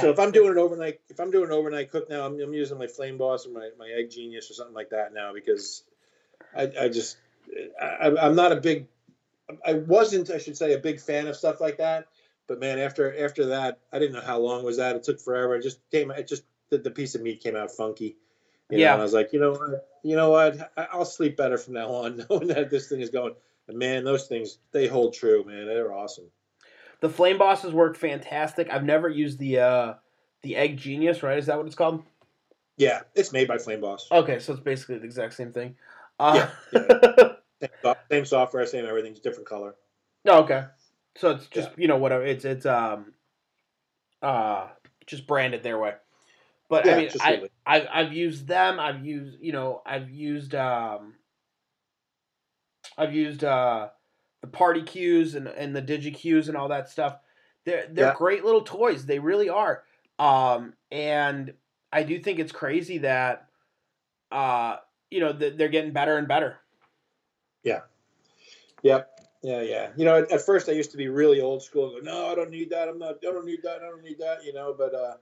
So 0.00 0.10
if 0.10 0.18
I'm 0.18 0.30
doing 0.30 0.50
an 0.50 0.58
overnight, 0.58 1.00
if 1.10 1.20
I'm 1.20 1.30
doing 1.30 1.46
an 1.46 1.52
overnight 1.52 1.90
cook 1.90 2.08
now, 2.08 2.24
I'm, 2.24 2.40
I'm 2.40 2.54
using 2.54 2.78
my 2.78 2.86
Flame 2.86 3.18
Boss 3.18 3.46
or 3.46 3.52
my, 3.52 3.68
my 3.78 3.88
Egg 3.88 4.10
Genius 4.10 4.50
or 4.50 4.54
something 4.54 4.74
like 4.74 4.90
that 4.90 5.12
now 5.12 5.34
because 5.34 5.82
I, 6.56 6.70
I 6.80 6.88
just, 6.88 7.18
I, 7.80 8.10
I'm 8.20 8.34
not 8.34 8.52
a 8.52 8.56
big, 8.56 8.86
I 9.64 9.74
wasn't, 9.74 10.30
I 10.30 10.38
should 10.38 10.56
say, 10.56 10.72
a 10.74 10.78
big 10.78 11.00
fan 11.00 11.26
of 11.26 11.36
stuff 11.36 11.60
like 11.60 11.78
that. 11.78 12.06
But 12.48 12.60
man, 12.60 12.78
after 12.78 13.16
after 13.24 13.46
that, 13.46 13.78
I 13.92 13.98
didn't 13.98 14.14
know 14.14 14.20
how 14.20 14.38
long 14.38 14.64
was 14.64 14.76
that. 14.78 14.96
It 14.96 15.02
took 15.04 15.20
forever. 15.20 15.54
It 15.56 15.62
just 15.62 15.78
came. 15.90 16.10
It 16.10 16.26
just 16.28 16.44
the, 16.70 16.78
the 16.78 16.90
piece 16.90 17.14
of 17.14 17.22
meat 17.22 17.40
came 17.42 17.56
out 17.56 17.70
funky. 17.70 18.16
You 18.70 18.78
know, 18.78 18.82
Yeah. 18.84 18.92
and 18.94 19.00
I 19.00 19.04
was 19.04 19.12
like, 19.12 19.32
you 19.32 19.40
know 19.40 19.52
what, 19.52 19.88
you 20.02 20.16
know 20.16 20.30
what, 20.30 20.72
I'll 20.76 21.04
sleep 21.04 21.36
better 21.36 21.58
from 21.58 21.74
now 21.74 21.88
on, 21.88 22.24
knowing 22.30 22.48
that 22.48 22.70
this 22.70 22.88
thing 22.88 23.00
is 23.00 23.10
going. 23.10 23.34
And 23.68 23.78
man, 23.78 24.02
those 24.04 24.26
things 24.26 24.58
they 24.72 24.86
hold 24.88 25.14
true, 25.14 25.44
man. 25.44 25.66
They're 25.66 25.92
awesome. 25.92 26.24
the 27.00 27.08
flame 27.08 27.38
bosses 27.38 27.72
work 27.72 27.96
fantastic. 27.96 28.70
I've 28.70 28.84
never 28.84 29.08
used 29.08 29.38
the 29.38 29.58
uh 29.60 29.94
the 30.42 30.56
egg 30.56 30.76
genius. 30.78 31.22
Right? 31.22 31.38
Is 31.38 31.46
that 31.46 31.56
what 31.58 31.66
it's 31.66 31.76
called? 31.76 32.02
Yeah, 32.78 33.02
it's 33.14 33.32
made 33.32 33.46
by 33.46 33.58
Flame 33.58 33.82
Boss. 33.82 34.08
Okay, 34.10 34.38
so 34.40 34.54
it's 34.54 34.62
basically 34.62 34.98
the 34.98 35.04
exact 35.04 35.34
same 35.34 35.52
thing. 35.52 35.76
Uh, 36.18 36.48
Same, 36.72 36.84
so- 36.88 37.36
same 38.10 38.24
software, 38.24 38.66
same 38.66 38.86
everything, 38.86 39.12
just 39.12 39.22
different 39.22 39.48
color. 39.48 39.74
Oh, 40.26 40.42
okay. 40.44 40.64
So 41.16 41.30
it's 41.30 41.46
just 41.46 41.70
you 41.76 41.88
know 41.88 41.98
whatever 41.98 42.24
it's 42.24 42.44
it's 42.44 42.64
um 42.66 43.14
uh 44.22 44.68
just 45.06 45.26
branded 45.26 45.62
their 45.62 45.78
way. 45.78 45.94
But 46.68 46.88
I 46.88 46.94
mean 46.94 47.10
I. 47.20 47.42
I've 47.66 47.86
I've 47.92 48.12
used 48.12 48.46
them. 48.48 48.80
I've 48.80 49.04
used 49.04 49.38
you 49.40 49.52
know 49.52 49.82
I've 49.86 50.10
used 50.10 50.54
um 50.54 51.14
I've 52.98 53.14
used 53.14 53.44
uh 53.44 53.90
the 54.40 54.48
PartyQs 54.48 55.34
and 55.34 55.48
and 55.48 55.74
the 55.74 55.82
DigiQs 55.82 56.48
and 56.48 56.56
all 56.56 56.68
that 56.68 56.88
stuff. 56.88 57.18
They're 57.64 57.86
they're 57.90 58.06
Yeah. 58.06 58.14
great 58.14 58.44
little 58.44 58.62
toys. 58.62 59.06
They 59.06 59.18
really 59.18 59.48
are. 59.48 59.84
Um, 60.18 60.74
and 60.90 61.54
I 61.92 62.02
do 62.02 62.18
think 62.20 62.38
it's 62.38 62.52
crazy 62.52 62.98
that, 62.98 63.48
uh, 64.30 64.76
you 65.10 65.20
know, 65.20 65.32
that 65.32 65.58
they're 65.58 65.68
getting 65.68 65.92
better 65.92 66.16
and 66.16 66.28
better. 66.28 66.58
Yep. 68.82 69.08
Yeah, 69.42 69.60
yeah. 69.62 69.90
You 69.96 70.04
know, 70.04 70.18
at, 70.18 70.30
at 70.30 70.46
first 70.46 70.68
I 70.68 70.72
used 70.72 70.92
to 70.92 70.96
be 70.96 71.08
really 71.08 71.40
old 71.40 71.62
school. 71.62 71.96
And 71.96 72.04
go, 72.04 72.12
no, 72.12 72.26
I 72.30 72.34
don't 72.34 72.50
need 72.50 72.70
that. 72.70 72.88
I'm 72.88 72.98
not. 72.98 73.16
I 73.16 73.32
don't 73.32 73.44
need 73.44 73.62
that. 73.64 73.82
I 73.82 73.88
don't 73.88 74.02
need 74.04 74.18
that. 74.20 74.44
You 74.44 74.52
know, 74.52 74.74
but 74.76 74.94
uh, 74.94 75.14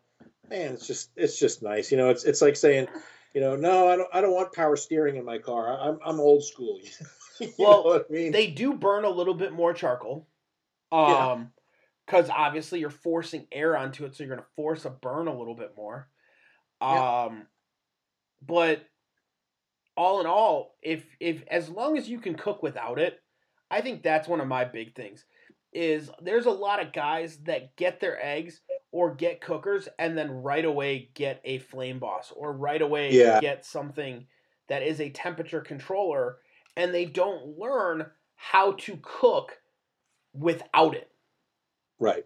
man, 0.49 0.75
it's 0.75 0.87
just 0.87 1.11
it's 1.17 1.39
just 1.39 1.63
nice. 1.63 1.91
You 1.91 1.97
know, 1.97 2.11
it's 2.11 2.25
it's 2.25 2.43
like 2.43 2.57
saying, 2.57 2.89
you 3.35 3.41
know, 3.41 3.57
no, 3.57 3.89
I 3.89 3.97
don't 3.97 4.09
I 4.13 4.21
don't 4.21 4.35
want 4.35 4.53
power 4.53 4.77
steering 4.77 5.17
in 5.17 5.25
my 5.25 5.39
car. 5.39 5.73
I, 5.73 5.89
I'm 5.89 5.99
I'm 6.05 6.21
old 6.21 6.45
school. 6.45 6.79
you 7.41 7.53
Well, 7.59 7.85
know 7.85 7.91
what 7.91 8.07
I 8.11 8.13
mean? 8.13 8.33
They 8.33 8.49
do 8.49 8.75
burn 8.75 9.05
a 9.05 9.11
little 9.11 9.35
bit 9.35 9.53
more 9.53 9.73
charcoal. 9.73 10.27
Yeah. 10.93 11.33
Um, 11.33 11.53
because 12.07 12.29
obviously 12.29 12.81
you're 12.81 12.91
forcing 12.91 13.47
air 13.53 13.77
onto 13.77 14.05
it, 14.05 14.17
so 14.17 14.25
you're 14.25 14.35
gonna 14.35 14.49
force 14.57 14.85
a 14.85 14.91
burn 14.91 15.29
a 15.29 15.39
little 15.39 15.55
bit 15.55 15.77
more. 15.77 16.09
Yeah. 16.83 17.27
Um, 17.27 17.47
but 18.45 18.85
all 20.01 20.19
in 20.21 20.27
all, 20.27 20.77
if 20.81 21.05
if 21.21 21.45
as 21.51 21.69
long 21.69 21.99
as 21.99 22.09
you 22.09 22.21
can 22.21 22.35
cook 22.35 22.63
without 22.63 22.99
it, 22.99 23.21
I 23.71 23.83
think 23.83 24.03
that's 24.03 24.27
one 24.27 24.41
of 24.41 24.49
my 24.49 24.65
big 24.65 24.95
things. 24.95 25.27
Is 25.75 26.11
there's 26.23 26.47
a 26.47 26.51
lot 26.51 26.81
of 26.83 26.95
guys 26.95 27.37
that 27.45 27.77
get 27.77 28.01
their 28.01 28.19
eggs 28.25 28.63
or 28.93 29.15
get 29.15 29.43
cookers 29.43 29.89
and 29.99 30.17
then 30.17 30.31
right 30.31 30.65
away 30.65 31.11
get 31.13 31.43
a 31.45 31.59
flame 31.59 31.99
boss 31.99 32.33
or 32.35 32.51
right 32.55 32.81
away 32.81 33.13
Yeah. 33.13 33.41
get 33.41 33.67
something 33.67 34.27
that 34.69 34.83
is 34.83 35.01
a 35.03 35.11
temperature 35.11 35.61
controller 35.61 36.39
and 36.79 36.95
they 36.95 37.05
don't 37.05 37.59
learn 37.59 38.07
how 38.37 38.73
to 38.73 38.99
cook 39.03 39.61
without 40.33 40.95
it. 40.95 41.11
right. 41.99 42.25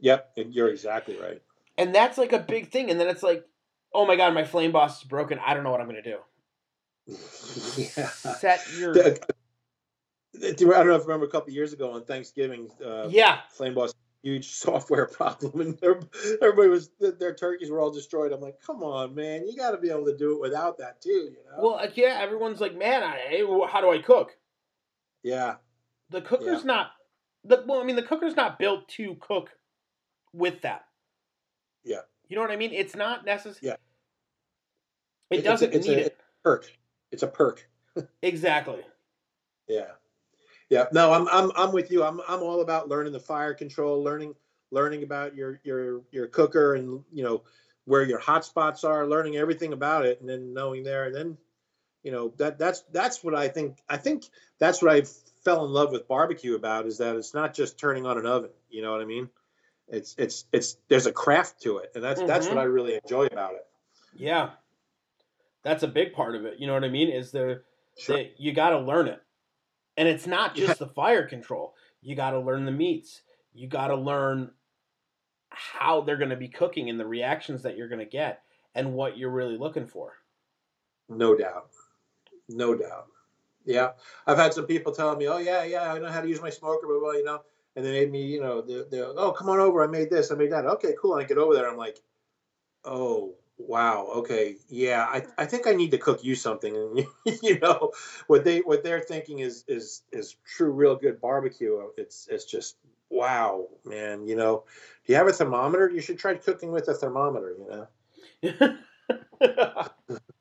Yep. 0.00 0.32
and 0.36 0.52
You're 0.54 0.68
exactly 0.68 1.16
right. 1.18 1.40
And 1.78 1.94
that's 1.94 2.18
like 2.18 2.32
a 2.34 2.38
big 2.38 2.70
thing. 2.70 2.90
And 2.90 3.00
then 3.00 3.08
it's 3.08 3.22
like, 3.22 3.46
oh 3.94 4.06
my 4.06 4.14
god, 4.16 4.34
my 4.34 4.44
flame 4.44 4.72
boss 4.72 4.98
is 4.98 5.08
broken. 5.08 5.38
I 5.44 5.54
don't 5.54 5.64
know 5.64 5.70
what 5.70 5.80
I'm 5.80 5.86
gonna 5.86 6.02
do. 6.02 6.18
Yeah. 7.06 8.08
Set 8.08 8.60
your 8.78 8.94
I 8.96 9.00
don't 10.40 10.42
know 10.42 10.48
if 10.48 10.58
you 10.60 11.06
remember 11.06 11.26
a 11.26 11.30
couple 11.30 11.48
of 11.50 11.54
years 11.54 11.72
ago 11.72 11.92
on 11.92 12.04
Thanksgiving, 12.04 12.70
uh, 12.84 13.08
yeah. 13.08 13.40
Flame 13.50 13.74
Boss 13.74 13.94
huge 14.22 14.48
software 14.54 15.06
problem, 15.06 15.60
and 15.60 15.78
everybody 16.42 16.68
was 16.68 16.90
their 16.98 17.34
turkeys 17.34 17.70
were 17.70 17.78
all 17.78 17.90
destroyed. 17.90 18.32
I'm 18.32 18.40
like, 18.40 18.58
come 18.64 18.82
on, 18.82 19.14
man, 19.14 19.46
you 19.46 19.56
got 19.56 19.72
to 19.72 19.76
be 19.78 19.90
able 19.90 20.06
to 20.06 20.16
do 20.16 20.32
it 20.32 20.40
without 20.40 20.78
that 20.78 21.00
too, 21.00 21.10
you 21.10 21.36
know? 21.50 21.62
Well, 21.62 21.72
like, 21.72 21.96
yeah, 21.96 22.18
everyone's 22.20 22.60
like, 22.60 22.76
man, 22.76 23.02
I, 23.02 23.44
how 23.70 23.80
do 23.80 23.90
I 23.92 23.98
cook? 23.98 24.36
yeah, 25.22 25.56
The 26.10 26.22
cooker's 26.22 26.64
not. 26.64 26.92
The, 27.44 27.62
well, 27.66 27.80
I 27.80 27.84
mean, 27.84 27.96
the 27.96 28.02
cooker's 28.02 28.34
not 28.36 28.58
built 28.58 28.88
to 28.90 29.16
cook 29.20 29.50
with 30.32 30.62
that. 30.62 30.86
Yeah. 31.84 32.00
You 32.28 32.36
know 32.36 32.42
what 32.42 32.50
I 32.50 32.56
mean? 32.56 32.72
It's 32.72 32.96
not 32.96 33.26
necessary. 33.26 33.58
Yeah. 33.62 33.76
It 35.30 35.36
It's 35.40 35.44
doesn't 35.44 35.74
it's 35.74 35.86
need 35.86 35.98
a- 35.98 36.06
it. 36.06 36.18
perk. 36.42 36.70
It's 37.14 37.22
a 37.22 37.28
perk. 37.28 37.64
Exactly. 38.22 38.80
Yeah, 39.68 39.92
yeah. 40.68 40.86
No, 40.90 41.12
I'm 41.12 41.28
I'm 41.28 41.52
I'm 41.54 41.72
with 41.72 41.92
you. 41.92 42.02
I'm 42.02 42.20
I'm 42.26 42.42
all 42.42 42.60
about 42.60 42.88
learning 42.88 43.12
the 43.12 43.20
fire 43.20 43.54
control, 43.54 44.02
learning 44.02 44.34
learning 44.72 45.04
about 45.04 45.36
your 45.36 45.60
your 45.62 46.02
your 46.10 46.26
cooker, 46.26 46.74
and 46.74 47.04
you 47.12 47.22
know 47.22 47.44
where 47.84 48.02
your 48.02 48.18
hot 48.18 48.44
spots 48.44 48.82
are, 48.82 49.06
learning 49.06 49.36
everything 49.36 49.72
about 49.72 50.04
it, 50.04 50.20
and 50.20 50.28
then 50.28 50.52
knowing 50.52 50.82
there, 50.82 51.04
and 51.04 51.14
then 51.14 51.38
you 52.02 52.10
know 52.10 52.34
that 52.38 52.58
that's 52.58 52.80
that's 52.90 53.22
what 53.22 53.36
I 53.36 53.46
think. 53.46 53.78
I 53.88 53.96
think 53.96 54.24
that's 54.58 54.82
what 54.82 54.92
I 54.92 55.02
fell 55.44 55.64
in 55.64 55.70
love 55.70 55.92
with 55.92 56.08
barbecue 56.08 56.56
about 56.56 56.86
is 56.86 56.98
that 56.98 57.14
it's 57.14 57.32
not 57.32 57.54
just 57.54 57.78
turning 57.78 58.06
on 58.06 58.18
an 58.18 58.26
oven. 58.26 58.50
You 58.68 58.82
know 58.82 58.90
what 58.90 59.02
I 59.02 59.04
mean? 59.04 59.30
It's 59.86 60.16
it's 60.18 60.46
it's 60.50 60.78
there's 60.88 61.06
a 61.06 61.12
craft 61.12 61.62
to 61.62 61.78
it, 61.78 61.92
and 61.94 62.02
that's 62.02 62.20
that's 62.22 62.48
Mhm. 62.48 62.56
what 62.56 62.58
I 62.58 62.64
really 62.64 62.98
enjoy 63.00 63.26
about 63.26 63.54
it. 63.54 63.66
Yeah. 64.16 64.50
That's 65.64 65.82
a 65.82 65.88
big 65.88 66.12
part 66.12 66.34
of 66.36 66.44
it. 66.44 66.58
You 66.58 66.66
know 66.66 66.74
what 66.74 66.84
I 66.84 66.88
mean? 66.88 67.08
Is 67.10 67.32
there 67.32 67.64
Sure. 67.98 68.16
that 68.16 68.38
you 68.38 68.52
got 68.52 68.70
to 68.70 68.78
learn 68.78 69.08
it. 69.08 69.20
And 69.96 70.08
it's 70.08 70.26
not 70.26 70.56
Yeah. 70.56 70.66
just 70.66 70.78
the 70.78 70.86
fire 70.88 71.26
control. 71.26 71.74
You 72.02 72.14
got 72.16 72.30
to 72.30 72.40
learn 72.40 72.64
the 72.64 72.72
meats. 72.72 73.22
You 73.52 73.68
got 73.68 73.88
to 73.88 73.96
learn 73.96 74.52
how 75.50 76.00
they're 76.00 76.16
going 76.16 76.30
to 76.30 76.36
be 76.36 76.48
cooking 76.48 76.90
and 76.90 76.98
the 76.98 77.06
reactions 77.06 77.62
that 77.62 77.76
you're 77.76 77.88
going 77.88 78.00
to 78.00 78.04
get 78.04 78.42
and 78.74 78.94
what 78.94 79.16
you're 79.16 79.30
really 79.30 79.56
looking 79.56 79.86
for. 79.86 80.18
No 81.08 81.36
doubt. 81.36 81.70
No 82.48 82.74
doubt. 82.74 83.06
Yeah. 83.64 83.92
I've 84.26 84.36
had 84.36 84.52
some 84.52 84.66
people 84.66 84.92
telling 84.92 85.18
me, 85.18 85.28
oh, 85.28 85.38
yeah, 85.38 85.62
yeah, 85.64 85.92
I 85.92 85.98
know 85.98 86.10
how 86.10 86.20
to 86.20 86.28
use 86.28 86.42
my 86.42 86.50
smoker, 86.50 86.86
but 86.86 87.00
well, 87.00 87.16
you 87.16 87.24
know. 87.24 87.42
And 87.76 87.84
they 87.84 87.92
made 87.92 88.10
me, 88.12 88.22
you 88.26 88.40
know, 88.40 88.60
they're, 88.62 88.84
they're, 88.84 89.06
oh, 89.06 89.32
come 89.32 89.48
on 89.48 89.58
over. 89.58 89.82
I 89.82 89.86
made 89.86 90.10
this. 90.10 90.30
I 90.30 90.34
made 90.34 90.52
that. 90.52 90.66
Okay, 90.66 90.94
cool. 91.00 91.14
And 91.14 91.24
I 91.24 91.26
get 91.26 91.38
over 91.38 91.54
there. 91.54 91.68
I'm 91.68 91.76
like, 91.76 92.00
oh, 92.84 93.34
wow. 93.58 94.08
Okay. 94.16 94.56
Yeah. 94.68 95.06
I, 95.08 95.24
I 95.38 95.46
think 95.46 95.66
I 95.66 95.72
need 95.72 95.90
to 95.92 95.98
cook 95.98 96.24
you 96.24 96.34
something. 96.34 97.06
You 97.42 97.58
know, 97.58 97.92
what 98.26 98.44
they, 98.44 98.60
what 98.60 98.84
they're 98.84 99.00
thinking 99.00 99.40
is, 99.40 99.64
is, 99.66 100.02
is 100.12 100.36
true, 100.46 100.70
real 100.70 100.96
good 100.96 101.20
barbecue. 101.20 101.78
Uh, 101.78 101.86
it's, 101.96 102.28
it's 102.30 102.44
just, 102.44 102.76
wow, 103.10 103.68
man. 103.84 104.26
You 104.26 104.36
know, 104.36 104.64
do 105.06 105.12
you 105.12 105.16
have 105.16 105.26
a 105.26 105.32
thermometer? 105.32 105.90
You 105.90 106.00
should 106.00 106.18
try 106.18 106.34
cooking 106.34 106.70
with 106.72 106.88
a 106.88 106.94
thermometer, 106.94 107.56
you 108.42 108.48
know. 108.52 108.76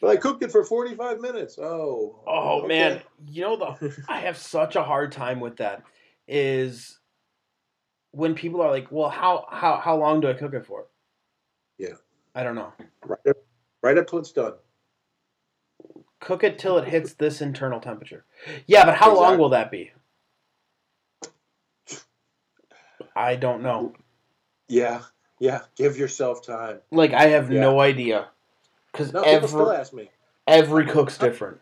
But 0.00 0.10
I 0.10 0.16
cooked 0.16 0.42
it 0.42 0.52
for 0.52 0.64
45 0.64 1.20
minutes. 1.20 1.58
Oh. 1.58 2.20
oh 2.26 2.58
okay. 2.58 2.68
man, 2.68 3.02
you 3.26 3.42
know 3.42 3.56
the 3.56 4.04
I 4.08 4.20
have 4.20 4.36
such 4.36 4.76
a 4.76 4.82
hard 4.82 5.12
time 5.12 5.40
with 5.40 5.56
that 5.56 5.82
is 6.28 6.98
when 8.10 8.34
people 8.34 8.60
are 8.60 8.70
like, 8.70 8.92
"Well, 8.92 9.08
how 9.08 9.46
how 9.50 9.78
how 9.78 9.96
long 9.96 10.20
do 10.20 10.28
I 10.28 10.34
cook 10.34 10.54
it 10.54 10.66
for?" 10.66 10.86
Yeah. 11.78 11.94
I 12.34 12.42
don't 12.42 12.54
know. 12.54 12.72
Right 13.04 13.18
up, 13.28 13.36
right 13.82 13.98
up 13.98 14.06
till 14.08 14.18
it's 14.18 14.32
done. 14.32 14.54
Cook 16.20 16.44
it 16.44 16.58
till 16.58 16.78
it 16.78 16.88
hits 16.88 17.14
this 17.14 17.40
internal 17.40 17.80
temperature. 17.80 18.24
Yeah, 18.66 18.84
but 18.84 18.96
how 18.96 19.14
long 19.14 19.38
will 19.38 19.50
that 19.50 19.70
be? 19.70 19.92
I 23.14 23.36
don't 23.36 23.62
know. 23.62 23.94
Yeah. 24.68 25.02
Yeah. 25.38 25.62
Give 25.76 25.96
yourself 25.96 26.44
time. 26.44 26.80
Like 26.90 27.12
I 27.12 27.28
have 27.28 27.50
Yeah. 27.52 27.60
no 27.60 27.80
idea. 27.80 28.28
Cuz 28.92 29.12
No, 29.12 29.22
people 29.24 29.48
still 29.48 29.60
every 29.62 29.76
ask 29.76 29.92
me, 29.92 30.10
every 30.46 30.86
cook's 30.86 31.18
different. 31.18 31.60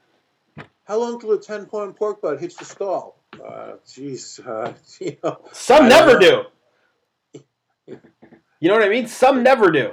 how 0.84 0.98
long 0.98 1.20
till 1.20 1.32
a 1.32 1.40
10 1.40 1.66
pound 1.66 1.96
pork 1.96 2.22
butt 2.22 2.40
hits 2.40 2.56
the 2.56 2.64
stall? 2.64 3.18
Uh, 3.34 3.74
jeez. 3.86 4.44
Uh, 4.46 4.72
you 5.00 5.16
know, 5.22 5.40
Some 5.52 5.86
I 5.86 5.88
never 5.88 6.18
do. 6.18 6.44
You 8.64 8.70
know 8.70 8.76
what 8.76 8.86
I 8.86 8.88
mean? 8.88 9.06
Some 9.06 9.42
never 9.42 9.70
do. 9.70 9.92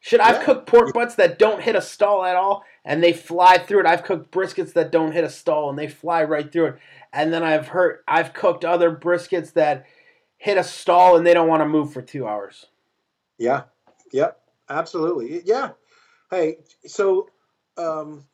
Shit, 0.00 0.20
I've 0.20 0.36
Yeah. 0.36 0.44
cooked 0.44 0.66
pork 0.66 0.92
butts 0.92 1.14
that 1.14 1.38
don't 1.38 1.62
hit 1.62 1.74
a 1.76 1.80
stall 1.80 2.26
at 2.26 2.36
all 2.36 2.62
and 2.84 3.02
they 3.02 3.14
fly 3.14 3.56
through 3.56 3.80
it. 3.80 3.86
I've 3.86 4.02
cooked 4.02 4.30
briskets 4.30 4.74
that 4.74 4.92
don't 4.92 5.12
hit 5.12 5.24
a 5.24 5.30
stall 5.30 5.70
and 5.70 5.78
they 5.78 5.88
fly 5.88 6.22
right 6.22 6.52
through 6.52 6.66
it. 6.66 6.74
And 7.14 7.32
then 7.32 7.42
I've 7.42 7.68
heard 7.68 8.00
I've 8.06 8.34
cooked 8.34 8.66
other 8.66 8.94
briskets 8.94 9.54
that 9.54 9.86
hit 10.36 10.58
a 10.58 10.62
stall 10.62 11.16
and 11.16 11.26
they 11.26 11.32
don't 11.32 11.48
want 11.48 11.62
to 11.62 11.66
move 11.66 11.90
for 11.90 12.02
2 12.02 12.28
hours. 12.28 12.66
yeah. 13.38 13.62
Yep. 14.12 14.38
Absolutely. 14.68 15.40
Yeah. 15.46 15.70
Hey, 16.30 16.58
so 16.84 17.30
um, 17.78 18.26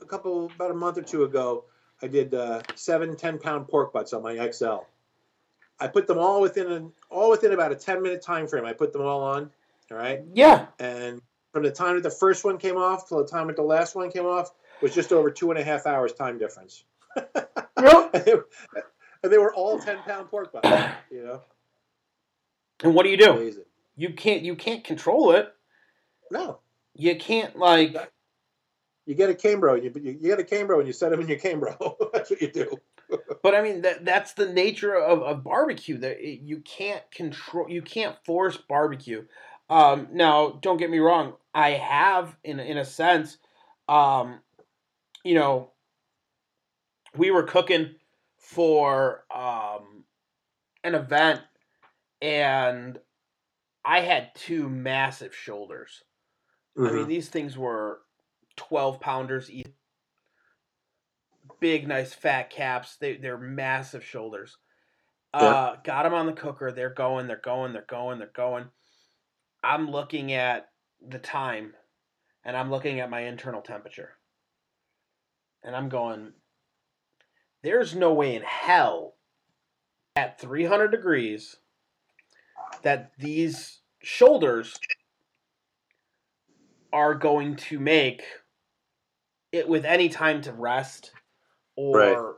a 0.00 0.06
couple, 0.06 0.46
about 0.54 0.70
a 0.70 0.74
month 0.74 0.96
or 0.96 1.02
two 1.02 1.24
ago, 1.24 1.66
I 2.00 2.06
did 2.06 2.32
uh, 2.32 2.62
seven 2.74 3.14
10 3.14 3.38
pound 3.40 3.68
pork 3.68 3.92
butts 3.92 4.14
on 4.14 4.22
my 4.22 4.50
XL. 4.50 4.86
I 5.78 5.88
put 5.88 6.06
them 6.06 6.18
all 6.18 6.40
within 6.40 6.70
an, 6.72 6.92
all 7.10 7.30
within 7.30 7.52
about 7.52 7.72
a 7.72 7.76
10 7.76 8.02
minute 8.02 8.22
time 8.22 8.46
frame. 8.46 8.64
I 8.64 8.72
put 8.72 8.92
them 8.92 9.02
all 9.02 9.22
on. 9.22 9.50
All 9.90 9.98
right. 9.98 10.22
Yeah. 10.34 10.66
and 10.78 11.20
from 11.52 11.62
the 11.62 11.70
time 11.70 11.94
that 11.94 12.02
the 12.02 12.10
first 12.10 12.44
one 12.44 12.58
came 12.58 12.76
off 12.76 13.08
till 13.08 13.18
the 13.18 13.26
time 13.28 13.46
that 13.46 13.56
the 13.56 13.62
last 13.62 13.94
one 13.94 14.10
came 14.10 14.26
off 14.26 14.50
was 14.82 14.94
just 14.94 15.12
over 15.12 15.30
two 15.30 15.50
and 15.50 15.58
a 15.58 15.64
half 15.64 15.86
hours 15.86 16.12
time 16.12 16.38
difference. 16.38 16.84
Well, 17.78 18.08
and, 18.14 18.24
they, 18.24 18.34
were- 18.34 18.48
and 19.22 19.32
they 19.32 19.36
were 19.38 19.52
all 19.54 19.78
ten 19.78 19.98
pound 19.98 20.30
pork 20.30 20.50
butts. 20.50 20.66
You 21.10 21.24
know, 21.24 21.42
and 22.82 22.94
what 22.94 23.02
do 23.04 23.10
you 23.10 23.18
do? 23.18 23.32
amazing. 23.32 23.64
You 23.96 24.14
can't 24.14 24.42
you 24.42 24.56
can't 24.56 24.82
control 24.82 25.32
it. 25.32 25.52
No, 26.30 26.60
You 26.94 27.16
can't 27.16 27.56
like 27.56 27.94
you 29.04 29.14
get 29.14 29.28
a 29.30 29.34
Cambro, 29.34 29.76
you, 29.82 29.92
you 30.02 30.14
get 30.14 30.40
a 30.40 30.42
Cambro, 30.42 30.78
and 30.78 30.86
you 30.86 30.92
set 30.94 31.10
them 31.10 31.20
in 31.20 31.28
your 31.28 31.38
Cambro. 31.38 31.96
That's 32.14 32.30
what 32.30 32.40
you 32.40 32.50
do. 32.50 32.76
But 33.42 33.54
I 33.54 33.62
mean 33.62 33.82
that 33.82 34.04
that's 34.04 34.34
the 34.34 34.52
nature 34.52 34.94
of, 34.96 35.22
of 35.22 35.44
barbecue. 35.44 35.98
That 35.98 36.18
it- 36.20 36.40
you 36.42 36.60
can't 36.60 37.02
control, 37.12 37.70
you 37.70 37.82
can't 37.82 38.16
force 38.24 38.56
barbecue. 38.56 39.24
Um, 39.70 40.08
now, 40.12 40.58
don't 40.62 40.78
get 40.78 40.90
me 40.90 40.98
wrong. 40.98 41.34
I 41.54 41.70
have, 41.72 42.36
in 42.44 42.60
in 42.60 42.78
a 42.78 42.84
sense, 42.84 43.38
um, 43.88 44.40
you 45.24 45.34
know, 45.34 45.72
we 47.16 47.30
were 47.30 47.44
cooking 47.44 47.96
for 48.38 49.24
um, 49.34 50.04
an 50.84 50.94
event, 50.94 51.42
and 52.22 52.98
I 53.84 54.00
had 54.00 54.34
two 54.34 54.68
massive 54.68 55.34
shoulders. 55.34 56.04
I 56.84 56.92
Mm-hmm. 56.92 56.92
mean, 56.92 57.08
these 57.08 57.28
things 57.30 57.58
were 57.58 58.00
twelve 58.56 59.00
pounders 59.00 59.50
each. 59.50 59.66
Big, 61.60 61.86
nice 61.86 62.12
fat 62.12 62.50
caps. 62.50 62.96
They 62.96 63.16
they're 63.16 63.38
massive 63.38 64.04
shoulders. 64.04 64.56
Yeah. 65.34 65.40
Uh, 65.40 65.76
got 65.84 66.04
them 66.04 66.14
on 66.14 66.26
the 66.26 66.32
cooker. 66.32 66.72
They're 66.72 66.90
going. 66.90 67.26
They're 67.26 67.40
going. 67.42 67.72
They're 67.72 67.84
going. 67.88 68.18
They're 68.18 68.30
going. 68.34 68.66
I'm 69.62 69.90
looking 69.90 70.32
at 70.32 70.68
the 71.06 71.18
time, 71.18 71.74
and 72.44 72.56
I'm 72.56 72.70
looking 72.70 73.00
at 73.00 73.10
my 73.10 73.20
internal 73.20 73.62
temperature, 73.62 74.10
and 75.62 75.74
I'm 75.74 75.88
going. 75.88 76.32
There's 77.62 77.94
no 77.94 78.12
way 78.12 78.36
in 78.36 78.42
hell 78.42 79.14
at 80.14 80.40
300 80.40 80.88
degrees 80.88 81.56
that 82.82 83.12
these 83.18 83.80
shoulders 84.02 84.78
are 86.92 87.14
going 87.14 87.56
to 87.56 87.78
make 87.78 88.22
it 89.52 89.68
with 89.68 89.84
any 89.84 90.08
time 90.08 90.40
to 90.42 90.52
rest 90.52 91.10
or 91.76 91.96
Right. 91.98 92.34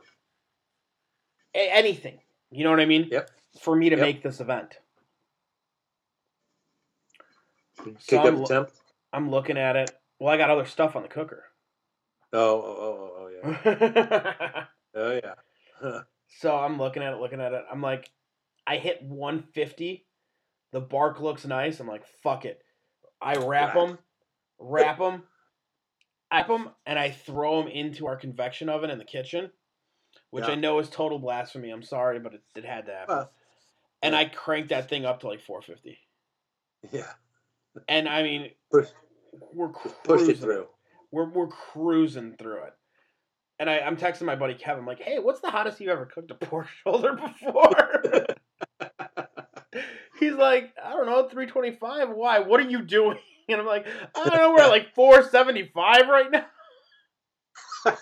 a- 1.55 1.71
anything. 1.71 2.19
You 2.51 2.63
know 2.63 2.69
what 2.71 2.79
I 2.79 2.85
mean? 2.85 3.07
Yep. 3.11 3.29
For 3.61 3.75
me 3.75 3.89
to 3.89 3.95
Yep. 3.95 4.05
make 4.05 4.23
this 4.23 4.39
event. 4.39 4.79
Kick 7.83 7.95
So 7.99 8.19
I'm, 8.19 8.41
lo-. 8.41 8.67
I'm 9.13 9.29
looking 9.31 9.57
at 9.57 9.75
it. 9.75 9.91
Well, 10.19 10.33
I 10.33 10.37
got 10.37 10.49
other 10.49 10.65
stuff 10.65 10.95
on 10.95 11.01
the 11.03 11.07
cooker. 11.07 11.45
Oh, 12.33 12.39
oh, 12.61 12.77
oh, 12.79 13.11
oh, 13.15 13.41
oh, 13.43 13.51
yeah. 13.65 14.65
Oh, 14.95 15.13
yeah. 15.13 15.35
Huh. 15.79 16.01
so 16.27 16.57
I'm 16.57 16.77
looking 16.79 17.03
at 17.03 17.13
it, 17.13 17.19
looking 17.19 17.39
at 17.39 17.53
it. 17.53 17.63
I'm 17.71 17.81
like, 17.81 18.11
I 18.67 18.77
hit 18.77 19.01
150. 19.03 20.05
The 20.71 20.81
bark 20.81 21.19
looks 21.21 21.45
nice. 21.45 21.79
I'm 21.79 21.87
like, 21.87 22.05
fuck 22.23 22.43
it. 22.45 22.61
I 23.21 23.35
Wrap. 23.35 23.73
them, 23.75 23.97
wrap 24.59 24.97
them, 24.97 25.23
wrap 26.31 26.47
them, 26.47 26.69
and 26.85 26.97
I 26.99 27.11
throw 27.11 27.61
them 27.61 27.71
into 27.71 28.07
our 28.07 28.15
convection 28.15 28.69
oven 28.69 28.89
in 28.89 28.97
the 28.97 29.05
kitchen, 29.05 29.51
which 30.31 30.45
Yeah. 30.45 30.51
I 30.51 30.55
know 30.55 30.79
is 30.79 30.89
total 30.89 31.19
blasphemy. 31.19 31.69
I'm 31.71 31.83
sorry, 31.83 32.19
but 32.19 32.33
it, 32.35 32.41
it 32.55 32.65
had 32.65 32.85
to 32.87 32.91
happen. 32.93 33.15
Well, 33.15 33.31
and 34.01 34.13
yeah. 34.13 34.19
I 34.19 34.25
cranked 34.25 34.69
that 34.69 34.89
thing 34.89 35.05
up 35.05 35.21
to 35.21 35.27
like 35.27 35.41
450. 35.41 35.97
Yeah. 36.91 37.11
And 37.87 38.07
I 38.07 38.23
mean, 38.23 38.51
Push, 38.71 38.87
we're 39.53 39.69
cruising. 39.69 40.29
it 40.31 40.39
through. 40.39 40.67
We're 41.11 41.29
we're 41.29 41.47
cruising 41.47 42.35
through 42.37 42.63
it. 42.63 42.73
And 43.59 43.69
I, 43.69 43.79
I'm 43.79 43.97
texting 43.97 44.21
my 44.23 44.35
buddy 44.35 44.53
Kevin, 44.53 44.85
like, 44.85 45.01
hey, 45.01 45.19
what's 45.19 45.41
the 45.41 45.49
hottest 45.51 45.79
you've 45.81 45.89
ever 45.89 46.05
cooked 46.05 46.31
a 46.31 46.35
pork 46.35 46.67
shoulder 46.83 47.13
before? 47.15 48.03
He's 50.19 50.33
like, 50.33 50.73
I 50.83 50.91
don't 50.91 51.05
know, 51.05 51.27
325. 51.29 52.09
Why? 52.09 52.39
What 52.39 52.59
are 52.59 52.69
you 52.69 52.81
doing? 52.81 53.17
And 53.53 53.61
I'm 53.61 53.67
like, 53.67 53.87
I 54.15 54.29
don't 54.29 54.37
know, 54.37 54.51
we're 54.51 54.61
at 54.61 54.69
like 54.69 54.93
475 54.93 56.07
right 56.07 56.31
now. 56.31 56.45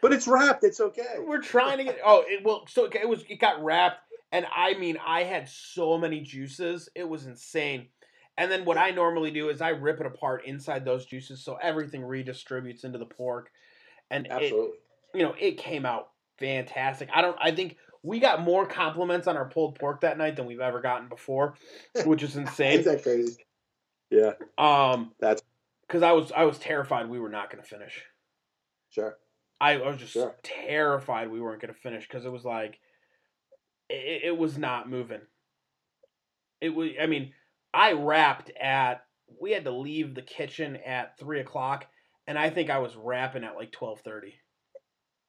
but 0.00 0.12
it's 0.12 0.26
wrapped. 0.26 0.64
It's 0.64 0.80
okay. 0.80 1.16
We're 1.18 1.40
trying 1.40 1.78
to 1.78 1.84
get 1.84 1.98
oh 2.04 2.24
it 2.26 2.44
well 2.44 2.64
so 2.68 2.84
it 2.86 3.08
was 3.08 3.24
it 3.28 3.40
got 3.40 3.62
wrapped 3.62 4.00
and 4.30 4.46
I 4.54 4.74
mean 4.74 4.98
I 5.04 5.22
had 5.22 5.48
so 5.48 5.98
many 5.98 6.20
juices 6.20 6.88
it 6.94 7.08
was 7.08 7.26
insane 7.26 7.88
and 8.36 8.50
then 8.50 8.64
what 8.64 8.78
I 8.78 8.90
normally 8.90 9.30
do 9.30 9.48
is 9.50 9.60
I 9.60 9.70
rip 9.70 10.00
it 10.00 10.06
apart 10.06 10.44
inside 10.46 10.84
those 10.84 11.06
juices 11.06 11.44
so 11.44 11.56
everything 11.62 12.02
redistributes 12.02 12.84
into 12.84 12.98
the 12.98 13.06
pork 13.06 13.50
and 14.10 14.26
it, 14.26 14.32
Absolutely. 14.32 14.78
you 15.14 15.22
know 15.22 15.34
it 15.38 15.58
came 15.58 15.86
out 15.86 16.10
fantastic 16.38 17.08
I 17.14 17.22
don't 17.22 17.36
I 17.40 17.52
think 17.52 17.76
we 18.02 18.18
got 18.18 18.42
more 18.42 18.66
compliments 18.66 19.28
on 19.28 19.36
our 19.36 19.48
pulled 19.48 19.78
pork 19.78 20.00
that 20.00 20.18
night 20.18 20.36
than 20.36 20.46
we've 20.46 20.60
ever 20.60 20.80
gotten 20.80 21.08
before 21.08 21.54
which 22.04 22.22
is 22.22 22.36
insane 22.36 22.78
Ain't 22.78 22.84
that 22.86 23.02
crazy? 23.02 23.36
Yeah, 24.12 24.32
um 24.58 25.12
That's- 25.18 25.42
because 25.86 26.02
I 26.02 26.12
was 26.12 26.30
I 26.32 26.44
was 26.44 26.58
terrified 26.58 27.08
we 27.08 27.18
were 27.18 27.28
not 27.30 27.50
going 27.50 27.62
to 27.62 27.68
finish 27.68 28.02
sure. 28.90 29.16
I, 29.60 29.72
I 29.74 29.86
was 29.88 29.96
just 29.98 30.12
Sure. 30.12 30.34
terrified 30.42 31.30
we 31.30 31.40
weren't 31.40 31.60
going 31.62 31.72
to 31.72 31.80
finish 31.80 32.06
because 32.08 32.24
it 32.24 32.32
was 32.32 32.44
like 32.44 32.78
it, 33.88 34.22
it 34.24 34.36
was 34.38 34.58
not 34.58 34.88
moving. 34.90 35.20
It 36.60 36.70
was. 36.70 36.90
I 37.00 37.06
mean, 37.06 37.32
I 37.72 37.92
wrapped 37.92 38.50
at. 38.60 39.04
We 39.40 39.52
had 39.52 39.64
to 39.64 39.70
leave 39.70 40.14
the 40.14 40.22
kitchen 40.22 40.76
at 40.76 41.18
three 41.18 41.40
o'clock, 41.40 41.86
and 42.26 42.38
I 42.38 42.50
think 42.50 42.70
I 42.70 42.78
was 42.78 42.94
wrapping 42.96 43.44
at 43.44 43.54
like 43.56 43.70
twelve 43.72 44.00
thirty. 44.00 44.34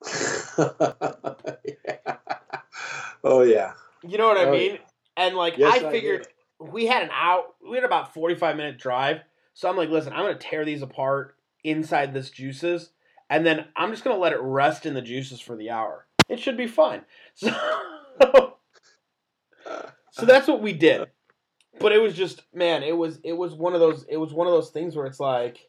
yeah. 0.58 2.18
Oh 3.24 3.42
yeah. 3.44 3.74
You 4.04 4.18
know 4.18 4.28
what 4.28 4.38
I 4.38 4.46
Oh, 4.46 4.52
mean? 4.52 4.80
And 5.16 5.36
like 5.36 5.58
Yes, 5.58 5.76
I 5.84 5.92
figured 5.92 6.28
we 6.72 6.86
had 6.86 7.04
an 7.04 7.10
out. 7.14 7.56
We 7.68 7.76
had 7.76 7.84
about 7.84 8.14
forty 8.14 8.36
five 8.36 8.56
minute 8.56 8.80
drive, 8.80 9.22
so 9.54 9.70
I'm 9.70 9.78
like, 9.78 9.90
listen, 9.90 10.14
I'm 10.14 10.24
going 10.24 10.38
to 10.38 10.48
tear 10.48 10.66
these 10.66 10.82
apart 10.82 11.36
inside 11.64 12.14
this 12.14 12.30
juices, 12.30 12.92
and 13.30 13.46
then 13.46 13.66
I'm 13.76 13.92
just 13.92 14.04
going 14.04 14.16
to 14.16 14.22
let 14.22 14.34
it 14.34 14.42
rest 14.42 14.86
in 14.86 14.94
the 14.94 15.02
juices 15.02 15.40
for 15.40 15.56
the 15.56 15.70
hour. 15.70 16.08
It 16.30 16.40
should 16.40 16.58
be 16.58 16.68
fine. 16.68 17.04
So. 18.22 18.54
So 20.14 20.28
that's 20.28 20.48
what 20.48 20.62
we 20.62 20.74
did. 20.74 21.08
But 21.80 21.92
it 21.92 21.98
was 21.98 22.14
just 22.14 22.44
man, 22.54 22.84
it 22.84 22.96
was 22.96 23.20
it 23.24 23.34
was 23.34 23.54
one 23.56 23.74
of 23.74 23.80
those 23.80 24.06
it 24.08 24.18
was 24.18 24.32
one 24.32 24.46
of 24.46 24.54
those 24.54 24.70
things 24.70 24.96
where 24.96 25.08
it's 25.08 25.20
like 25.20 25.68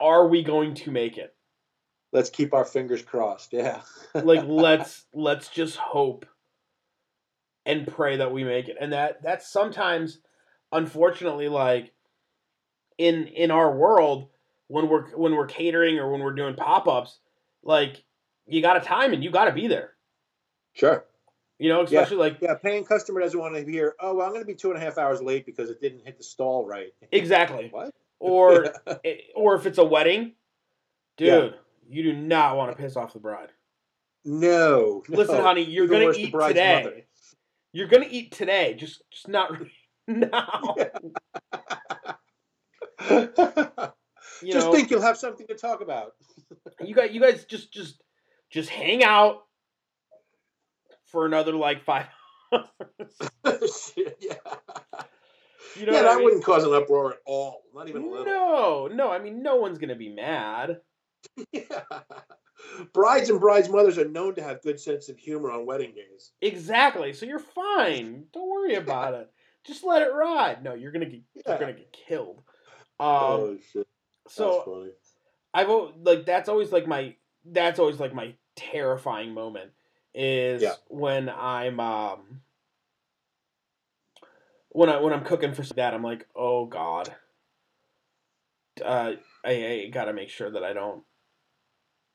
are 0.00 0.26
we 0.26 0.42
going 0.42 0.74
to 0.74 0.90
make 0.90 1.18
it? 1.18 1.34
Let's 2.12 2.30
keep 2.30 2.54
our 2.54 2.64
fingers 2.64 3.02
crossed. 3.02 3.52
Yeah. 3.52 3.82
Like 4.14 4.44
let's 4.46 5.04
let's 5.12 5.48
just 5.48 5.76
hope 5.76 6.24
and 7.66 7.86
pray 7.86 8.16
that 8.18 8.32
we 8.32 8.44
make 8.44 8.68
it. 8.68 8.76
And 8.80 8.92
that 8.92 9.22
that's 9.22 9.48
sometimes 9.50 10.18
unfortunately 10.72 11.48
like 11.48 11.92
in 12.98 13.26
in 13.28 13.50
our 13.50 13.74
world 13.74 14.28
when 14.68 14.88
we're 14.88 15.08
when 15.16 15.34
we're 15.34 15.46
catering 15.46 15.98
or 15.98 16.10
when 16.10 16.20
we're 16.20 16.34
doing 16.34 16.54
pop-ups 16.54 17.18
like 17.62 18.02
you 18.46 18.60
got 18.62 18.74
to 18.74 18.80
time 18.80 19.12
and 19.12 19.22
you 19.24 19.30
got 19.30 19.46
to 19.46 19.52
be 19.52 19.66
there. 19.68 19.92
sure. 20.74 21.04
You 21.58 21.68
know, 21.68 21.78
Yeah. 21.78 21.84
especially 22.00 22.16
like 22.16 22.38
Yeah, 22.40 22.54
paying 22.56 22.84
customer 22.84 23.20
doesn't 23.20 23.38
want 23.38 23.54
to 23.54 23.64
hear, 23.64 23.94
oh, 24.00 24.14
well, 24.14 24.26
I'm 24.26 24.32
going 24.32 24.42
to 24.42 24.46
be 24.46 24.56
two 24.56 24.70
and 24.72 24.76
a 24.76 24.84
half 24.84 24.98
hours 24.98 25.22
late 25.22 25.46
because 25.46 25.70
it 25.70 25.80
didn't 25.80 26.00
hit 26.04 26.18
the 26.18 26.24
stall 26.24 26.66
right. 26.66 26.92
exactly. 27.12 27.68
What? 27.70 27.94
Or 28.18 28.74
or 29.36 29.54
if 29.54 29.64
it's 29.66 29.78
a 29.78 29.84
wedding, 29.84 30.32
dude, 31.16 31.28
Yeah. 31.28 31.48
you 31.88 32.02
do 32.02 32.12
not 32.12 32.56
want 32.56 32.76
to 32.76 32.82
piss 32.82 32.96
off 32.96 33.12
the 33.12 33.20
bride. 33.20 33.50
no. 34.24 35.02
Listen, 35.08 35.36
no. 35.36 35.42
honey, 35.42 35.62
you're 35.62 35.86
gonna 35.86 36.12
the 36.12 36.18
eat 36.20 36.32
bride's 36.32 36.54
today. 36.54 36.82
mother. 36.82 37.02
You're 37.74 37.88
gonna 37.88 38.06
eat 38.08 38.30
today, 38.32 38.74
just 38.74 39.02
just 39.10 39.28
not 39.28 39.50
really 39.50 39.72
now. 40.08 40.74
You 44.42 44.52
Just 44.52 44.66
know, 44.66 44.72
think 44.72 44.90
you'll 44.90 45.00
have 45.00 45.16
something 45.16 45.46
to 45.46 45.54
talk 45.54 45.80
about. 45.80 46.12
you 46.80 46.94
guys, 46.94 47.10
you 47.12 47.20
guys 47.20 47.44
just 47.44 47.72
just 47.72 48.02
just 48.50 48.68
hang 48.68 49.02
out 49.02 49.42
for 51.06 51.24
another 51.24 51.52
like 51.52 51.84
five. 51.84 52.06
Shit, 52.52 54.16
yeah. 54.20 54.34
You 55.76 55.86
know, 55.86 55.92
yeah, 55.92 56.02
that 56.02 56.08
I 56.08 56.14
mean? 56.16 56.24
wouldn't 56.24 56.44
cause 56.44 56.64
an 56.64 56.74
uproar 56.74 57.12
at 57.12 57.18
all. 57.26 57.62
Not 57.74 57.88
even 57.88 58.02
a 58.02 58.06
little. 58.06 58.24
No, 58.24 58.88
no. 58.92 59.10
I 59.10 59.18
mean, 59.18 59.42
no 59.42 59.56
one's 59.56 59.78
gonna 59.78 59.96
be 59.96 60.08
mad. 60.10 60.80
Yeah. 61.52 61.82
Brides 62.92 63.28
and 63.30 63.40
brides' 63.40 63.68
mothers 63.68 63.98
are 63.98 64.08
known 64.08 64.34
to 64.36 64.42
have 64.42 64.62
good 64.62 64.80
sense 64.80 65.08
of 65.08 65.18
humor 65.18 65.50
on 65.50 65.66
wedding 65.66 65.92
days. 65.94 66.32
Exactly. 66.40 67.12
So 67.12 67.26
you're 67.26 67.38
fine. 67.38 68.24
Don't 68.32 68.48
worry 68.50 68.74
about 68.76 69.14
it. 69.14 69.30
Just 69.64 69.84
let 69.84 70.02
it 70.02 70.12
ride. 70.12 70.62
No, 70.62 70.74
you're 70.74 70.92
gonna 70.92 71.06
get 71.06 71.20
you're 71.46 71.58
gonna 71.58 71.72
get 71.72 71.92
killed. 71.92 72.38
Um, 73.00 73.06
oh 73.08 73.58
shit. 73.72 73.86
That's 74.24 74.36
so 74.36 74.62
funny. 74.62 74.90
I've 75.52 75.68
like 76.02 76.26
that's 76.26 76.48
always 76.48 76.72
like 76.72 76.86
my 76.86 77.14
that's 77.44 77.78
always 77.78 78.00
like 78.00 78.14
my 78.14 78.34
terrifying 78.56 79.34
moment 79.34 79.70
is 80.14 80.62
Yeah. 80.62 80.74
when 80.88 81.28
I'm 81.28 81.80
um 81.80 82.40
when 84.70 84.88
I 84.88 85.00
when 85.00 85.12
I'm 85.12 85.24
cooking 85.24 85.54
for 85.54 85.62
that 85.74 85.94
I'm 85.94 86.02
like 86.02 86.26
oh 86.34 86.66
god 86.66 87.14
uh 88.84 89.12
I, 89.44 89.50
I 89.50 89.90
gotta 89.92 90.12
make 90.12 90.30
sure 90.30 90.50
that 90.50 90.64
I 90.64 90.72
don't 90.72 91.02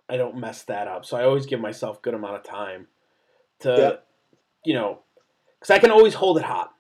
I 0.10 0.18
don't 0.18 0.38
mess 0.38 0.64
that 0.64 0.88
up 0.88 1.05
so 1.05 1.18
I 1.18 1.24
always 1.24 1.45
give 1.45 1.60
myself 1.60 2.01
good 2.01 2.14
amount 2.14 2.36
of 2.38 2.43
time 2.43 2.88
to 3.60 3.70
Yeah. 3.78 3.91
you 4.66 4.74
know 4.74 4.99
because 5.60 5.72
I 5.72 5.80
can 5.80 5.91
always 5.91 6.14
hold 6.14 6.38
it 6.38 6.43
hot 6.43 6.74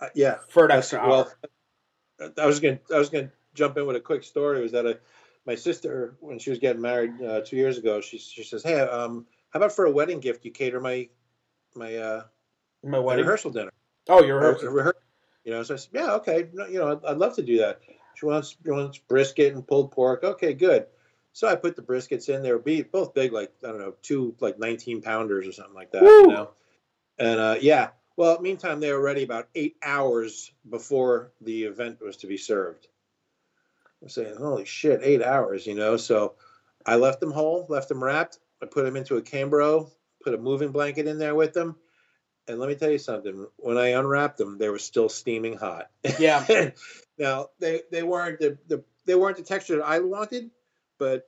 Uh, 0.00 0.08
yeah. 0.14 0.38
for 0.48 0.64
an 0.64 0.70
extra 0.70 1.06
well, 1.06 1.32
hour 2.20 2.30
I 2.38 2.46
was 2.46 2.60
gonna 2.60 2.78
I 2.94 2.98
was 2.98 3.10
gonna 3.10 3.30
jump 3.54 3.76
in 3.76 3.86
with 3.86 3.96
a 3.96 4.00
quick 4.00 4.22
story. 4.24 4.60
Was 4.62 4.72
that 4.72 4.86
a 4.86 4.98
my 5.46 5.54
sister 5.54 6.16
when 6.20 6.38
she 6.38 6.50
was 6.50 6.58
getting 6.58 6.80
married 6.80 7.20
uh, 7.22 7.40
two 7.42 7.56
years 7.56 7.76
ago? 7.76 8.00
She 8.00 8.18
she 8.18 8.42
says, 8.44 8.62
"Hey, 8.62 8.80
um, 8.80 9.26
how 9.50 9.58
about 9.58 9.72
for 9.72 9.84
a 9.86 9.90
wedding 9.90 10.20
gift 10.20 10.44
you 10.44 10.50
cater 10.52 10.80
my 10.80 11.08
my 11.74 11.96
uh 11.96 12.22
my 12.84 12.90
my 12.92 12.98
wedding 13.00 13.24
rehearsal 13.24 13.50
dinner?" 13.50 13.72
oh 14.08 14.22
you're 14.22 14.38
Or- 14.38 14.70
rehearsing. 14.70 15.00
You 15.44 15.52
know, 15.52 15.62
so 15.64 15.74
I 15.74 15.76
said, 15.76 15.90
"Yeah, 15.92 16.14
okay, 16.14 16.48
no, 16.52 16.66
you 16.66 16.78
know, 16.78 16.92
I'd, 16.92 17.04
I'd 17.04 17.18
love 17.18 17.34
to 17.34 17.42
do 17.42 17.58
that." 17.58 17.80
She 18.14 18.26
wants 18.26 18.56
she 18.64 18.70
wants 18.70 18.98
brisket 18.98 19.52
and 19.54 19.66
pulled 19.66 19.90
pork. 19.90 20.22
Okay, 20.24 20.54
good. 20.54 20.86
So 21.34 21.48
I 21.48 21.56
put 21.56 21.74
the 21.74 21.82
briskets 21.82 22.28
in. 22.28 22.42
They 22.42 22.52
were 22.52 22.60
be- 22.60 22.82
both 22.82 23.12
big, 23.12 23.32
like 23.32 23.52
I 23.62 23.66
don't 23.66 23.80
know, 23.80 23.94
two 24.02 24.36
like 24.40 24.58
nineteen 24.58 25.02
pounders 25.02 25.46
or 25.46 25.52
something 25.52 25.74
like 25.74 25.90
that. 25.90 26.02
Woo! 26.02 26.20
You 26.20 26.28
know, 26.28 26.50
and 27.18 27.40
uh, 27.40 27.56
yeah. 27.60 27.88
Well, 28.16 28.40
meantime, 28.40 28.78
they 28.78 28.92
were 28.92 29.02
ready 29.02 29.24
about 29.24 29.48
eight 29.56 29.76
hours 29.82 30.52
before 30.70 31.32
the 31.40 31.64
event 31.64 32.00
was 32.00 32.18
to 32.18 32.28
be 32.28 32.36
served. 32.36 32.86
I'm 34.00 34.08
saying, 34.08 34.36
holy 34.36 34.64
shit, 34.64 35.00
eight 35.02 35.20
hours, 35.20 35.66
you 35.66 35.74
know. 35.74 35.96
So 35.96 36.34
I 36.86 36.94
left 36.94 37.18
them 37.18 37.32
whole, 37.32 37.66
left 37.68 37.88
them 37.88 38.02
wrapped. 38.02 38.38
I 38.62 38.66
put 38.66 38.84
them 38.84 38.94
into 38.94 39.16
a 39.16 39.22
Cambro, 39.22 39.90
put 40.22 40.34
a 40.34 40.38
moving 40.38 40.70
blanket 40.70 41.08
in 41.08 41.18
there 41.18 41.34
with 41.34 41.52
them. 41.52 41.74
And 42.46 42.60
let 42.60 42.68
me 42.68 42.76
tell 42.76 42.90
you 42.90 42.98
something. 42.98 43.48
When 43.56 43.76
I 43.76 43.88
unwrapped 43.88 44.38
them, 44.38 44.58
they 44.58 44.68
were 44.68 44.78
still 44.78 45.08
steaming 45.08 45.56
hot. 45.56 45.90
Yeah. 46.20 46.70
now 47.18 47.48
they, 47.58 47.80
they 47.90 48.04
weren't 48.04 48.38
the, 48.38 48.56
the 48.68 48.84
they 49.06 49.16
weren't 49.16 49.38
the 49.38 49.42
texture 49.42 49.78
that 49.78 49.86
I 49.86 49.98
wanted, 49.98 50.50
but 50.98 51.26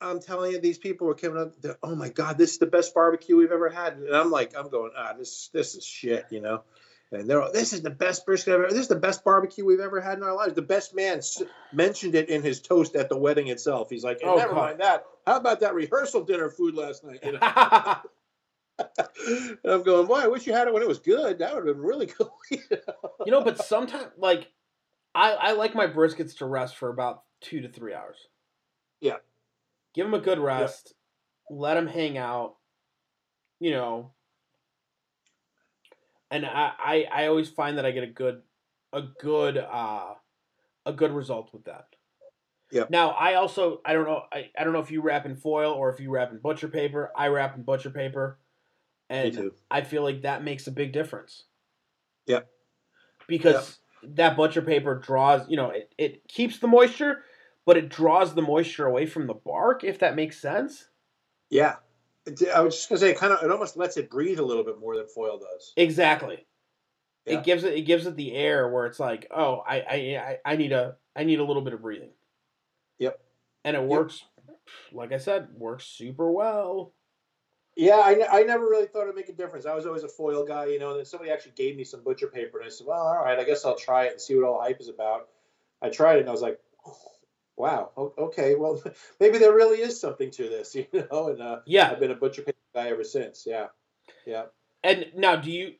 I'm 0.00 0.20
telling 0.20 0.52
you, 0.52 0.60
these 0.60 0.78
people 0.78 1.06
were 1.06 1.14
coming 1.14 1.42
up. 1.42 1.76
Oh 1.82 1.94
my 1.94 2.08
god, 2.08 2.38
this 2.38 2.52
is 2.52 2.58
the 2.58 2.66
best 2.66 2.94
barbecue 2.94 3.36
we've 3.36 3.52
ever 3.52 3.68
had. 3.68 3.94
And 3.98 4.14
I'm 4.14 4.30
like, 4.30 4.56
I'm 4.56 4.70
going, 4.70 4.92
ah, 4.96 5.14
this 5.18 5.50
this 5.52 5.74
is 5.74 5.84
shit, 5.84 6.26
you 6.30 6.40
know. 6.40 6.62
And 7.12 7.28
they're, 7.28 7.42
all, 7.42 7.52
this 7.52 7.72
is 7.72 7.82
the 7.82 7.90
best 7.90 8.24
brisket 8.24 8.54
ever. 8.54 8.68
This 8.68 8.78
is 8.78 8.88
the 8.88 8.94
best 8.94 9.24
barbecue 9.24 9.64
we've 9.64 9.80
ever 9.80 10.00
had 10.00 10.16
in 10.16 10.22
our 10.22 10.34
lives. 10.34 10.54
The 10.54 10.62
best 10.62 10.94
man 10.94 11.18
s- 11.18 11.42
mentioned 11.72 12.14
it 12.14 12.28
in 12.28 12.40
his 12.40 12.60
toast 12.60 12.94
at 12.94 13.08
the 13.08 13.18
wedding 13.18 13.48
itself. 13.48 13.90
He's 13.90 14.04
like, 14.04 14.20
Oh, 14.22 14.36
never 14.36 14.54
God. 14.54 14.60
mind 14.60 14.80
that. 14.80 15.04
How 15.26 15.36
about 15.36 15.60
that 15.60 15.74
rehearsal 15.74 16.22
dinner 16.24 16.48
food 16.50 16.76
last 16.76 17.02
night? 17.02 17.18
You 17.24 17.32
know? 17.32 17.38
and 17.40 17.96
I'm 19.64 19.82
going, 19.82 20.06
boy, 20.06 20.20
I 20.20 20.28
wish 20.28 20.46
you 20.46 20.52
had 20.52 20.68
it 20.68 20.74
when 20.74 20.82
it 20.82 20.88
was 20.88 21.00
good. 21.00 21.40
That 21.40 21.54
would 21.54 21.66
have 21.66 21.76
been 21.76 21.84
really 21.84 22.06
cool. 22.18 22.32
you 22.50 22.58
know? 22.70 23.10
you 23.26 23.32
know, 23.32 23.42
but 23.42 23.58
sometimes 23.58 24.06
like 24.16 24.48
I 25.14 25.32
I 25.32 25.52
like 25.52 25.74
my 25.74 25.86
briskets 25.88 26.38
to 26.38 26.46
rest 26.46 26.76
for 26.76 26.90
about 26.90 27.24
two 27.40 27.60
to 27.62 27.68
three 27.68 27.94
hours. 27.94 28.16
Yeah. 29.00 29.16
Give 29.94 30.06
them 30.06 30.14
a 30.14 30.20
good 30.20 30.38
rest. 30.38 30.94
Let 31.50 31.74
them 31.74 31.86
hang 31.86 32.18
out. 32.18 32.56
You 33.58 33.72
know. 33.72 34.12
And 36.30 36.46
I, 36.46 36.72
I 36.78 37.06
I 37.12 37.26
always 37.26 37.48
find 37.48 37.78
that 37.78 37.86
I 37.86 37.90
get 37.90 38.04
a 38.04 38.08
good 38.08 38.42
a 38.92 39.02
good 39.02 39.58
uh 39.58 40.14
a 40.86 40.92
good 40.92 41.12
result 41.12 41.52
with 41.52 41.64
that. 41.64 41.86
Yep. 42.70 42.90
Now 42.90 43.10
I 43.10 43.34
also 43.34 43.80
I 43.84 43.92
don't 43.94 44.04
know 44.04 44.22
I, 44.32 44.50
I 44.56 44.64
don't 44.64 44.72
know 44.72 44.80
if 44.80 44.90
you 44.90 45.02
wrap 45.02 45.26
in 45.26 45.34
foil 45.34 45.72
or 45.72 45.90
if 45.90 45.98
you 45.98 46.10
wrap 46.10 46.30
in 46.30 46.38
butcher 46.38 46.68
paper. 46.68 47.10
I 47.16 47.28
wrap 47.28 47.56
in 47.56 47.62
butcher 47.62 47.90
paper. 47.90 48.38
Me 49.10 49.16
And 49.16 49.34
too. 49.34 49.54
I 49.70 49.80
feel 49.80 50.04
like 50.04 50.22
that 50.22 50.44
makes 50.44 50.68
a 50.68 50.70
big 50.70 50.92
difference. 50.92 51.44
Yep. 52.26 52.48
Because 53.26 53.80
that 54.04 54.36
butcher 54.36 54.62
paper 54.62 54.94
draws, 54.94 55.48
you 55.48 55.56
know, 55.56 55.70
it, 55.70 55.92
it 55.98 56.28
keeps 56.28 56.58
the 56.58 56.68
moisture, 56.68 57.24
but 57.70 57.76
it 57.76 57.88
draws 57.88 58.34
the 58.34 58.42
moisture 58.42 58.84
away 58.84 59.06
from 59.06 59.28
the 59.28 59.34
bark, 59.34 59.84
if 59.84 60.00
that 60.00 60.16
makes 60.16 60.36
sense. 60.36 60.88
Yeah. 61.50 61.76
I 62.52 62.62
was 62.62 62.74
just 62.74 62.88
gonna 62.88 62.98
say, 62.98 63.14
kind 63.14 63.32
of, 63.32 63.44
it 63.44 63.52
almost 63.52 63.76
lets 63.76 63.96
it 63.96 64.10
breathe 64.10 64.40
a 64.40 64.44
little 64.44 64.64
bit 64.64 64.80
more 64.80 64.96
than 64.96 65.06
foil 65.06 65.38
does. 65.38 65.72
Exactly. 65.76 66.48
Yeah. 67.26 67.38
It 67.38 67.44
gives 67.44 67.62
it 67.62 67.74
it 67.74 67.82
gives 67.82 68.06
it 68.06 68.16
the 68.16 68.32
air 68.32 68.68
where 68.68 68.86
it's 68.86 68.98
like, 68.98 69.28
oh, 69.30 69.62
I 69.64 69.76
I, 69.76 70.38
I, 70.44 70.56
need 70.56 70.72
a 70.72 70.96
I 71.14 71.22
need 71.22 71.38
a 71.38 71.44
little 71.44 71.62
bit 71.62 71.72
of 71.72 71.80
breathing. 71.80 72.10
Yep. 72.98 73.20
And 73.64 73.76
it 73.76 73.84
works 73.84 74.24
like 74.90 75.12
I 75.12 75.18
said, 75.18 75.50
works 75.56 75.84
super 75.84 76.28
well. 76.28 76.92
Yeah, 77.76 77.98
I, 77.98 78.40
I 78.40 78.42
never 78.42 78.64
really 78.64 78.86
thought 78.86 79.04
it'd 79.04 79.14
make 79.14 79.28
a 79.28 79.32
difference. 79.32 79.64
I 79.64 79.76
was 79.76 79.86
always 79.86 80.02
a 80.02 80.08
foil 80.08 80.44
guy, 80.44 80.66
you 80.66 80.80
know. 80.80 80.90
And 80.90 80.98
then 80.98 81.06
somebody 81.06 81.30
actually 81.30 81.52
gave 81.52 81.76
me 81.76 81.84
some 81.84 82.02
butcher 82.02 82.26
paper, 82.26 82.58
and 82.58 82.66
I 82.66 82.70
said, 82.70 82.88
"Well, 82.88 83.06
all 83.06 83.24
right, 83.24 83.38
I 83.38 83.44
guess 83.44 83.64
I'll 83.64 83.76
try 83.76 84.06
it 84.06 84.10
and 84.10 84.20
see 84.20 84.34
what 84.34 84.44
all 84.44 84.58
the 84.58 84.64
hype 84.64 84.80
is 84.80 84.88
about." 84.88 85.28
I 85.80 85.88
tried 85.88 86.16
it, 86.16 86.20
and 86.22 86.28
I 86.28 86.32
was 86.32 86.42
like, 86.42 86.58
"Wow, 87.60 87.92
okay, 88.18 88.54
well, 88.54 88.82
maybe 89.20 89.38
there 89.38 89.54
really 89.54 89.80
is 89.80 90.00
something 90.00 90.30
to 90.32 90.48
this," 90.48 90.74
you 90.74 90.86
know. 90.92 91.28
And 91.28 91.40
uh, 91.42 91.60
Yeah. 91.66 91.90
I've 91.90 92.00
been 92.00 92.10
a 92.10 92.16
butcher 92.16 92.42
paper 92.42 92.58
guy 92.74 92.88
ever 92.88 93.04
since. 93.04 93.44
Yeah, 93.46 93.66
yeah. 94.26 94.44
And 94.82 95.06
now 95.14 95.36
do 95.36 95.50
you 95.50 95.74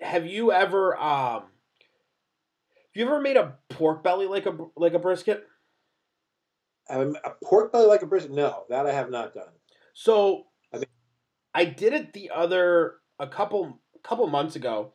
have 0.00 0.26
you 0.26 0.52
ever 0.52 0.96
um 0.96 1.42
have 1.42 2.94
you 3.00 3.06
ever 3.06 3.20
made 3.20 3.36
a 3.36 3.56
pork 3.70 4.02
belly 4.04 4.26
like 4.26 4.46
a 4.46 4.56
like 4.76 4.94
a 4.94 4.98
brisket? 4.98 5.46
Um, 6.90 7.16
a 7.24 7.30
pork 7.42 7.72
belly 7.72 7.86
like 7.86 8.02
a 8.02 8.06
brisket? 8.06 8.32
No, 8.32 8.64
that 8.68 8.86
I 8.86 8.92
have 8.92 9.10
not 9.10 9.32
done. 9.34 9.48
So 9.94 10.44
I 10.72 10.78
think- 10.78 10.90
I 11.54 11.64
did 11.64 11.92
it 11.94 12.12
the 12.12 12.30
other 12.34 12.96
a 13.18 13.26
couple 13.26 13.80
couple 14.02 14.26
months 14.26 14.56
ago. 14.56 14.92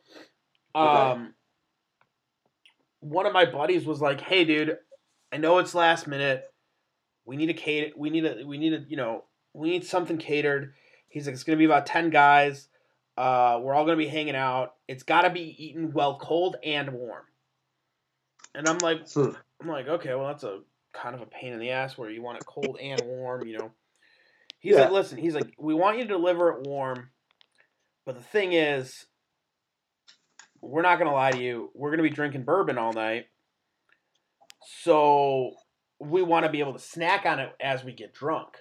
Okay. 0.74 1.10
Um 1.12 1.34
one 3.00 3.26
of 3.26 3.32
my 3.32 3.46
buddies 3.46 3.86
was 3.86 4.00
like, 4.00 4.20
"Hey 4.20 4.44
dude, 4.44 4.76
I 5.32 5.36
know 5.38 5.58
it's 5.58 5.74
last 5.74 6.06
minute. 6.06 6.44
We 7.24 7.36
need 7.36 7.50
a 7.50 7.54
cater 7.54 7.92
we 7.96 8.10
need 8.10 8.24
a 8.24 8.44
we 8.46 8.58
need 8.58 8.72
a, 8.72 8.84
you 8.88 8.96
know, 8.96 9.24
we 9.54 9.70
need 9.70 9.84
something 9.84 10.18
catered." 10.18 10.74
He's 11.08 11.26
like, 11.26 11.34
"It's 11.34 11.44
going 11.44 11.56
to 11.56 11.60
be 11.60 11.66
about 11.66 11.86
10 11.86 12.10
guys. 12.10 12.68
Uh 13.16 13.58
we're 13.62 13.74
all 13.74 13.84
going 13.84 13.98
to 13.98 14.04
be 14.04 14.10
hanging 14.10 14.36
out. 14.36 14.74
It's 14.88 15.02
got 15.02 15.22
to 15.22 15.30
be 15.30 15.54
eaten 15.64 15.92
well 15.92 16.18
cold 16.18 16.56
and 16.64 16.92
warm." 16.92 17.24
And 18.54 18.66
I'm 18.68 18.78
like 18.82 19.08
Hmm. 19.10 19.30
I'm 19.60 19.68
like, 19.68 19.88
"Okay, 19.88 20.14
well 20.14 20.26
that's 20.28 20.44
a 20.44 20.60
kind 20.92 21.14
of 21.14 21.20
a 21.22 21.26
pain 21.26 21.52
in 21.52 21.60
the 21.60 21.70
ass 21.70 21.96
where 21.96 22.10
you 22.10 22.22
want 22.22 22.38
it 22.38 22.46
cold 22.46 22.78
and 22.80 23.04
warm, 23.06 23.46
you 23.46 23.58
know." 23.58 23.72
He's 24.58 24.74
Yeah. 24.74 24.82
like, 24.82 24.90
listen, 24.92 25.16
he's 25.18 25.34
like, 25.34 25.54
we 25.58 25.72
want 25.72 25.96
you 25.96 26.04
to 26.04 26.08
deliver 26.08 26.50
it 26.50 26.66
warm, 26.68 27.10
but 28.04 28.14
the 28.14 28.22
thing 28.22 28.52
is, 28.52 29.06
we're 30.60 30.82
not 30.82 30.98
gonna 30.98 31.14
lie 31.14 31.32
to 31.32 31.38
you. 31.42 31.70
We're 31.74 31.90
gonna 31.90 32.02
be 32.02 32.10
drinking 32.10 32.44
bourbon 32.44 32.76
all 32.76 32.92
night, 32.92 33.26
so 34.64 35.52
we 35.98 36.22
want 36.22 36.46
to 36.46 36.52
be 36.52 36.60
able 36.60 36.72
to 36.72 36.78
snack 36.78 37.26
on 37.26 37.38
it 37.38 37.52
as 37.60 37.84
we 37.84 37.92
get 37.92 38.14
drunk. 38.14 38.56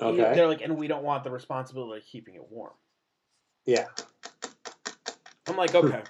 Okay. 0.00 0.34
They're 0.34 0.48
like, 0.48 0.62
and 0.62 0.76
we 0.76 0.88
don't 0.88 1.04
want 1.04 1.24
the 1.24 1.30
responsibility 1.30 2.00
of 2.00 2.06
keeping 2.06 2.34
it 2.34 2.42
warm. 2.50 2.72
Yeah. 3.66 3.86
I'm 5.46 5.56
like, 5.56 5.72
hmm. 5.72 5.78
okay. 5.78 6.02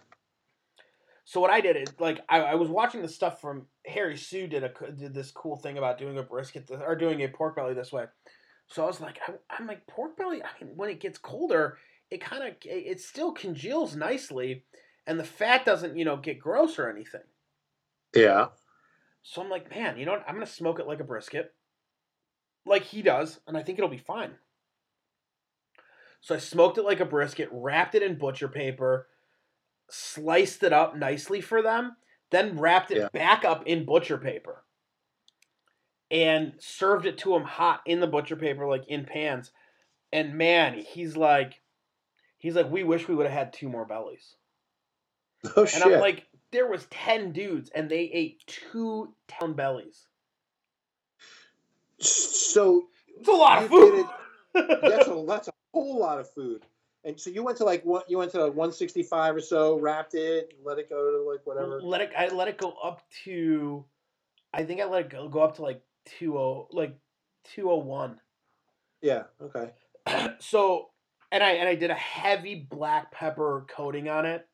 so 1.24 1.40
what 1.40 1.50
I 1.50 1.60
did 1.60 1.76
is 1.76 1.94
like 1.98 2.20
I, 2.28 2.40
I 2.40 2.54
was 2.54 2.68
watching 2.68 3.02
the 3.02 3.08
stuff 3.08 3.40
from 3.40 3.66
Harry 3.86 4.16
Soo 4.16 4.46
did 4.46 4.64
a 4.64 4.70
did 4.92 5.14
this 5.14 5.30
cool 5.30 5.56
thing 5.56 5.78
about 5.78 5.98
doing 5.98 6.18
a 6.18 6.22
brisket 6.22 6.70
or 6.70 6.94
doing 6.94 7.22
a 7.22 7.28
pork 7.28 7.56
belly 7.56 7.74
this 7.74 7.92
way. 7.92 8.04
So 8.68 8.84
I 8.84 8.86
was 8.86 9.00
like, 9.00 9.18
I, 9.26 9.32
I'm 9.50 9.66
like 9.66 9.86
pork 9.86 10.16
belly. 10.16 10.42
I 10.42 10.64
mean, 10.64 10.74
when 10.76 10.90
it 10.90 11.00
gets 11.00 11.18
colder, 11.18 11.78
it 12.10 12.20
kind 12.20 12.44
of 12.44 12.54
it, 12.64 12.84
it 12.86 13.00
still 13.00 13.32
congeals 13.32 13.96
nicely, 13.96 14.64
and 15.06 15.18
the 15.18 15.24
fat 15.24 15.64
doesn't 15.64 15.96
you 15.96 16.04
know 16.04 16.16
get 16.16 16.38
gross 16.38 16.78
or 16.78 16.88
anything. 16.88 17.22
Yeah. 18.14 18.48
So 19.22 19.42
I'm 19.42 19.50
like, 19.50 19.70
man, 19.70 19.98
you 19.98 20.06
know 20.06 20.12
what? 20.12 20.24
I'm 20.26 20.34
gonna 20.34 20.46
smoke 20.46 20.78
it 20.80 20.86
like 20.86 21.00
a 21.00 21.04
brisket, 21.04 21.54
like 22.64 22.82
he 22.84 23.02
does, 23.02 23.40
and 23.46 23.56
I 23.56 23.62
think 23.62 23.78
it'll 23.78 23.90
be 23.90 23.98
fine. 23.98 24.38
So 26.20 26.34
I 26.34 26.38
smoked 26.38 26.78
it 26.78 26.82
like 26.84 27.00
a 27.00 27.06
brisket, 27.06 27.48
wrapped 27.50 27.94
it 27.94 28.02
in 28.02 28.18
butcher 28.18 28.48
paper, 28.48 29.08
sliced 29.90 30.62
it 30.62 30.72
up 30.72 30.96
nicely 30.96 31.40
for 31.40 31.62
them, 31.62 31.96
then 32.30 32.58
wrapped 32.58 32.90
it 32.90 32.98
Yeah. 32.98 33.08
back 33.12 33.44
up 33.44 33.66
in 33.66 33.84
butcher 33.84 34.18
paper, 34.18 34.64
and 36.10 36.54
served 36.58 37.06
it 37.06 37.18
to 37.18 37.34
him 37.34 37.44
hot 37.44 37.80
in 37.86 38.00
the 38.00 38.06
butcher 38.06 38.36
paper, 38.36 38.66
like 38.66 38.86
in 38.88 39.04
pans. 39.04 39.52
And 40.12 40.36
man, 40.36 40.74
he's 40.78 41.16
like, 41.16 41.60
he's 42.38 42.54
like, 42.56 42.70
we 42.70 42.82
wish 42.84 43.06
we 43.08 43.14
would 43.14 43.26
have 43.26 43.34
had 43.34 43.52
two 43.52 43.68
more 43.68 43.84
bellies. 43.86 44.36
Oh 45.56 45.64
And 45.72 45.82
shit. 45.82 45.82
I'm 45.82 45.98
like, 46.00 46.26
there 46.52 46.66
was 46.66 46.86
ten 46.90 47.32
dudes, 47.32 47.70
and 47.74 47.88
they 47.88 48.02
ate 48.12 48.42
two 48.46 49.14
town 49.28 49.54
bellies. 49.54 50.06
so 51.98 52.88
It's 53.18 53.28
a 53.28 53.32
lot 53.32 53.62
of 53.62 53.68
food. 53.70 54.06
that's 54.54 55.08
a 55.08 55.24
that's 55.28 55.48
a 55.48 55.52
whole 55.72 55.98
lot 55.98 56.18
of 56.18 56.30
food. 56.30 56.64
And 57.04 57.18
so 57.18 57.30
you 57.30 57.42
went 57.42 57.56
to 57.58 57.64
like 57.64 57.82
what 57.84 58.10
you 58.10 58.18
went 58.18 58.32
to 58.32 58.40
165 58.40 59.36
or 59.36 59.40
so, 59.40 59.78
wrapped 59.78 60.14
it, 60.14 60.52
let 60.62 60.78
it 60.78 60.90
go 60.90 61.10
to 61.10 61.30
like 61.30 61.40
whatever. 61.44 61.80
let 61.82 62.00
it. 62.02 62.12
I 62.16 62.28
let 62.28 62.48
it 62.48 62.58
go 62.58 62.74
up 62.82 63.02
to. 63.24 63.84
I 64.52 64.64
think 64.64 64.80
I 64.80 64.84
let 64.84 65.02
it 65.06 65.10
go 65.10 65.28
go 65.28 65.40
up 65.40 65.56
to 65.56 65.62
like 65.62 65.82
two 66.04 66.36
oh 66.36 66.68
like 66.72 66.96
two 67.44 67.70
oh 67.70 67.76
one. 67.78 68.20
Yeah. 69.00 69.24
Okay. 69.40 69.70
so 70.40 70.90
and 71.32 71.42
I 71.42 71.52
and 71.52 71.68
I 71.68 71.74
did 71.74 71.90
a 71.90 71.94
heavy 71.94 72.54
black 72.54 73.12
pepper 73.12 73.64
coating 73.68 74.08
on 74.08 74.26
it. 74.26 74.46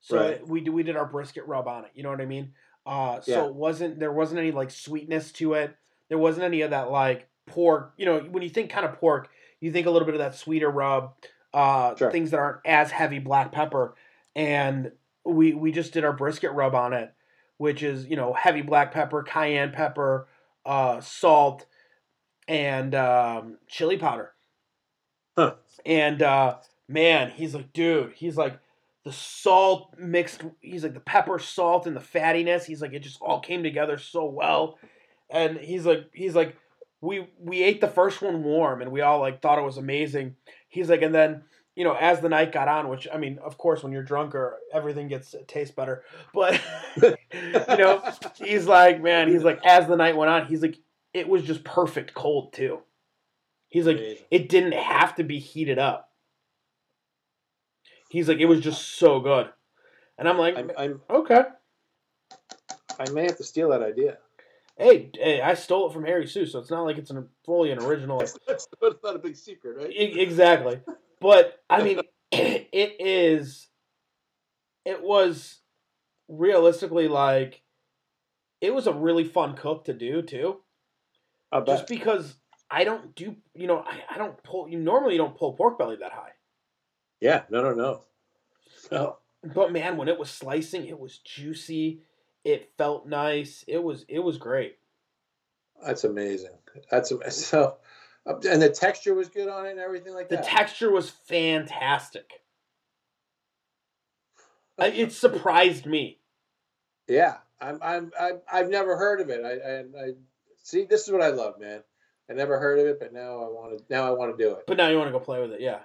So 0.00 0.16
Right. 0.18 0.46
we 0.46 0.60
did 0.60 0.70
we 0.70 0.82
did 0.82 0.96
our 0.96 1.06
brisket 1.06 1.46
rub 1.46 1.68
on 1.68 1.84
it. 1.84 1.90
You 1.94 2.02
know 2.02 2.10
what 2.10 2.20
I 2.20 2.26
mean? 2.26 2.54
Uh, 2.86 3.20
so 3.20 3.32
Yeah. 3.32 3.46
it 3.48 3.54
wasn't 3.54 3.98
there 3.98 4.12
wasn't 4.12 4.40
any 4.40 4.50
like 4.52 4.70
sweetness 4.70 5.32
to 5.32 5.54
it. 5.54 5.76
There 6.08 6.18
wasn't 6.18 6.44
any 6.44 6.62
of 6.62 6.70
that 6.70 6.90
like 6.90 7.28
pork. 7.46 7.92
You 7.96 8.06
know 8.06 8.20
when 8.20 8.42
you 8.42 8.48
think 8.50 8.70
kind 8.70 8.86
of 8.86 8.94
pork, 8.94 9.28
you 9.60 9.70
think 9.72 9.86
a 9.86 9.90
little 9.90 10.06
bit 10.06 10.14
of 10.14 10.20
that 10.20 10.34
sweeter 10.34 10.70
rub. 10.70 11.14
Uh, 11.52 11.94
Sure. 11.96 12.10
things 12.12 12.30
that 12.30 12.38
aren't 12.38 12.60
as 12.64 12.92
heavy 12.92 13.18
black 13.18 13.50
pepper, 13.52 13.94
and 14.36 14.92
we 15.24 15.52
we 15.52 15.72
just 15.72 15.92
did 15.92 16.04
our 16.04 16.12
brisket 16.12 16.52
rub 16.52 16.74
on 16.74 16.92
it, 16.92 17.12
which 17.58 17.82
is 17.82 18.06
you 18.06 18.16
know 18.16 18.32
heavy 18.32 18.62
black 18.62 18.92
pepper, 18.92 19.22
cayenne 19.24 19.72
pepper, 19.72 20.28
uh, 20.64 21.00
salt, 21.00 21.66
and 22.48 22.94
um, 22.94 23.58
chili 23.66 23.96
powder. 23.98 24.32
Huh. 25.36 25.54
And 25.84 26.22
uh, 26.22 26.58
man, 26.88 27.30
he's 27.30 27.54
like, 27.54 27.72
dude, 27.72 28.12
he's 28.14 28.36
like 28.36 28.58
the 29.04 29.12
salt 29.12 29.94
mixed. 29.98 30.42
He's 30.60 30.82
like 30.82 30.94
the 30.94 31.00
pepper, 31.00 31.38
salt, 31.38 31.86
and 31.86 31.96
the 31.96 32.00
fattiness. 32.00 32.64
He's 32.64 32.82
like 32.82 32.92
it 32.92 33.00
just 33.00 33.20
all 33.20 33.40
came 33.40 33.62
together 33.62 33.98
so 33.98 34.24
well. 34.24 34.78
And 35.30 35.58
he's 35.58 35.86
like, 35.86 36.10
he's 36.12 36.34
like, 36.34 36.56
we 37.00 37.28
we 37.38 37.62
ate 37.62 37.80
the 37.80 37.88
first 37.88 38.20
one 38.20 38.42
warm, 38.42 38.82
and 38.82 38.92
we 38.92 39.00
all 39.00 39.20
like 39.20 39.40
thought 39.40 39.58
it 39.58 39.64
was 39.64 39.78
amazing. 39.78 40.36
He's 40.68 40.90
like, 40.90 41.02
and 41.02 41.14
then 41.14 41.42
you 41.76 41.84
know, 41.84 41.94
as 41.94 42.20
the 42.20 42.28
night 42.28 42.52
got 42.52 42.68
on, 42.68 42.88
which 42.88 43.08
I 43.12 43.16
mean, 43.16 43.38
of 43.38 43.56
course, 43.56 43.82
when 43.82 43.92
you're 43.92 44.02
drunker, 44.02 44.58
everything 44.72 45.08
gets 45.08 45.34
tastes 45.46 45.74
better. 45.74 46.02
But 46.34 46.60
you 47.02 47.16
know, 47.78 48.02
he's 48.36 48.66
like, 48.66 49.02
man, 49.02 49.28
he's 49.28 49.44
like, 49.44 49.60
as 49.64 49.86
the 49.86 49.96
night 49.96 50.16
went 50.16 50.30
on, 50.30 50.46
he's 50.46 50.62
like, 50.62 50.76
it 51.14 51.28
was 51.28 51.42
just 51.42 51.64
perfect 51.64 52.12
cold 52.12 52.52
too. 52.52 52.80
He's 53.68 53.86
like, 53.86 54.26
it 54.30 54.48
didn't 54.48 54.74
have 54.74 55.14
to 55.14 55.24
be 55.24 55.38
heated 55.38 55.78
up. 55.78 56.09
He's 58.10 58.28
like, 58.28 58.38
it 58.38 58.46
was 58.46 58.60
just 58.60 58.96
so 58.98 59.20
good. 59.20 59.48
And 60.18 60.28
I'm 60.28 60.36
like, 60.36 60.58
I'm, 60.58 60.70
I'm, 60.76 61.00
okay. 61.08 61.44
I 62.98 63.08
may 63.10 63.22
have 63.22 63.38
to 63.38 63.44
steal 63.44 63.70
that 63.70 63.82
idea. 63.82 64.18
Hey, 64.76 65.10
hey, 65.14 65.40
I 65.40 65.54
stole 65.54 65.88
it 65.88 65.92
from 65.92 66.04
Harry 66.04 66.26
Soo, 66.26 66.44
so 66.44 66.58
it's 66.58 66.70
not 66.70 66.82
like 66.82 66.98
it's 66.98 67.10
an 67.10 67.28
fully 67.44 67.70
an 67.70 67.78
original. 67.78 68.18
That's, 68.46 68.66
that's 68.80 69.02
not 69.04 69.16
a 69.16 69.18
big 69.18 69.36
secret, 69.36 69.76
right? 69.76 69.90
E- 69.90 70.20
exactly. 70.20 70.80
But 71.20 71.62
I 71.70 71.82
mean, 71.82 72.00
it 72.32 72.96
is. 72.98 73.68
It 74.84 75.02
was 75.02 75.58
realistically 76.28 77.08
like, 77.08 77.62
it 78.60 78.74
was 78.74 78.86
a 78.86 78.92
really 78.92 79.24
fun 79.24 79.54
cook 79.54 79.84
to 79.84 79.92
do 79.92 80.22
too. 80.22 80.60
Just 81.66 81.86
because 81.86 82.34
I 82.70 82.84
don't 82.84 83.14
do, 83.14 83.36
you 83.54 83.66
know, 83.66 83.84
I, 83.86 84.14
I 84.14 84.18
don't 84.18 84.42
pull. 84.42 84.68
You 84.68 84.78
normally 84.78 85.16
don't 85.16 85.36
pull 85.36 85.52
pork 85.52 85.78
belly 85.78 85.96
that 86.00 86.12
high, 86.12 86.32
Yeah, 87.20 87.42
no, 87.50 87.62
no, 87.62 87.74
no. 87.74 88.02
No. 88.90 89.18
but 89.54 89.72
man, 89.72 89.96
when 89.96 90.08
it 90.08 90.18
was 90.18 90.30
slicing, 90.30 90.86
it 90.86 90.98
was 90.98 91.18
juicy. 91.18 92.02
It 92.44 92.72
felt 92.78 93.06
nice. 93.06 93.64
It 93.68 93.82
was 93.82 94.04
it 94.08 94.20
was 94.20 94.38
great. 94.38 94.78
That's 95.84 96.04
amazing. 96.04 96.58
That's 96.90 97.12
so, 97.46 97.76
and 98.26 98.62
the 98.62 98.70
texture 98.70 99.14
was 99.14 99.28
good 99.28 99.48
on 99.48 99.66
it 99.66 99.72
and 99.72 99.80
everything 99.80 100.14
like 100.14 100.28
The 100.28 100.36
that. 100.36 100.44
The 100.44 100.50
texture 100.50 100.90
was 100.90 101.10
fantastic. 101.10 102.32
It 104.78 105.12
surprised 105.12 105.84
me. 105.84 106.20
yeah, 107.06 107.36
I'm, 107.60 107.78
I'm, 107.82 108.10
I'm, 108.18 108.40
I've 108.50 108.70
never 108.70 108.96
heard 108.96 109.20
of 109.20 109.28
it. 109.28 109.44
I, 109.44 109.50
I, 109.50 110.06
I 110.06 110.12
see. 110.62 110.86
This 110.86 111.06
is 111.06 111.12
what 111.12 111.20
I 111.20 111.28
love, 111.28 111.60
man. 111.60 111.82
I 112.30 112.32
never 112.32 112.58
heard 112.58 112.78
of 112.78 112.86
it, 112.86 112.98
but 112.98 113.12
now 113.12 113.44
I 113.44 113.48
want 113.48 113.76
to. 113.76 113.84
Now 113.90 114.06
I 114.06 114.12
want 114.12 114.34
to 114.34 114.42
do 114.42 114.52
it. 114.54 114.64
But 114.66 114.78
now 114.78 114.88
you 114.88 114.96
want 114.96 115.08
to 115.08 115.12
go 115.12 115.20
play 115.20 115.38
with 115.42 115.52
it, 115.52 115.60
yeah. 115.60 115.80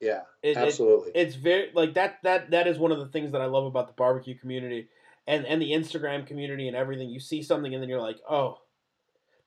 Yeah, 0.00 0.22
It, 0.42 0.56
it, 0.56 0.58
absolutely. 0.58 1.12
it's 1.14 1.34
very 1.34 1.70
like 1.74 1.94
that. 1.94 2.18
That 2.22 2.50
that 2.52 2.66
is 2.66 2.78
one 2.78 2.90
of 2.90 2.98
the 2.98 3.06
things 3.06 3.32
that 3.32 3.42
I 3.42 3.46
love 3.46 3.66
about 3.66 3.86
the 3.86 3.92
barbecue 3.92 4.34
community, 4.34 4.88
and 5.26 5.44
and 5.46 5.60
the 5.60 5.72
Instagram 5.72 6.26
community 6.26 6.68
and 6.68 6.76
everything. 6.76 7.10
You 7.10 7.20
see 7.20 7.42
something 7.42 7.74
and 7.74 7.82
then 7.82 7.88
you're 7.90 8.00
like, 8.00 8.18
oh, 8.28 8.58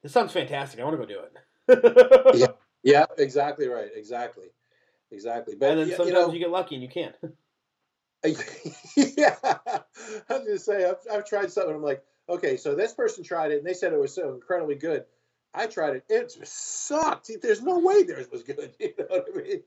this 0.04 0.12
sounds 0.12 0.32
fantastic. 0.32 0.80
I 0.80 0.84
want 0.84 1.00
to 1.00 1.06
go 1.06 1.14
do 1.14 1.20
it. 1.20 2.36
Yeah. 2.36 2.48
yeah, 2.84 3.06
exactly 3.18 3.68
right. 3.68 3.90
Exactly, 3.96 4.48
exactly. 5.12 5.56
But 5.56 5.72
and 5.72 5.80
then 5.80 5.90
y- 5.90 5.96
sometimes 5.96 6.08
you 6.10 6.14
know, 6.14 6.34
you 6.34 6.40
get 6.40 6.50
lucky 6.52 6.76
and 6.76 6.84
you 6.84 6.90
can't. 6.90 7.16
yeah, 8.96 9.36
I 9.44 9.84
was 10.30 10.46
just 10.46 10.66
saying, 10.66 10.86
I've, 10.86 11.18
I've 11.18 11.26
tried 11.26 11.52
something. 11.52 11.76
I'm 11.76 11.84
like, 11.84 12.04
okay, 12.30 12.56
so 12.56 12.74
this 12.74 12.94
person 12.94 13.24
tried 13.24 13.52
it 13.52 13.58
and 13.58 13.68
they 13.68 13.74
said 13.74 13.92
it 13.92 14.00
was 14.00 14.16
so 14.16 14.34
incredibly 14.34 14.76
good. 14.76 15.04
I 15.54 15.68
tried 15.68 15.98
it; 15.98 16.06
it 16.10 16.32
sucked. 16.46 17.30
There's 17.42 17.62
no 17.62 17.80
way 17.80 18.04
theirs 18.04 18.30
was 18.32 18.44
good. 18.44 18.74
You 18.80 18.94
know 18.98 19.06
what 19.10 19.26
I 19.34 19.38
mean? 19.38 19.64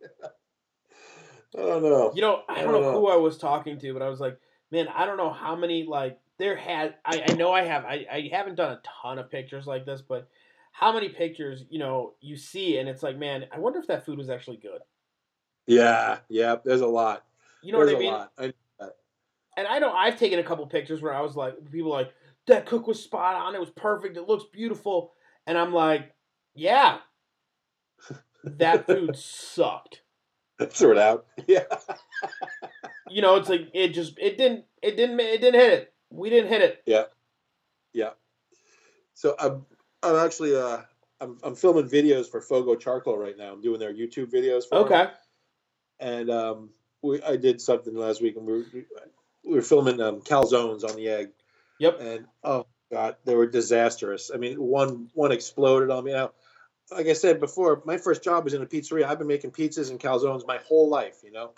I 1.54 1.60
don't 1.60 1.82
know. 1.82 2.12
You 2.14 2.22
know, 2.22 2.42
I 2.48 2.60
I 2.60 2.62
don't 2.62 2.72
don't 2.72 2.80
know 2.80 2.92
know. 2.92 3.00
who 3.00 3.08
I 3.08 3.16
was 3.16 3.38
talking 3.38 3.78
to, 3.80 3.92
but 3.92 4.02
I 4.02 4.08
was 4.08 4.20
like, 4.20 4.38
man, 4.70 4.88
I 4.88 5.06
don't 5.06 5.16
know 5.16 5.32
how 5.32 5.56
many 5.56 5.84
like 5.84 6.18
there 6.38 6.56
had. 6.56 6.96
I, 7.04 7.24
I 7.30 7.34
know 7.34 7.52
I 7.52 7.62
have. 7.64 7.84
I, 7.84 8.06
I 8.10 8.28
haven't 8.32 8.56
done 8.56 8.72
a 8.72 8.80
ton 9.02 9.18
of 9.18 9.30
pictures 9.30 9.66
like 9.66 9.84
this, 9.86 10.02
but 10.02 10.28
how 10.72 10.92
many 10.92 11.08
pictures 11.08 11.64
you 11.70 11.78
know 11.78 12.14
you 12.20 12.36
see 12.36 12.78
and 12.78 12.88
it's 12.88 13.02
like, 13.02 13.16
man, 13.18 13.46
I 13.52 13.58
wonder 13.58 13.78
if 13.78 13.86
that 13.88 14.04
food 14.06 14.18
was 14.18 14.30
actually 14.30 14.58
good. 14.58 14.80
Yeah, 15.66 16.18
yeah. 16.28 16.56
There's 16.64 16.80
a 16.80 16.86
lot. 16.86 17.24
You 17.62 17.72
know 17.72 17.84
there's 17.84 17.92
what 17.92 17.96
I 17.96 18.00
mean? 18.00 18.12
a 18.12 18.16
lot. 18.16 18.32
I, 18.38 18.52
And 19.56 19.66
I 19.66 19.78
know 19.78 19.92
I've 19.92 20.18
taken 20.18 20.38
a 20.38 20.44
couple 20.44 20.66
pictures 20.66 21.00
where 21.02 21.14
I 21.14 21.20
was 21.22 21.36
like, 21.36 21.70
people 21.70 21.90
like 21.90 22.12
that 22.46 22.66
cook 22.66 22.86
was 22.86 23.02
spot 23.02 23.36
on. 23.36 23.54
It 23.54 23.60
was 23.60 23.70
perfect. 23.70 24.16
It 24.16 24.28
looks 24.28 24.44
beautiful. 24.52 25.12
And 25.46 25.56
I'm 25.56 25.72
like, 25.72 26.14
yeah, 26.54 26.98
that 28.44 28.86
food 28.86 29.16
sucked. 29.16 30.02
it 30.60 30.98
out. 30.98 31.26
Yeah. 31.46 31.64
You 33.08 33.22
know, 33.22 33.36
it's 33.36 33.48
like 33.48 33.68
it 33.72 33.88
just 33.88 34.18
it 34.18 34.36
didn't 34.36 34.64
it 34.82 34.96
didn't 34.96 35.20
it 35.20 35.40
didn't 35.40 35.60
hit 35.60 35.72
it. 35.72 35.92
We 36.10 36.28
didn't 36.30 36.48
hit 36.48 36.62
it. 36.62 36.82
Yeah. 36.86 37.04
Yeah. 37.92 38.10
So 39.14 39.36
I'm 39.38 39.64
I'm 40.02 40.16
actually 40.16 40.56
uh 40.56 40.80
I'm 41.20 41.38
I'm 41.42 41.54
filming 41.54 41.88
videos 41.88 42.28
for 42.28 42.40
Fogo 42.40 42.74
Charcoal 42.74 43.16
right 43.16 43.36
now. 43.36 43.52
I'm 43.52 43.60
doing 43.62 43.78
their 43.78 43.94
YouTube 43.94 44.32
videos 44.32 44.68
for. 44.68 44.78
Okay. 44.78 45.06
And 46.00 46.30
um 46.30 46.70
we 47.02 47.22
I 47.22 47.36
did 47.36 47.60
something 47.60 47.94
last 47.94 48.20
week 48.20 48.36
and 48.36 48.46
we 48.46 48.52
were 48.54 48.64
we 49.44 49.54
were 49.54 49.62
filming 49.62 50.00
um 50.00 50.20
calzones 50.20 50.82
on 50.84 50.96
the 50.96 51.08
egg 51.08 51.28
Yep. 51.78 52.00
and 52.00 52.26
oh 52.42 52.66
god, 52.90 53.16
they 53.24 53.34
were 53.34 53.46
disastrous. 53.46 54.30
I 54.34 54.38
mean, 54.38 54.56
one 54.60 55.10
one 55.14 55.32
exploded 55.32 55.90
on 55.90 56.04
me. 56.04 56.12
Now, 56.12 56.32
like 56.90 57.06
I 57.06 57.12
said 57.14 57.40
before, 57.40 57.82
my 57.84 57.96
first 57.96 58.22
job 58.22 58.44
was 58.44 58.54
in 58.54 58.62
a 58.62 58.66
pizzeria. 58.66 59.04
I've 59.04 59.18
been 59.18 59.26
making 59.26 59.50
pizzas 59.50 59.90
and 59.90 59.98
calzones 59.98 60.46
my 60.46 60.58
whole 60.68 60.88
life, 60.88 61.18
you 61.24 61.32
know. 61.32 61.52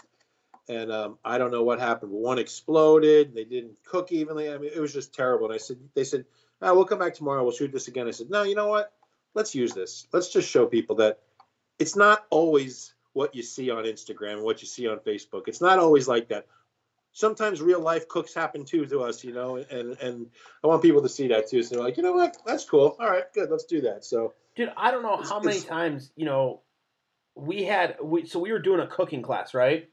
And 0.69 0.93
um, 0.93 1.19
I 1.25 1.39
don't 1.39 1.51
know 1.51 1.63
what 1.63 1.81
happened. 1.81 2.13
One 2.13 2.39
exploded. 2.39 3.35
They 3.35 3.45
didn't 3.45 3.83
cook 3.85 4.13
evenly. 4.13 4.53
I 4.53 4.59
mean, 4.59 4.71
it 4.75 4.81
was 4.81 4.93
just 4.93 5.15
terrible. 5.15 5.47
And 5.47 5.55
I 5.55 5.59
said, 5.59 5.79
they 5.95 6.05
said, 6.05 6.25
oh, 6.61 6.75
we'll 6.75 6.85
come 6.85 6.99
back 6.99 7.15
tomorrow. 7.15 7.43
We'll 7.43 7.53
shoot 7.53 7.73
this 7.73 7.89
again. 7.89 8.07
I 8.07 8.11
said, 8.11 8.31
no, 8.31 8.43
you 8.43 8.55
know 8.55 8.69
what? 8.69 8.93
Let's 9.35 9.55
use 9.55 9.73
this. 9.73 10.07
Let's 10.13 10.31
just 10.33 10.49
show 10.49 10.67
people 10.67 10.97
that 10.97 11.21
it's 11.79 11.97
not 11.97 12.27
always 12.31 12.95
what 13.13 13.35
you 13.35 13.43
see 13.43 13.71
on 13.71 13.85
Instagram 13.85 14.35
and 14.35 14.43
what 14.43 14.61
you 14.61 14.69
see 14.69 14.89
on 14.89 14.99
Facebook. 14.99 15.49
It's 15.49 15.61
not 15.61 15.79
always 15.79 16.07
like 16.07 16.29
that. 16.29 16.47
Sometimes 17.19 17.61
real 17.61 17.81
life 17.81 18.07
cooks 18.07 18.33
happen 18.33 18.65
too 18.65 18.87
to 18.87 19.01
us, 19.01 19.25
you 19.25 19.33
know, 19.33 19.57
and 19.57 19.99
and 20.01 20.31
I 20.63 20.69
want 20.69 20.83
people 20.83 21.03
to 21.03 21.09
see 21.09 21.27
that 21.29 21.49
too. 21.49 21.65
So 21.65 21.75
they're 21.75 21.85
like, 21.85 21.97
you 21.97 22.05
know 22.05 22.13
what? 22.13 22.37
That's 22.47 22.65
cool. 22.65 22.97
All 23.01 23.11
right, 23.11 23.25
good. 23.35 23.51
Let's 23.51 23.65
do 23.65 23.81
that. 23.81 24.05
So 24.05 24.35
Dude, 24.55 24.73
I 24.77 24.93
don't 24.93 25.03
know 25.03 25.17
how 25.17 25.41
many 25.41 25.61
times, 25.61 26.13
you 26.15 26.27
know, 26.27 26.61
we 27.35 27.65
had 27.65 27.97
we 28.01 28.25
so 28.25 28.39
we 28.39 28.53
were 28.53 28.61
doing 28.61 28.79
a 28.79 28.87
cooking 28.87 29.23
class, 29.23 29.53
right? 29.53 29.89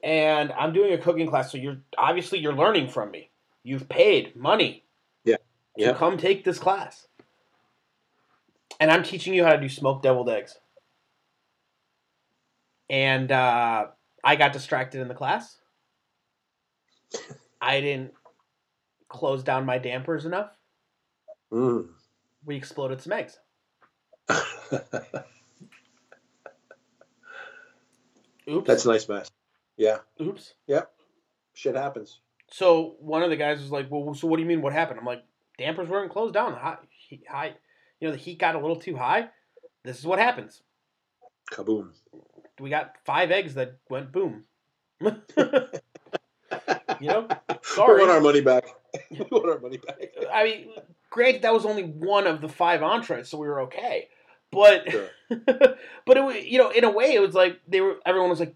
And 0.00 0.52
I'm 0.52 0.72
doing 0.72 0.92
a 0.92 0.98
cooking 0.98 1.28
class, 1.28 1.50
so 1.50 1.58
you're 1.58 1.78
obviously 1.98 2.38
you're 2.38 2.54
learning 2.54 2.88
from 2.90 3.10
me. 3.10 3.30
You've 3.64 3.88
paid 3.88 4.36
money. 4.36 4.84
Yeah. 5.24 5.36
To 5.36 5.42
Yeah. 5.76 5.92
come 5.94 6.18
take 6.18 6.44
this 6.44 6.60
class. 6.60 7.08
And 8.78 8.92
I'm 8.92 9.02
teaching 9.02 9.34
you 9.34 9.42
how 9.42 9.54
to 9.54 9.60
do 9.60 9.68
smoked 9.68 10.04
deviled 10.04 10.28
eggs. 10.28 10.56
And 12.88 13.32
uh, 13.32 13.86
I 14.22 14.36
got 14.36 14.52
distracted 14.52 15.00
in 15.00 15.08
the 15.08 15.14
class. 15.14 15.58
I 17.60 17.80
didn't 17.80 18.12
close 19.08 19.42
down 19.42 19.66
my 19.66 19.78
dampers 19.78 20.24
enough. 20.26 20.50
mm. 21.52 21.88
We 22.44 22.56
exploded 22.56 23.00
some 23.00 23.12
eggs. 23.12 23.38
Oops. 28.48 28.66
that's 28.66 28.84
a 28.84 28.88
nice 28.88 29.08
mess. 29.08 29.30
Yeah, 29.76 29.98
Oops. 30.20 30.54
Yep. 30.66 30.90
Shit 31.54 31.76
happens. 31.76 32.20
So 32.50 32.96
one 33.00 33.22
of 33.22 33.30
the 33.30 33.36
guys 33.36 33.60
was 33.60 33.70
like, 33.70 33.86
"Well, 33.90 34.14
so 34.14 34.26
what 34.26 34.36
do 34.36 34.42
you 34.42 34.48
mean? 34.48 34.62
What 34.62 34.72
happened?" 34.72 34.98
I'm 34.98 35.06
like, 35.06 35.22
"Dampers 35.58 35.88
weren't 35.88 36.10
closed 36.10 36.34
down. 36.34 36.54
High, 36.54 36.78
high, 37.28 37.54
you 38.00 38.08
know, 38.08 38.12
the 38.12 38.18
heat 38.18 38.38
got 38.38 38.54
a 38.54 38.58
little 38.58 38.76
too 38.76 38.96
high. 38.96 39.28
This 39.84 39.98
is 39.98 40.04
what 40.06 40.18
happens. 40.18 40.62
Kaboom. 41.50 41.90
We 42.60 42.70
got 42.70 42.96
five 43.04 43.30
eggs 43.30 43.54
that 43.54 43.78
went 43.88 44.12
boom. 44.12 44.44
you 47.02 47.08
know, 47.08 47.28
We 47.76 47.82
want 47.82 48.10
our 48.10 48.20
money 48.20 48.40
back. 48.40 48.66
we 49.10 49.18
want 49.30 49.48
our 49.48 49.58
money 49.58 49.78
back. 49.78 49.98
I 50.32 50.44
mean, 50.44 50.68
granted, 51.10 51.42
that 51.42 51.52
was 51.52 51.66
only 51.66 51.82
one 51.82 52.26
of 52.26 52.40
the 52.40 52.48
five 52.48 52.82
entrees, 52.82 53.28
so 53.28 53.38
we 53.38 53.46
were 53.46 53.62
okay. 53.62 54.08
But, 54.50 54.90
Sure. 54.90 55.08
but 55.30 56.16
it 56.16 56.22
was, 56.22 56.36
you 56.44 56.58
know, 56.58 56.70
in 56.70 56.84
a 56.84 56.90
way, 56.90 57.14
it 57.14 57.20
was 57.20 57.34
like 57.34 57.60
they 57.66 57.80
were. 57.80 57.96
Everyone 58.04 58.30
was 58.30 58.40
like, 58.40 58.54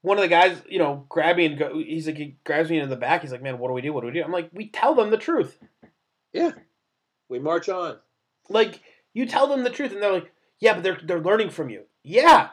one 0.00 0.16
of 0.16 0.22
the 0.22 0.28
guys, 0.28 0.62
you 0.68 0.78
know, 0.78 1.04
grab 1.08 1.36
me 1.36 1.46
and 1.46 1.58
go. 1.58 1.76
He's 1.78 2.06
like, 2.06 2.16
he 2.16 2.36
grabs 2.44 2.70
me 2.70 2.78
in 2.78 2.88
the 2.88 2.96
back. 2.96 3.22
He's 3.22 3.32
like, 3.32 3.42
man, 3.42 3.58
what 3.58 3.68
do 3.68 3.74
we 3.74 3.82
do? 3.82 3.92
What 3.92 4.00
do 4.00 4.06
we 4.06 4.14
do? 4.14 4.22
I'm 4.22 4.32
like, 4.32 4.48
we 4.52 4.68
tell 4.68 4.94
them 4.94 5.10
the 5.10 5.18
truth. 5.18 5.58
Yeah, 6.32 6.52
we 7.28 7.38
march 7.38 7.68
on. 7.68 7.98
Like, 8.48 8.80
you 9.12 9.26
tell 9.26 9.48
them 9.48 9.64
the 9.64 9.70
truth, 9.70 9.92
and 9.92 10.02
they're 10.02 10.12
like, 10.12 10.32
yeah, 10.60 10.74
but 10.74 10.82
they're 10.82 11.00
they're 11.02 11.20
learning 11.20 11.50
from 11.50 11.68
you. 11.68 11.84
Yeah. 12.02 12.50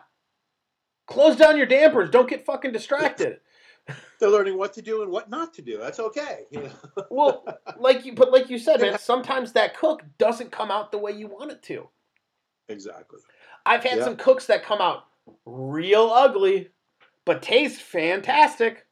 Close 1.07 1.35
down 1.35 1.57
your 1.57 1.67
dampers. 1.67 2.09
Don't 2.09 2.29
get 2.29 2.45
fucking 2.45 2.71
distracted. 2.71 3.39
They're 4.19 4.29
learning 4.29 4.57
what 4.57 4.73
to 4.73 4.81
do 4.81 5.01
and 5.03 5.11
what 5.11 5.29
not 5.29 5.53
to 5.55 5.61
do. 5.61 5.77
That's 5.77 5.99
okay. 5.99 6.45
You 6.51 6.63
know? 6.63 7.05
well, 7.09 7.45
like 7.77 8.05
you, 8.05 8.13
but 8.13 8.31
like 8.31 8.49
you 8.49 8.57
said, 8.57 8.81
man, 8.81 8.97
sometimes 8.97 9.51
that 9.53 9.77
cook 9.77 10.03
doesn't 10.17 10.51
come 10.51 10.71
out 10.71 10.91
the 10.91 10.97
way 10.97 11.11
you 11.11 11.27
want 11.27 11.51
it 11.51 11.61
to. 11.63 11.89
exactly. 12.69 13.19
I've 13.65 13.83
had 13.83 13.97
Yeah. 13.99 14.03
some 14.05 14.17
cooks 14.17 14.45
that 14.47 14.63
come 14.63 14.79
out 14.81 15.05
real 15.45 16.09
ugly, 16.11 16.69
but 17.25 17.41
taste 17.41 17.81
fantastic. 17.81 18.85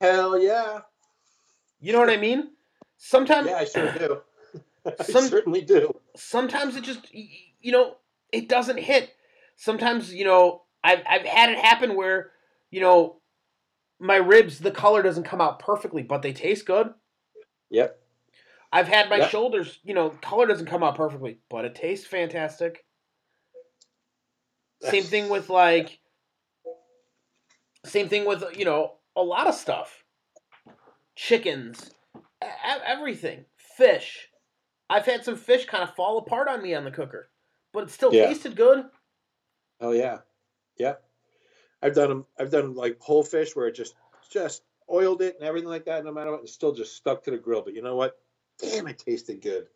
Hell 0.00 0.38
yeah. 0.40 0.80
You 1.80 1.92
know 1.92 2.00
what 2.00 2.10
I 2.10 2.16
mean? 2.16 2.50
Sometimes, 2.96 3.48
Yeah, 3.48 3.58
I 3.58 3.64
sure 3.64 3.92
do. 3.92 4.20
I 4.98 5.04
Some- 5.04 5.24
certainly 5.28 5.60
do. 5.62 5.92
sometimes 6.16 6.74
it 6.76 6.82
just, 6.82 7.06
you 7.12 7.70
know, 7.72 7.96
it 8.32 8.48
doesn't 8.48 8.78
hit. 8.78 9.14
Sometimes, 9.56 10.12
you 10.12 10.24
know, 10.24 10.62
I've 10.82 11.02
I've 11.08 11.22
had 11.24 11.50
it 11.50 11.58
happen 11.58 11.94
where, 11.96 12.30
you 12.70 12.80
know, 12.80 13.20
my 13.98 14.16
ribs, 14.16 14.58
the 14.58 14.70
color 14.70 15.02
doesn't 15.02 15.24
come 15.24 15.40
out 15.40 15.58
perfectly, 15.58 16.02
but 16.02 16.22
they 16.22 16.32
taste 16.32 16.66
good. 16.66 16.92
Yep. 17.70 18.00
I've 18.72 18.88
had 18.88 19.08
my 19.08 19.16
Yeah. 19.18 19.28
shoulders. 19.28 19.80
You 19.82 19.94
know, 19.94 20.10
color 20.10 20.46
doesn't 20.46 20.66
come 20.66 20.82
out 20.82 20.94
perfectly, 20.94 21.40
but 21.48 21.64
it 21.64 21.74
tastes 21.74 22.06
fantastic. 22.06 22.84
Same 24.82 25.04
thing 25.04 25.28
with 25.28 25.48
like. 25.48 25.98
Same 27.84 28.08
thing 28.08 28.26
with 28.26 28.44
you 28.56 28.64
know 28.64 28.98
a 29.16 29.22
lot 29.22 29.46
of 29.46 29.54
stuff. 29.54 30.04
Chickens, 31.16 31.90
everything, 32.86 33.44
fish. 33.56 34.28
I've 34.90 35.06
had 35.06 35.24
some 35.24 35.36
fish 35.36 35.66
kind 35.66 35.82
of 35.82 35.94
fall 35.94 36.18
apart 36.18 36.48
on 36.48 36.62
me 36.62 36.74
on 36.74 36.84
the 36.84 36.90
cooker, 36.90 37.30
but 37.72 37.84
it 37.84 37.90
still 37.90 38.12
Yeah. 38.12 38.28
tasted 38.28 38.56
good. 38.56 38.84
Oh 39.80 39.92
yeah, 39.92 40.18
yeah. 40.76 40.96
I've 41.82 41.94
done 41.94 42.08
them. 42.08 42.26
I've 42.38 42.50
done 42.50 42.74
like 42.74 42.98
whole 43.00 43.22
fish 43.22 43.54
where 43.54 43.66
it 43.68 43.74
just 43.74 43.94
just 44.30 44.62
oiled 44.90 45.22
it 45.22 45.36
and 45.38 45.46
everything 45.46 45.68
like 45.68 45.84
that. 45.86 46.04
No 46.04 46.12
matter 46.12 46.30
what, 46.32 46.42
it's 46.42 46.52
still 46.52 46.72
just 46.72 46.96
stuck 46.96 47.22
to 47.24 47.30
the 47.30 47.38
grill. 47.38 47.62
But 47.62 47.74
you 47.74 47.82
know 47.82 47.96
what? 47.96 48.18
Damn, 48.58 48.86
it 48.88 48.98
tasted 48.98 49.40
good. 49.40 49.66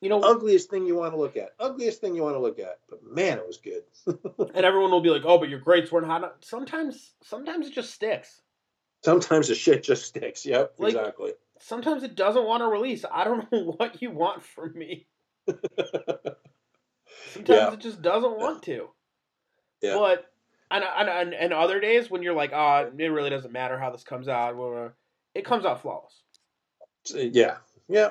You 0.00 0.10
know, 0.10 0.20
Ugliest 0.20 0.68
thing 0.70 0.86
you 0.86 0.94
want 0.94 1.14
to 1.14 1.18
look 1.18 1.36
at. 1.36 1.50
Ugliest 1.58 2.00
thing 2.02 2.14
you 2.14 2.22
want 2.22 2.36
to 2.36 2.40
look 2.40 2.58
at. 2.58 2.80
But 2.88 3.02
man, 3.04 3.38
it 3.38 3.46
was 3.46 3.56
good. 3.58 3.82
and 4.54 4.64
everyone 4.64 4.90
will 4.90 5.00
be 5.00 5.10
like, 5.10 5.22
"Oh, 5.24 5.38
but 5.38 5.48
your 5.48 5.58
grates 5.58 5.90
weren't 5.90 6.06
hot." 6.06 6.18
enough." 6.18 6.32
Sometimes, 6.40 7.14
sometimes 7.22 7.66
it 7.66 7.72
just 7.72 7.92
sticks. 7.92 8.42
Sometimes 9.04 9.48
the 9.48 9.54
shit 9.54 9.82
just 9.82 10.04
sticks. 10.04 10.44
Yep, 10.46 10.74
Like- 10.78 10.94
exactly. 10.94 11.32
Sometimes 11.58 12.02
it 12.02 12.14
doesn't 12.14 12.44
want 12.44 12.60
to 12.62 12.66
release. 12.66 13.04
I 13.10 13.24
don't 13.24 13.50
know 13.50 13.72
what 13.78 14.02
you 14.02 14.10
want 14.10 14.42
from 14.42 14.74
me. 14.76 15.06
Sometimes 17.32 17.48
Yeah. 17.48 17.72
it 17.72 17.80
just 17.80 18.02
doesn't 18.02 18.36
want 18.38 18.62
to. 18.64 18.88
Yeah. 19.82 19.94
But 19.94 20.30
and, 20.70 20.84
and, 20.84 21.08
and, 21.08 21.34
and 21.34 21.52
other 21.52 21.80
days 21.80 22.10
when 22.10 22.22
you're 22.22 22.34
like, 22.34 22.52
oh, 22.52 22.90
it 22.96 23.04
really 23.04 23.30
doesn't 23.30 23.52
matter 23.52 23.78
how 23.78 23.90
this 23.90 24.04
comes 24.04 24.28
out, 24.28 24.56
blah," 24.56 24.88
it 25.34 25.44
comes 25.44 25.64
out 25.64 25.82
flawless. 25.82 26.22
Uh, 27.14 27.18
yeah, 27.18 27.56
yeah. 27.88 28.10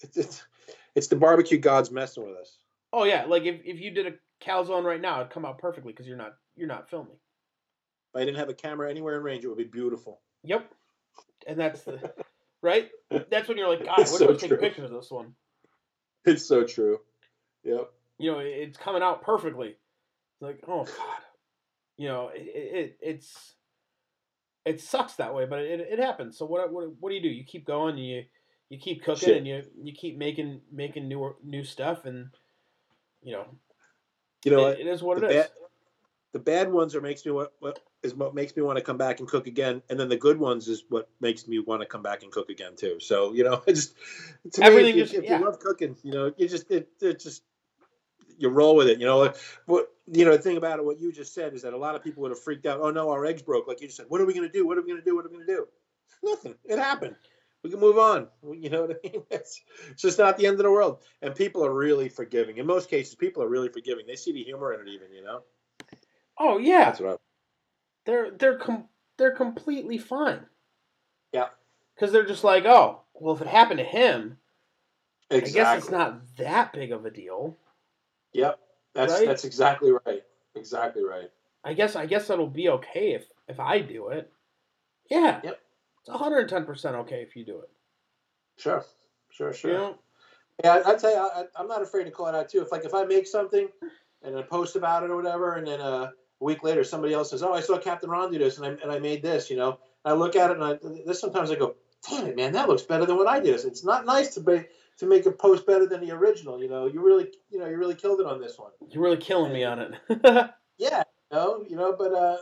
It's, 0.00 0.16
it's 0.16 0.46
it's 0.94 1.06
the 1.06 1.16
barbecue 1.16 1.58
gods 1.58 1.90
messing 1.90 2.24
with 2.24 2.36
us. 2.36 2.58
Oh 2.92 3.04
yeah, 3.04 3.24
like 3.26 3.44
if, 3.44 3.60
if 3.64 3.80
you 3.80 3.90
did 3.90 4.06
a 4.06 4.12
calzone 4.44 4.84
right 4.84 5.00
now, 5.00 5.20
it'd 5.20 5.32
come 5.32 5.44
out 5.44 5.58
perfectly 5.58 5.92
because 5.92 6.06
you're 6.06 6.16
not 6.16 6.34
you're 6.56 6.68
not 6.68 6.90
filming. 6.90 7.16
If 8.14 8.20
I 8.20 8.24
didn't 8.24 8.38
have 8.38 8.48
a 8.48 8.54
camera 8.54 8.90
anywhere 8.90 9.16
in 9.16 9.22
range, 9.22 9.44
it 9.44 9.48
would 9.48 9.58
be 9.58 9.64
beautiful. 9.64 10.20
Yep. 10.44 10.70
And 11.46 11.58
that's 11.58 11.82
the 11.82 12.12
right. 12.62 12.90
That's 13.30 13.48
when 13.48 13.56
you're 13.56 13.68
like, 13.68 13.84
God, 13.84 13.98
I 13.98 14.02
It's 14.02 14.12
wish 14.12 14.18
so 14.18 14.24
I 14.24 14.28
could 14.28 14.40
take 14.40 14.50
a 14.50 14.56
picture 14.56 14.84
of 14.84 14.90
this 14.90 15.10
one. 15.10 15.34
It's 16.24 16.46
so 16.46 16.64
true. 16.64 17.00
Yep. 17.64 17.90
You 18.18 18.32
know, 18.32 18.38
it's 18.40 18.76
coming 18.76 19.02
out 19.02 19.22
perfectly. 19.22 19.68
It's 19.68 20.42
like, 20.42 20.60
oh 20.68 20.84
God, 20.84 21.22
you 21.96 22.08
know, 22.08 22.30
it, 22.34 22.42
it 22.42 22.98
it's 23.00 23.54
it 24.64 24.80
sucks 24.80 25.14
that 25.14 25.34
way, 25.34 25.44
but 25.46 25.58
it, 25.60 25.80
it 25.80 25.98
happens. 25.98 26.38
So 26.38 26.46
what 26.46 26.72
what 26.72 26.88
what 27.00 27.10
do 27.10 27.16
you 27.16 27.22
do? 27.22 27.28
You 27.28 27.44
keep 27.44 27.66
going. 27.66 27.98
You 27.98 28.24
you 28.68 28.78
keep 28.78 29.02
cooking 29.04 29.28
Shit. 29.28 29.36
and 29.38 29.46
you 29.46 29.62
you 29.82 29.92
keep 29.92 30.16
making 30.16 30.60
making 30.72 31.08
new 31.08 31.34
new 31.44 31.64
stuff 31.64 32.04
and 32.06 32.28
you 33.22 33.32
know, 33.32 33.46
You 34.44 34.52
know 34.52 34.58
it- 34.58 34.62
what? 34.62 34.80
it 34.80 34.86
is 34.86 35.02
what 35.02 35.18
it 35.22 35.24
is. 35.24 35.42
bad, 35.44 35.50
the 36.32 36.38
bad 36.38 36.72
ones 36.72 36.94
are 36.94 37.00
makes 37.00 37.24
me 37.26 37.32
what, 37.32 37.52
what 37.60 37.78
is 38.02 38.14
what 38.14 38.34
makes 38.34 38.56
me 38.56 38.62
want 38.62 38.78
to 38.78 38.82
come 38.84 38.96
back 38.96 39.20
and 39.20 39.28
cook 39.28 39.46
again, 39.46 39.82
and 39.90 40.00
then 40.00 40.08
the 40.08 40.16
good 40.16 40.38
ones 40.38 40.66
is 40.68 40.84
what 40.88 41.08
makes 41.20 41.46
me 41.46 41.58
want 41.60 41.82
to 41.82 41.86
come 41.86 42.02
back 42.02 42.22
and 42.22 42.32
cook 42.32 42.48
again 42.48 42.74
too. 42.76 42.98
So 43.00 43.32
you 43.34 43.44
know, 43.44 43.62
it's 43.66 43.88
just 43.88 44.54
to 44.54 44.60
me, 44.62 44.66
Everything 44.66 44.90
if, 44.90 44.96
you, 44.96 45.02
just- 45.04 45.14
if 45.14 45.24
yeah. 45.24 45.38
you 45.38 45.44
love 45.44 45.58
cooking, 45.60 45.96
you 46.02 46.12
know, 46.12 46.32
you 46.36 46.48
just 46.48 46.70
it, 46.70 46.88
it 47.00 47.20
just 47.20 47.42
you 48.38 48.48
roll 48.48 48.74
with 48.74 48.88
it. 48.88 48.98
You 48.98 49.06
know, 49.06 49.32
what 49.66 49.91
you 50.06 50.24
know 50.24 50.32
the 50.32 50.42
thing 50.42 50.56
about 50.56 50.78
it, 50.78 50.84
what 50.84 51.00
you 51.00 51.12
just 51.12 51.34
said 51.34 51.54
is 51.54 51.62
that 51.62 51.72
a 51.74 51.78
lot 51.78 51.94
of 51.94 52.02
people 52.02 52.22
would 52.22 52.30
have 52.32 52.40
freaked 52.42 52.66
out. 52.66 52.80
Oh 52.80 52.90
no, 52.90 53.10
our 53.10 53.24
eggs 53.26 53.42
broke. 53.42 53.68
Like 53.68 53.80
you 53.80 53.88
just 53.88 53.96
said, 53.98 54.06
what 54.08 54.20
are 54.20 54.26
we 54.26 54.34
going 54.34 54.46
to 54.46 54.52
do? 54.52 54.66
What 54.66 54.78
are 54.78 54.82
we 54.82 54.88
going 54.88 55.00
to 55.00 55.04
do? 55.04 55.14
What 55.16 55.24
are 55.26 55.28
we 55.28 55.36
going 55.36 55.46
to 55.46 55.54
do? 55.54 55.66
Nothing. 56.22 56.54
It 56.64 56.78
happened. 56.78 57.16
We 57.62 57.70
can 57.70 57.80
move 57.80 57.98
on. 57.98 58.28
You 58.52 58.70
know 58.70 58.82
what 58.82 58.98
I 59.04 59.08
mean? 59.08 59.22
It's, 59.30 59.60
it's 59.90 60.02
just 60.02 60.18
not 60.18 60.36
the 60.36 60.46
end 60.46 60.54
of 60.58 60.64
the 60.64 60.70
world. 60.72 60.98
And 61.22 61.34
people 61.34 61.64
are 61.64 61.74
really 61.74 62.08
forgiving. 62.08 62.58
In 62.58 62.66
most 62.66 62.90
cases, 62.90 63.14
people 63.14 63.42
are 63.42 63.48
really 63.48 63.68
forgiving. 63.68 64.06
They 64.06 64.16
see 64.16 64.32
the 64.32 64.42
humor 64.42 64.74
in 64.74 64.80
it, 64.80 64.90
even. 64.90 65.12
You 65.14 65.22
know. 65.24 65.42
Oh 66.38 66.58
yeah, 66.58 66.86
That's 66.86 67.00
what 67.00 67.10
I. 67.14 67.16
they're 68.06 68.30
they're 68.32 68.58
com- 68.58 68.88
they're 69.18 69.36
completely 69.36 69.98
fine. 69.98 70.40
Yeah. 71.32 71.48
Because 71.94 72.12
they're 72.12 72.26
just 72.26 72.44
like, 72.44 72.64
oh, 72.66 73.02
well, 73.14 73.34
if 73.34 73.40
it 73.42 73.48
happened 73.48 73.78
to 73.78 73.84
him, 73.84 74.38
Exactly. 75.30 75.60
I 75.60 75.64
guess 75.64 75.82
it's 75.84 75.90
not 75.92 76.36
that 76.38 76.72
big 76.72 76.92
of 76.92 77.04
a 77.06 77.10
deal. 77.10 77.56
Yep. 78.32 78.58
That's 78.94 79.12
Right? 79.12 79.26
that's 79.26 79.44
exactly 79.44 79.92
right. 80.06 80.22
Exactly 80.54 81.04
right. 81.04 81.30
I 81.64 81.74
guess 81.74 81.96
I 81.96 82.06
guess 82.06 82.28
that'll 82.28 82.46
be 82.46 82.68
okay 82.68 83.12
if 83.12 83.26
if 83.48 83.60
I 83.60 83.80
do 83.80 84.08
it. 84.08 84.30
Yeah. 85.10 85.40
Yep. 85.42 85.60
It's 86.00 86.08
110 86.10 86.64
percent 86.64 86.96
okay 86.96 87.22
if 87.22 87.36
you 87.36 87.44
do 87.44 87.60
it. 87.60 87.70
Sure. 88.58 88.84
Sure. 89.30 89.52
Sure. 89.52 89.70
You 89.70 89.76
know? 89.78 89.98
Yeah, 90.62 90.74
I, 90.74 90.92
I 90.92 90.94
tell 90.96 91.10
you, 91.10 91.16
I, 91.16 91.44
I'm 91.56 91.66
not 91.68 91.82
afraid 91.82 92.04
to 92.04 92.10
call 92.10 92.26
it 92.26 92.34
out 92.34 92.48
too. 92.48 92.60
If 92.62 92.72
like 92.72 92.84
if 92.84 92.94
I 92.94 93.04
make 93.04 93.26
something 93.26 93.68
and 94.22 94.36
I 94.36 94.42
post 94.42 94.76
about 94.76 95.02
it 95.02 95.10
or 95.10 95.16
whatever, 95.16 95.54
and 95.54 95.66
then 95.66 95.80
uh, 95.80 96.10
a 96.40 96.44
week 96.44 96.62
later 96.62 96.84
somebody 96.84 97.14
else 97.14 97.30
says, 97.30 97.42
"Oh, 97.42 97.52
I 97.54 97.60
saw 97.60 97.78
Captain 97.78 98.10
Ron 98.10 98.30
do 98.30 98.38
this, 98.38 98.58
and 98.58 98.66
I 98.66 98.82
and 98.82 98.92
I 98.92 98.98
made 98.98 99.22
this," 99.22 99.50
you 99.50 99.56
know, 99.56 99.78
I 100.04 100.12
look 100.12 100.36
at 100.36 100.50
it 100.50 100.58
and 100.58 100.64
I 100.64 100.78
this 101.06 101.20
sometimes 101.20 101.50
I 101.50 101.54
go, 101.56 101.76
"Damn 102.08 102.26
it, 102.26 102.36
man, 102.36 102.52
that 102.52 102.68
looks 102.68 102.82
better 102.82 103.06
than 103.06 103.16
what 103.16 103.26
I 103.28 103.40
did." 103.40 103.64
It's 103.64 103.84
not 103.84 104.04
nice 104.04 104.34
to 104.34 104.40
be 104.40 104.64
to 105.02 105.08
make 105.08 105.26
a 105.26 105.32
post 105.32 105.66
better 105.66 105.84
than 105.84 106.00
the 106.00 106.12
original. 106.12 106.62
You 106.62 106.68
know, 106.68 106.86
you 106.86 107.04
really 107.04 107.28
you 107.50 107.58
know 107.58 107.66
you 107.66 107.76
really 107.76 107.96
killed 107.96 108.20
it 108.20 108.26
on 108.26 108.40
this 108.40 108.56
one. 108.56 108.70
You're 108.88 109.02
really 109.02 109.16
killing 109.16 109.52
me 109.52 109.64
on 109.64 109.80
it. 109.80 110.50
Yeah, 110.78 111.02
you 111.30 111.36
know, 111.36 111.64
you 111.68 111.76
know, 111.76 111.94
but 111.96 112.12
uh, 112.12 112.38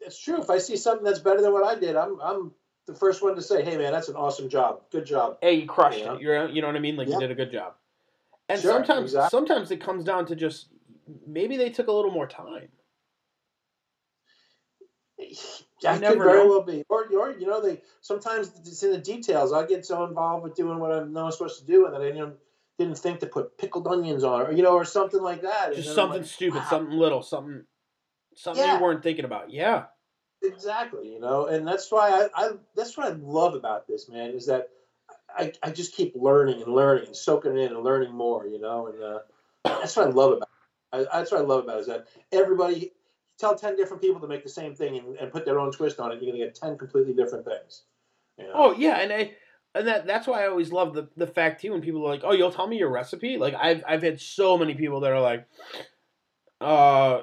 it's 0.00 0.22
true. 0.22 0.40
If 0.40 0.50
I 0.50 0.58
see 0.58 0.76
something 0.76 1.02
that's 1.02 1.18
better 1.18 1.40
than 1.40 1.52
what 1.52 1.64
I 1.64 1.80
did, 1.80 1.96
I'm 1.96 2.20
I'm 2.20 2.52
the 2.86 2.94
first 2.94 3.22
one 3.22 3.34
to 3.34 3.42
say, 3.42 3.64
"Hey, 3.64 3.76
man, 3.76 3.90
that's 3.92 4.08
an 4.08 4.16
awesome 4.16 4.48
job. 4.48 4.82
Good 4.92 5.06
job." 5.06 5.38
hey, 5.40 5.54
you 5.54 5.66
crushed 5.66 5.98
Yeah. 6.00 6.14
it. 6.14 6.20
You're 6.20 6.48
you 6.48 6.60
know 6.60 6.68
what 6.68 6.76
I 6.76 6.80
mean? 6.80 6.96
Like 6.96 7.08
Yeah. 7.08 7.14
you 7.14 7.20
did 7.20 7.30
a 7.30 7.34
good 7.34 7.50
job. 7.50 7.74
And 8.48 8.60
Sure, 8.60 8.72
sometimes 8.72 9.04
exactly. 9.14 9.30
sometimes 9.30 9.70
it 9.70 9.80
comes 9.80 10.04
down 10.04 10.26
to 10.26 10.36
just 10.36 10.68
maybe 11.26 11.56
they 11.56 11.70
took 11.70 11.88
a 11.88 11.92
little 11.92 12.10
more 12.10 12.26
time. 12.28 12.68
That 15.82 15.94
could 15.94 16.02
never 16.02 16.24
very 16.24 16.38
know. 16.44 16.48
well 16.48 16.62
be, 16.62 16.84
or, 16.88 17.06
or 17.16 17.30
you 17.32 17.46
know, 17.46 17.60
they 17.60 17.80
sometimes 18.00 18.52
it's 18.66 18.82
in 18.82 18.92
the 18.92 18.98
details. 18.98 19.52
I 19.52 19.66
get 19.66 19.86
so 19.86 20.04
involved 20.04 20.44
with 20.44 20.54
doing 20.54 20.78
what 20.78 20.92
I'm 20.92 21.12
not 21.12 21.32
supposed 21.32 21.60
to 21.60 21.66
do, 21.66 21.86
and 21.86 21.94
that 21.94 22.02
I 22.02 22.12
didn't 22.12 22.34
didn't 22.78 22.98
think 22.98 23.20
to 23.20 23.26
put 23.26 23.58
pickled 23.58 23.86
onions 23.86 24.24
on, 24.24 24.42
or 24.42 24.52
you 24.52 24.62
know, 24.62 24.74
or 24.74 24.84
something 24.84 25.22
like 25.22 25.42
that. 25.42 25.74
Just 25.74 25.94
something 25.94 26.22
like, 26.22 26.28
stupid, 26.28 26.58
wow. 26.58 26.66
something 26.68 26.98
little, 26.98 27.22
something 27.22 27.64
something 28.34 28.62
Yeah. 28.64 28.76
you 28.76 28.82
weren't 28.82 29.02
thinking 29.02 29.24
about. 29.24 29.50
Yeah. 29.50 29.84
Exactly, 30.42 31.12
you 31.12 31.20
know, 31.20 31.46
and 31.46 31.68
that's 31.68 31.92
why 31.92 32.10
I, 32.10 32.28
I 32.34 32.50
that's 32.74 32.96
what 32.96 33.06
I 33.06 33.10
love 33.10 33.54
about 33.54 33.86
this 33.86 34.08
man 34.08 34.30
is 34.30 34.46
that 34.46 34.70
I, 35.28 35.52
I 35.62 35.70
just 35.70 35.94
keep 35.94 36.14
learning 36.16 36.62
and 36.62 36.72
learning 36.72 37.08
and 37.08 37.16
soaking 37.16 37.58
it 37.58 37.60
in 37.60 37.76
and 37.76 37.84
learning 37.84 38.14
more, 38.14 38.46
you 38.46 38.58
know, 38.58 38.86
and 38.86 39.02
uh, 39.02 39.18
that's 39.64 39.96
what 39.96 40.06
I 40.06 40.10
love 40.10 40.32
about. 40.32 40.48
It. 40.94 41.08
I, 41.12 41.18
that's 41.18 41.30
what 41.30 41.42
I 41.42 41.44
love 41.44 41.64
about 41.64 41.76
it, 41.76 41.80
is 41.80 41.86
that 41.88 42.06
everybody 42.32 42.92
tell 43.40 43.56
ten 43.56 43.76
different 43.76 44.02
people 44.02 44.20
to 44.20 44.28
make 44.28 44.42
the 44.42 44.50
same 44.50 44.74
thing 44.74 44.98
and, 44.98 45.16
and 45.16 45.32
put 45.32 45.44
their 45.44 45.58
own 45.58 45.72
twist 45.72 45.98
on 45.98 46.12
it. 46.12 46.22
You're 46.22 46.32
gonna 46.32 46.44
get 46.44 46.54
ten 46.54 46.76
completely 46.76 47.14
different 47.14 47.44
things. 47.44 47.82
You 48.38 48.44
know? 48.44 48.52
Oh 48.54 48.74
yeah, 48.76 48.98
and 49.00 49.12
I 49.12 49.32
and 49.74 49.86
that 49.88 50.06
that's 50.06 50.26
why 50.26 50.44
I 50.44 50.48
always 50.48 50.72
love 50.72 50.94
the 50.94 51.08
the 51.16 51.26
fact 51.26 51.60
too 51.60 51.72
when 51.72 51.80
people 51.80 52.04
are 52.04 52.08
like, 52.08 52.22
"Oh, 52.24 52.32
you'll 52.32 52.52
tell 52.52 52.66
me 52.66 52.78
your 52.78 52.90
recipe." 52.90 53.38
Like 53.38 53.54
I've 53.54 53.82
I've 53.86 54.02
had 54.02 54.20
so 54.20 54.58
many 54.58 54.74
people 54.74 55.00
that 55.00 55.12
are 55.12 55.20
like, 55.20 55.46
"Uh, 56.60 57.22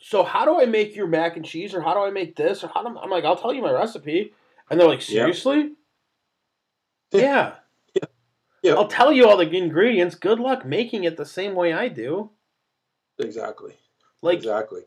so 0.00 0.22
how 0.22 0.44
do 0.44 0.60
I 0.60 0.66
make 0.66 0.96
your 0.96 1.06
mac 1.06 1.36
and 1.36 1.44
cheese, 1.44 1.74
or 1.74 1.80
how 1.82 1.94
do 1.94 2.00
I 2.00 2.10
make 2.10 2.36
this, 2.36 2.62
or 2.64 2.68
how 2.68 2.82
do 2.82 2.96
I'm 2.98 3.10
like, 3.10 3.24
I'll 3.24 3.36
tell 3.36 3.52
you 3.52 3.62
my 3.62 3.72
recipe," 3.72 4.32
and 4.70 4.80
they're 4.80 4.88
like, 4.88 5.06
Yeah. 5.08 5.22
"Seriously?" 5.22 5.72
yeah. 7.12 7.54
Yeah. 8.62 8.74
I'll 8.74 8.86
tell 8.86 9.12
you 9.12 9.28
all 9.28 9.36
the 9.36 9.50
ingredients. 9.50 10.14
Good 10.14 10.38
luck 10.38 10.64
making 10.64 11.02
it 11.02 11.16
the 11.16 11.26
same 11.26 11.56
way 11.56 11.72
I 11.72 11.88
do. 11.88 12.30
Exactly. 13.18 13.74
Like 14.22 14.38
exactly. 14.38 14.82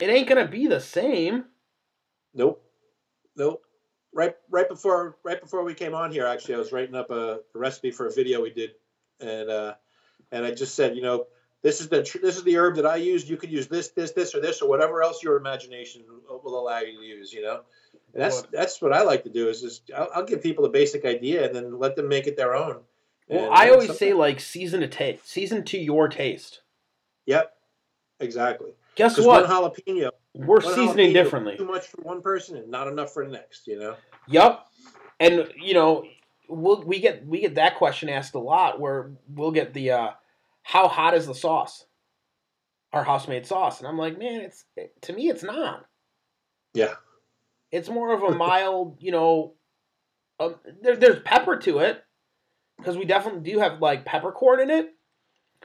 It 0.00 0.10
ain't 0.10 0.28
gonna 0.28 0.48
be 0.48 0.66
the 0.66 0.80
same. 0.80 1.44
Nope. 2.34 2.62
Nope. 3.36 3.62
Right 4.12 4.34
right 4.50 4.68
before 4.68 5.16
right 5.24 5.40
before 5.40 5.64
we 5.64 5.74
came 5.74 5.94
on 5.94 6.12
here, 6.12 6.26
actually, 6.26 6.54
I 6.54 6.58
was 6.58 6.72
writing 6.72 6.94
up 6.94 7.10
a, 7.10 7.40
a 7.54 7.58
recipe 7.58 7.90
for 7.90 8.06
a 8.06 8.12
video 8.12 8.42
we 8.42 8.50
did, 8.50 8.70
and 9.20 9.50
uh, 9.50 9.74
and 10.30 10.44
I 10.44 10.52
just 10.52 10.74
said, 10.74 10.96
you 10.96 11.02
know, 11.02 11.26
this 11.62 11.80
is 11.80 11.88
the 11.88 12.02
tr- 12.02 12.18
this 12.18 12.36
is 12.36 12.44
the 12.44 12.56
herb 12.56 12.76
that 12.76 12.86
I 12.86 12.96
used. 12.96 13.28
You 13.28 13.36
could 13.36 13.50
use 13.50 13.66
this, 13.66 13.88
this, 13.88 14.12
this, 14.12 14.34
or 14.34 14.40
this, 14.40 14.62
or 14.62 14.68
whatever 14.68 15.02
else 15.02 15.22
your 15.22 15.36
imagination 15.36 16.04
will 16.28 16.60
allow 16.60 16.80
you 16.80 16.98
to 16.98 17.04
use. 17.04 17.32
You 17.32 17.42
know, 17.42 17.60
and 18.12 18.22
that's 18.22 18.42
that's 18.52 18.82
what 18.82 18.92
I 18.92 19.02
like 19.02 19.24
to 19.24 19.30
do. 19.30 19.48
Is 19.48 19.62
just 19.62 19.90
I'll, 19.96 20.08
I'll 20.14 20.24
give 20.24 20.42
people 20.42 20.64
a 20.64 20.70
basic 20.70 21.04
idea 21.04 21.46
and 21.46 21.54
then 21.54 21.78
let 21.78 21.96
them 21.96 22.08
make 22.08 22.26
it 22.26 22.36
their 22.36 22.54
own. 22.54 22.80
Well, 23.28 23.46
And, 23.46 23.54
I 23.54 23.70
uh, 23.70 23.72
always 23.72 23.98
say 23.98 24.12
like 24.12 24.40
season 24.40 24.80
to 24.80 24.88
taste, 24.88 25.26
season 25.26 25.64
to 25.64 25.78
your 25.78 26.08
taste. 26.08 26.60
Yep. 27.26 27.52
Exactly. 28.20 28.72
Guess 28.96 29.18
what? 29.18 29.48
one 29.48 29.50
jalapeno, 29.50 30.10
We're 30.34 30.60
one 30.60 30.74
seasoning 30.74 31.10
jalapeno 31.10 31.14
differently. 31.14 31.56
Too 31.56 31.64
much 31.66 31.86
for 31.86 32.00
one 32.02 32.22
person 32.22 32.56
and 32.56 32.70
not 32.70 32.88
enough 32.88 33.12
for 33.12 33.24
the 33.24 33.32
next. 33.32 33.66
You 33.66 33.78
know. 33.78 33.96
Yep. 34.28 34.64
And 35.20 35.48
you 35.56 35.74
know, 35.74 36.04
we'll, 36.48 36.82
we 36.82 37.00
get 37.00 37.26
we 37.26 37.40
get 37.40 37.56
that 37.56 37.76
question 37.76 38.08
asked 38.08 38.34
a 38.34 38.38
lot 38.38 38.80
where 38.80 39.12
we'll 39.28 39.52
get 39.52 39.74
the 39.74 39.92
uh 39.92 40.10
how 40.62 40.88
hot 40.88 41.14
is 41.14 41.26
the 41.26 41.34
sauce? 41.34 41.84
Our 42.92 43.04
house 43.04 43.28
made 43.28 43.46
sauce. 43.46 43.80
And 43.80 43.88
I'm 43.88 43.98
like, 43.98 44.18
man, 44.18 44.40
it's 44.40 44.64
to 45.02 45.12
me 45.12 45.28
it's 45.28 45.42
not. 45.42 45.84
Yeah. 46.72 46.94
It's 47.70 47.88
more 47.88 48.12
of 48.14 48.22
a 48.22 48.34
mild, 48.36 48.96
you 49.00 49.12
know, 49.12 49.54
um, 50.40 50.56
there, 50.82 50.96
there's 50.96 51.20
pepper 51.24 51.56
to 51.58 51.78
it. 51.78 52.02
because 52.78 52.96
we 52.96 53.04
definitely 53.04 53.50
do 53.52 53.58
have 53.58 53.80
like 53.80 54.04
peppercorn 54.04 54.60
in 54.60 54.70
it. 54.70 54.90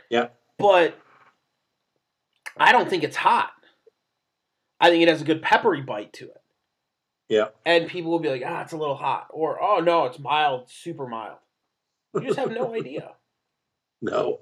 Yeah. 0.09 0.27
But 0.57 0.97
I 2.59 2.71
don't 2.71 2.89
think 2.89 3.03
it's 3.03 3.15
hot. 3.15 3.51
I 4.79 4.89
think 4.89 5.03
it 5.03 5.09
has 5.09 5.21
a 5.21 5.25
good 5.25 5.41
peppery 5.41 5.81
bite 5.81 6.13
to 6.13 6.25
it. 6.25 6.41
Yeah. 7.27 7.49
And 7.65 7.87
people 7.87 8.11
will 8.11 8.19
be 8.19 8.29
like, 8.29 8.43
ah, 8.45 8.61
it's 8.61 8.73
a 8.73 8.77
little 8.77 8.95
hot. 8.95 9.27
Or, 9.31 9.61
oh, 9.61 9.79
no, 9.79 10.05
it's 10.05 10.17
mild, 10.19 10.69
super 10.69 11.07
mild. 11.07 11.37
You 12.15 12.21
just 12.21 12.39
have 12.39 12.51
no 12.51 12.73
idea. 12.79 13.11
No, 14.01 14.39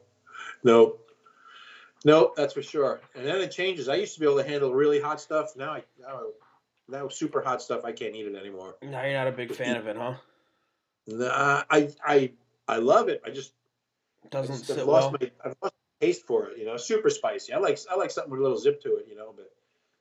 no, 0.64 0.98
no. 2.06 2.32
That's 2.38 2.54
for 2.54 2.62
sure. 2.62 3.02
And 3.16 3.26
then 3.26 3.42
it 3.42 3.52
changes. 3.52 3.90
I 3.90 3.96
used 3.96 4.14
to 4.14 4.20
be 4.20 4.26
able 4.26 4.38
to 4.38 4.48
handle 4.48 4.74
really 4.74 5.02
hot 5.02 5.20
stuff. 5.20 5.56
Now 5.58 5.72
I 5.74 5.84
now, 6.00 6.20
now 6.88 7.08
super 7.10 7.42
hot 7.42 7.62
stuff. 7.62 7.84
I 7.84 7.92
can't 7.92 8.16
eat 8.16 8.28
it 8.28 8.36
anymore. 8.36 8.76
Now 8.84 9.04
you're 9.04 9.14
not 9.14 9.28
a 9.28 9.32
big 9.32 9.52
fan 9.54 9.76
of 9.76 9.88
it, 9.88 9.98
huh? 9.98 10.14
Nah, 11.08 11.64
I 11.72 11.90
I 12.06 12.32
I 12.68 12.78
love 12.78 13.10
it. 13.10 13.22
I 13.26 13.32
just 13.32 13.54
Doesn't 14.30 14.56
just- 14.60 14.70
I've 14.70 14.78
sit 14.78 14.86
lost 14.86 15.12
well. 15.12 15.18
my 15.20 15.32
I've 15.44 15.56
lost 15.62 15.74
my 15.74 15.87
taste 16.02 16.26
for 16.26 16.48
it. 16.50 16.58
You 16.58 16.66
know, 16.66 16.78
super 16.78 17.10
spicy. 17.10 17.54
I 17.54 17.58
like 17.58 17.80
I 17.90 17.96
like 17.96 18.12
something 18.12 18.32
with 18.32 18.40
a 18.40 18.44
little 18.44 18.58
zip 18.58 18.82
to 18.84 18.96
it. 18.98 19.06
You 19.10 19.16
know, 19.16 19.34
but 19.36 19.50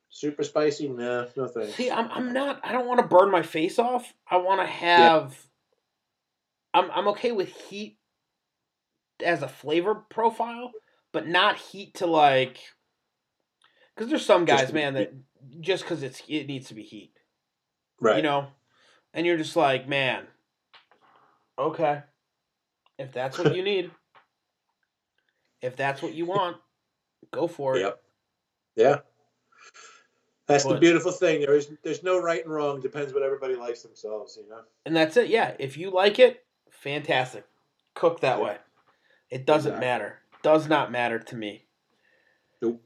super 0.09 0.43
spicy, 0.45 0.89
nah, 0.89 1.27
no 1.37 1.47
thanks. 1.47 1.75
See, 1.75 1.91
I'm, 1.91 2.11
I'm 2.11 2.33
not, 2.33 2.61
I 2.65 2.73
don't 2.73 2.87
want 2.87 3.01
to 3.01 3.07
burn 3.07 3.31
my 3.31 3.43
face 3.43 3.79
off. 3.79 4.15
I 4.31 4.39
want 4.39 4.61
to 4.61 4.67
have, 4.67 5.37
I'm, 6.73 6.91
I'm 6.91 7.09
okay 7.09 7.33
with 7.33 7.49
heat 7.49 7.99
as 9.23 9.43
a 9.43 9.49
flavor 9.49 9.95
profile, 9.95 10.71
but 11.13 11.27
not 11.27 11.59
heat 11.59 11.95
to 11.95 12.07
like, 12.07 12.59
because 13.95 14.09
there's 14.09 14.25
some 14.25 14.47
guys, 14.47 14.69
to 14.69 14.75
man, 14.75 14.95
that 14.95 15.13
just 15.61 15.83
because 15.83 16.03
it's, 16.03 16.23
it 16.29 16.47
needs 16.47 16.69
to 16.69 16.75
be 16.75 16.83
heat. 16.83 17.13
right. 18.01 18.17
you 18.17 18.23
know 18.23 18.49
and 19.15 19.27
you're 19.27 19.37
just 19.37 19.57
like 19.57 19.89
man 19.89 20.27
okay 21.59 22.03
if 22.99 23.13
that's 23.13 23.39
what 23.39 23.55
you 23.55 23.63
need 23.63 23.91
if 25.63 25.77
that's 25.77 26.03
what 26.03 26.15
you 26.15 26.27
want 26.27 26.57
go 27.33 27.47
for 27.49 27.77
it 27.77 27.81
Yep. 27.81 28.03
Yeah. 28.77 28.97
That's 30.47 30.63
the 30.65 30.77
beautiful 30.79 31.11
thing. 31.11 31.41
There 31.41 31.57
is 31.57 31.69
there's 31.83 32.03
no 32.05 32.21
right 32.21 32.45
and 32.45 32.53
wrong. 32.55 32.81
Depends 32.81 33.13
what 33.13 33.23
everybody 33.25 33.57
likes 33.57 33.83
themselves. 33.83 34.39
You 34.41 34.49
know. 34.49 34.61
and 34.85 34.95
that's 34.95 35.17
it 35.17 35.29
yeah 35.29 35.55
if 35.59 35.77
you 35.77 35.91
like 35.91 36.19
it 36.19 36.45
fantastic 36.71 37.45
cook 37.95 38.21
that 38.21 38.39
Yeah. 38.39 38.45
way 38.45 38.57
it 39.31 39.45
doesn't 39.47 39.73
Exactly. 39.73 39.87
matter 39.89 40.19
does 40.43 40.69
not 40.69 40.93
matter 40.93 41.19
to 41.19 41.35
me 41.37 41.65
Nope. 42.63 42.81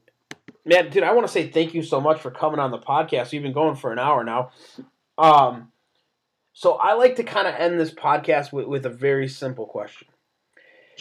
man 0.65 0.89
dude 0.89 1.03
i 1.03 1.11
want 1.11 1.27
to 1.27 1.31
say 1.31 1.47
thank 1.49 1.73
you 1.75 1.83
so 1.83 1.99
much 2.01 2.19
for 2.19 2.31
coming 2.31 2.59
on 2.59 2.71
the 2.71 2.79
podcast 2.79 3.31
we've 3.31 3.43
been 3.43 3.51
going 3.53 3.75
for 3.75 3.91
an 3.91 3.99
hour 3.99 4.23
now 4.23 4.51
um 5.17 5.71
so 6.53 6.73
i 6.81 6.93
like 6.93 7.17
to 7.17 7.23
kind 7.23 7.47
of 7.47 7.53
end 7.55 7.79
this 7.79 7.91
podcast 7.93 8.51
with, 8.53 8.65
with 8.65 8.85
a 8.85 8.89
very 8.89 9.27
simple 9.27 9.65
question 9.67 10.07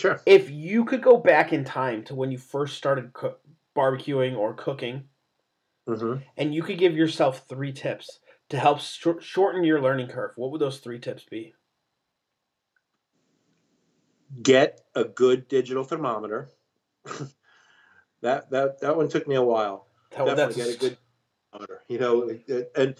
Sure. 0.01 0.21
if 0.25 0.51
you 0.51 0.87
could 0.87 1.03
go 1.03 1.19
back 1.19 1.53
in 1.53 1.63
time 1.63 2.03
to 2.05 2.15
when 2.15 2.33
you 2.33 2.39
first 2.39 2.77
started 2.77 3.13
cook, 3.13 3.41
barbecuing 3.77 4.37
or 4.37 4.55
cooking, 4.55 5.05
hmm 5.87 6.17
and 6.37 6.55
you 6.55 6.63
could 6.63 6.79
give 6.79 6.97
yourself 6.97 7.47
three 7.49 7.73
tips 7.73 8.21
to 8.49 8.59
help 8.59 8.81
shor- 8.81 9.21
shorten 9.21 9.63
your 9.63 9.81
learning 9.81 10.09
curve, 10.09 10.33
what 10.37 10.51
would 10.51 10.61
those 10.61 10.79
three 10.79 10.99
tips 10.99 11.25
be? 11.25 11.55
Get 14.43 14.81
a 14.95 15.05
good 15.05 15.49
digital 15.49 15.85
thermometer. 15.85 16.49
that 18.23 18.51
that 18.51 18.81
that 18.81 18.97
one 18.97 19.09
took 19.09 19.29
me 19.29 19.35
a 19.35 19.43
while. 19.43 19.87
That- 20.17 20.37
Definitely 20.37 20.55
get 20.55 20.75
a 20.75 20.79
good 20.79 20.97
thermometer. 21.53 21.83
You 21.89 21.99
know, 21.99 22.65
and 22.75 22.95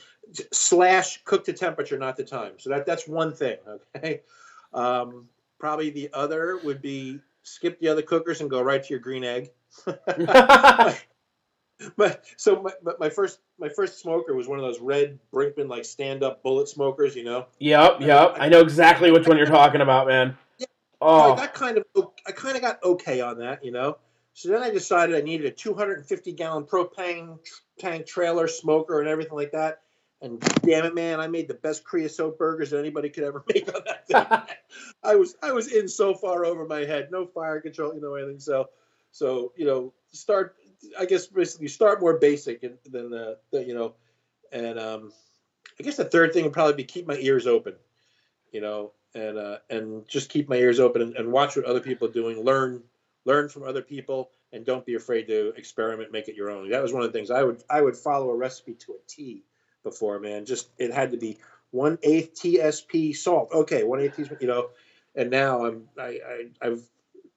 slash 0.53 1.23
cook 1.25 1.47
to 1.47 1.55
temperature, 1.55 1.99
not 1.99 2.17
the 2.17 2.25
time. 2.25 2.55
So 2.59 2.71
that 2.71 2.85
that's 2.85 3.09
one 3.09 3.33
thing. 3.33 3.57
Okay. 3.97 4.21
Um, 4.73 5.29
probably 5.61 5.91
the 5.91 6.11
other 6.13 6.59
would 6.65 6.83
be 6.83 7.21
skip 7.43 7.79
the 7.81 7.89
other 7.89 8.03
cookers 8.03 8.41
and 8.41 8.51
go 8.51 8.61
right 8.61 8.83
to 8.83 8.91
your 8.91 8.99
green 8.99 9.25
egg. 9.25 9.51
But 11.97 12.25
so 12.37 12.63
my, 12.63 12.73
but 12.83 13.01
my 13.01 13.09
first 13.09 13.39
my 13.59 13.69
first 13.69 14.01
smoker 14.01 14.35
was 14.35 14.47
one 14.47 14.59
of 14.59 14.65
those 14.65 14.81
red 14.81 15.19
Brinkmann 15.33 15.69
like 15.69 15.85
stand 15.85 16.23
up 16.23 16.43
bullet 16.43 16.69
smokers, 16.69 17.17
you 17.17 17.25
know. 17.25 17.47
yep, 17.59 18.01
yep. 18.01 18.37
I 18.39 18.49
know 18.49 18.61
exactly 18.61 19.11
which 19.11 19.27
one 19.27 19.37
you're 19.39 19.47
talking 19.47 19.81
about, 19.81 20.07
man. 20.07 20.37
Yeah. 20.59 20.67
Oh, 21.01 21.33
I 21.33 21.37
got 21.37 21.55
kind 21.55 21.79
of 21.79 21.85
I 22.27 22.33
kind 22.33 22.57
of 22.57 22.63
got 22.63 22.83
okay 22.85 23.21
on 23.21 23.39
that, 23.39 23.65
you 23.65 23.73
know. 23.73 23.97
So 24.35 24.51
then 24.51 24.63
I 24.63 24.71
decided 24.71 25.17
I 25.17 25.23
needed 25.23 25.47
a 25.47 25.51
250 25.51 26.33
gallon 26.33 26.65
propane 26.65 27.39
tank 27.79 28.07
trailer 28.07 28.47
smoker 28.47 29.01
and 29.01 29.09
everything 29.09 29.35
like 29.35 29.53
that. 29.53 29.81
And 30.23 30.39
damn 30.63 30.85
it, 30.85 30.95
man, 30.95 31.19
I 31.19 31.29
made 31.29 31.49
the 31.49 31.55
best 31.55 31.83
creosote 31.83 32.37
burgers 32.39 32.71
that 32.71 32.79
anybody 32.79 33.09
could 33.09 33.25
ever 33.25 33.43
make 33.55 33.75
on 33.75 33.83
that 33.87 34.07
thing. 34.07 34.57
I 35.03 35.17
was 35.17 35.37
I 35.43 35.53
was 35.53 35.73
in 35.73 35.89
so 35.89 36.15
far 36.15 36.45
over 36.45 36.67
my 36.67 36.81
head, 36.81 37.09
no 37.11 37.27
fire 37.27 37.61
control, 37.61 37.95
you 37.95 38.01
know 38.01 38.15
anything. 38.15 38.41
So 38.41 38.69
so 39.13 39.53
you 39.57 39.67
know 39.67 39.93
start. 40.11 40.57
I 40.99 41.05
guess 41.05 41.27
basically 41.27 41.69
start 41.69 42.01
more 42.01 42.19
basic 42.19 42.63
and- 42.63 42.79
than 42.87 43.11
the, 43.11 43.37
the 43.53 43.63
you 43.65 43.75
know, 43.75 43.95
and 44.51 44.79
um, 44.79 45.13
I 45.79 45.83
guess 45.83 45.97
the 45.97 46.05
third 46.07 46.33
thing 46.33 46.45
would 46.45 46.55
probably 46.55 46.75
be 46.75 46.85
keep 46.85 47.07
my 47.07 47.17
ears 47.17 47.47
open, 47.47 47.75
you 48.53 48.61
know, 48.63 48.93
and 49.15 49.39
uh, 49.39 49.59
and 49.69 50.07
just 50.09 50.31
keep 50.31 50.49
my 50.49 50.57
ears 50.57 50.81
open 50.81 51.03
and, 51.03 51.17
and 51.17 51.33
watch 51.33 51.57
what 51.57 51.67
other 51.67 51.81
people 51.81 52.09
are 52.09 52.13
doing. 52.13 52.43
Learn 52.45 52.83
learn 53.27 53.49
from 53.49 53.63
other 53.65 53.83
people 53.83 54.31
and 54.53 54.65
don't 54.65 54.87
be 54.87 54.95
afraid 54.95 55.27
to 55.29 55.49
experiment, 55.57 56.13
make 56.13 56.29
it 56.29 56.35
your 56.35 56.51
own. 56.51 56.69
That 56.71 56.83
was 56.83 56.93
one 56.93 57.03
of 57.03 57.13
the 57.13 57.19
things 57.19 57.31
I 57.31 57.43
would 57.43 57.63
I 57.71 57.81
would 57.81 57.97
follow 57.97 58.31
a 58.31 58.37
recipe 58.37 58.75
to 58.75 58.93
a 58.93 58.99
T 59.07 59.45
before, 59.83 60.19
man. 60.21 60.45
Just 60.47 60.69
it 60.79 60.93
had 60.93 61.13
to 61.13 61.17
be 61.17 61.39
one 61.71 61.99
eighth 62.03 62.35
TSP 62.35 63.17
salt. 63.17 63.51
Okay, 63.53 63.85
one 63.85 64.01
eighth 64.01 64.17
teaspoon, 64.17 64.39
you 64.41 64.49
know. 64.49 64.71
And 65.15 65.31
now 65.31 65.67
I'm 65.67 65.89
I, 65.99 66.05
I 66.05 66.45
I've 66.63 66.83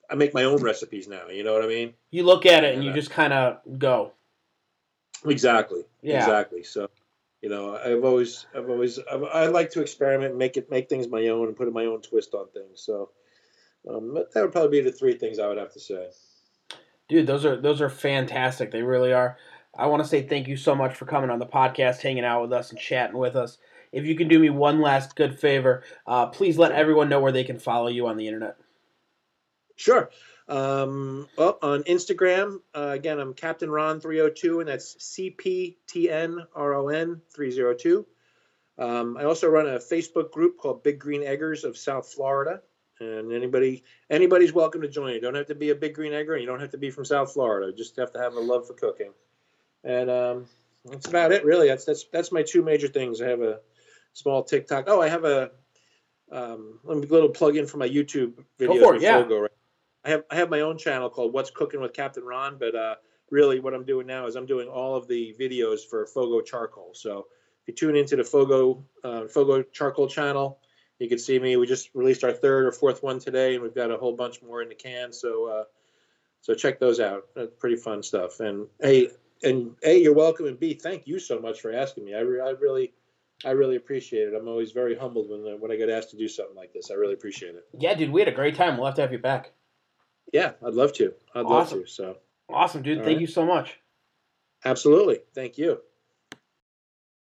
I 0.10 0.16
make 0.16 0.34
my 0.34 0.44
own 0.44 0.62
recipes 0.62 1.08
now. 1.08 1.28
You 1.30 1.44
know 1.44 1.54
what 1.54 1.64
I 1.64 1.68
mean? 1.68 1.94
you 2.12 2.24
look 2.24 2.46
at 2.46 2.64
it 2.64 2.76
and 2.76 2.84
you 2.84 2.90
Yeah. 2.92 2.96
just 2.96 3.10
kind 3.10 3.34
of 3.34 3.60
go. 3.80 4.12
Exactly. 5.26 5.84
Yeah. 6.02 6.18
Exactly. 6.18 6.64
So, 6.64 6.90
you 7.42 7.50
know, 7.50 7.76
I've 7.76 8.04
always, 8.04 8.46
I've 8.56 8.70
always, 8.70 9.00
I've, 9.00 9.24
I 9.24 9.46
like 9.48 9.72
to 9.72 9.82
experiment, 9.82 10.32
and 10.32 10.38
make 10.38 10.58
it, 10.58 10.70
make 10.70 10.90
things 10.90 11.08
my 11.08 11.28
own, 11.28 11.48
and 11.48 11.56
put 11.56 11.72
my 11.74 11.86
own 11.86 12.02
twist 12.02 12.34
on 12.34 12.48
things. 12.54 12.82
So, 12.82 13.10
um, 13.90 14.14
that 14.14 14.42
would 14.42 14.52
probably 14.52 14.82
be 14.82 14.90
the 14.90 14.96
three 14.96 15.18
things 15.18 15.40
I 15.40 15.48
would 15.48 15.58
have 15.58 15.74
to 15.74 15.80
say. 15.80 16.10
Dude, 17.10 17.28
those 17.28 17.46
are 17.46 17.60
those 17.60 17.82
are 17.82 17.90
fantastic. 17.90 18.72
They 18.72 18.82
really 18.82 19.14
are. 19.14 19.38
I 19.76 19.88
want 19.88 20.04
to 20.04 20.10
say 20.10 20.22
thank 20.22 20.48
you 20.48 20.56
so 20.56 20.76
much 20.76 20.96
for 20.96 21.06
coming 21.06 21.30
on 21.30 21.40
the 21.40 21.46
podcast, 21.46 22.02
hanging 22.02 22.26
out 22.26 22.42
with 22.42 22.54
us, 22.54 22.70
and 22.70 22.80
chatting 22.80 23.18
with 23.18 23.36
us. 23.36 23.58
If 23.92 24.06
you 24.06 24.16
can 24.16 24.28
do 24.28 24.40
me 24.40 24.50
one 24.50 24.82
last 24.82 25.16
good 25.16 25.40
favor, 25.40 25.84
uh, 26.08 26.28
please 26.28 26.58
let 26.58 26.72
everyone 26.72 27.10
know 27.10 27.20
where 27.20 27.32
they 27.32 27.44
can 27.44 27.60
follow 27.60 27.88
you 27.88 28.08
on 28.08 28.18
the 28.18 28.28
internet. 28.28 28.58
Sure. 29.76 30.10
Um, 30.48 31.28
well, 31.38 31.58
on 31.62 31.84
Instagram, 31.84 32.60
uh, 32.76 32.90
again, 32.90 33.20
I'm 33.20 33.34
Captain 33.34 33.70
Ron 33.70 34.00
302, 34.00 34.60
and 34.60 34.70
that's 34.70 35.04
C 35.04 35.30
P 35.30 35.78
T 35.88 36.10
N 36.10 36.40
R 36.56 36.74
O 36.74 36.90
N 36.90 37.22
302. 37.34 38.06
Um, 38.78 39.18
I 39.18 39.24
also 39.24 39.48
run 39.48 39.68
a 39.68 39.78
Facebook 39.78 40.32
group 40.32 40.58
called 40.58 40.84
Big 40.84 41.00
Green 41.00 41.24
Eggers 41.24 41.64
of 41.64 41.78
South 41.78 42.12
Florida, 42.12 42.62
and 43.00 43.32
anybody 43.32 43.84
anybody's 44.10 44.54
welcome 44.54 44.82
to 44.82 44.88
join. 44.88 45.14
You 45.14 45.22
don't 45.22 45.36
have 45.36 45.48
to 45.48 45.56
be 45.56 45.70
a 45.70 45.76
Big 45.76 45.96
Green 45.96 46.14
Egger, 46.14 46.34
and 46.34 46.42
you 46.42 46.48
don't 46.48 46.60
have 46.60 46.72
to 46.72 46.78
be 46.78 46.90
from 46.90 47.06
South 47.06 47.32
Florida. 47.34 47.68
You 47.68 47.78
just 47.78 47.96
have 47.98 48.12
to 48.14 48.20
have 48.20 48.34
a 48.34 48.40
love 48.40 48.68
for 48.68 48.74
cooking, 48.74 49.14
and 49.84 50.10
um, 50.10 50.46
that's 50.86 51.08
about 51.08 51.32
it, 51.32 51.46
really. 51.46 51.68
That's 51.68 51.86
that's 51.86 52.06
that's 52.12 52.32
my 52.32 52.44
two 52.44 52.62
major 52.62 52.88
things. 52.88 53.22
I 53.22 53.30
have 53.30 53.42
a 53.42 53.60
small 54.14 54.44
TikTok. 54.44 54.86
Oh, 54.88 55.02
I 55.02 55.10
have 55.10 55.26
a 55.26 55.52
um, 56.32 56.80
let 56.84 56.98
me 56.98 57.08
a 57.08 57.12
little 57.12 57.30
plug 57.30 57.58
in 57.58 57.68
for 57.68 57.78
my 57.78 57.88
YouTube 57.88 58.34
videos. 58.60 58.82
for 58.82 58.96
it, 58.96 59.02
yeah. 59.02 59.22
Fogo, 59.22 59.40
right? 59.42 59.52
I 60.04 60.10
have 60.10 60.24
I 60.30 60.36
have 60.36 60.50
my 60.50 60.62
own 60.62 60.78
channel 60.78 61.10
called 61.10 61.34
What's 61.34 61.52
Cooking 61.52 61.82
with 61.82 61.94
Captain 61.94 62.24
Ron, 62.24 62.58
but 62.60 62.76
uh, 62.76 62.96
really 63.30 63.60
what 63.60 63.74
I'm 63.74 63.86
doing 63.86 64.08
now 64.08 64.28
is 64.28 64.36
I'm 64.36 64.46
doing 64.46 64.68
all 64.68 64.96
of 64.96 65.08
the 65.08 65.36
videos 65.40 65.80
for 65.90 66.06
Fogo 66.06 66.42
Charcoal. 66.42 66.92
So 66.94 67.28
if 67.62 67.68
you 67.68 67.74
tune 67.74 67.96
into 67.96 68.16
the 68.16 68.24
Fogo 68.24 68.84
uh, 69.04 69.28
Fogo 69.28 69.64
Charcoal 69.64 70.08
channel, 70.08 70.60
you 71.00 71.08
can 71.08 71.20
see 71.20 71.40
me. 71.40 71.56
We 71.56 71.68
just 71.68 71.90
released 71.94 72.24
our 72.24 72.34
third 72.34 72.66
or 72.66 72.72
fourth 72.72 73.04
one 73.04 73.20
today, 73.20 73.54
and 73.54 73.64
we've 73.64 73.76
got 73.76 73.92
a 73.92 73.98
whole 73.98 74.16
bunch 74.16 74.42
more 74.42 74.62
in 74.62 74.70
the 74.70 74.76
can. 74.76 75.14
So 75.14 75.48
uh, 75.48 75.64
so 76.42 76.54
check 76.54 76.80
those 76.80 77.00
out. 77.00 77.28
That's 77.36 77.52
pretty 77.58 77.78
fun 77.78 78.04
stuff. 78.04 78.40
And 78.40 78.68
hey, 78.82 79.10
and 79.44 79.76
a 79.84 79.98
you're 79.98 80.14
welcome, 80.14 80.48
and 80.48 80.60
b 80.60 80.74
thank 80.74 81.08
you 81.08 81.20
so 81.20 81.40
much 81.40 81.62
for 81.62 81.72
asking 81.74 82.06
me. 82.06 82.16
I, 82.16 82.20
re- 82.22 82.42
I 82.42 82.52
really 82.52 82.94
I 83.46 83.52
really 83.52 83.76
appreciate 83.76 84.28
it. 84.30 84.34
I'm 84.36 84.48
always 84.48 84.72
very 84.72 84.96
humbled 84.96 85.30
when 85.30 85.42
uh, 85.54 85.58
when 85.58 85.72
I 85.72 85.76
get 85.76 85.90
asked 85.90 86.12
to 86.12 86.18
do 86.18 86.28
something 86.28 86.56
like 86.56 86.74
this. 86.74 86.92
I 86.92 86.96
really 86.96 87.14
appreciate 87.14 87.56
it. 87.56 87.66
Yeah, 87.78 87.94
dude, 87.94 88.12
we 88.12 88.22
had 88.22 88.28
a 88.28 88.34
great 88.34 88.56
time. 88.56 88.78
We'll 88.78 88.86
have 88.86 88.96
to 88.96 89.02
have 89.02 89.12
you 89.12 89.20
back. 89.20 89.52
Yeah, 90.32 90.54
I'd 90.66 90.74
love 90.74 90.94
to. 90.94 91.14
I'd 91.36 91.46
Awesome. 91.46 91.80
love 91.80 91.86
to. 91.88 91.92
So 91.92 92.18
Awesome, 92.50 92.82
dude. 92.82 93.00
All 93.00 93.04
Thank 93.04 93.16
right. 93.18 93.22
you 93.22 93.28
so 93.28 93.46
much. 93.46 93.80
absolutely. 94.66 95.20
Thank 95.34 95.58
you. 95.58 95.80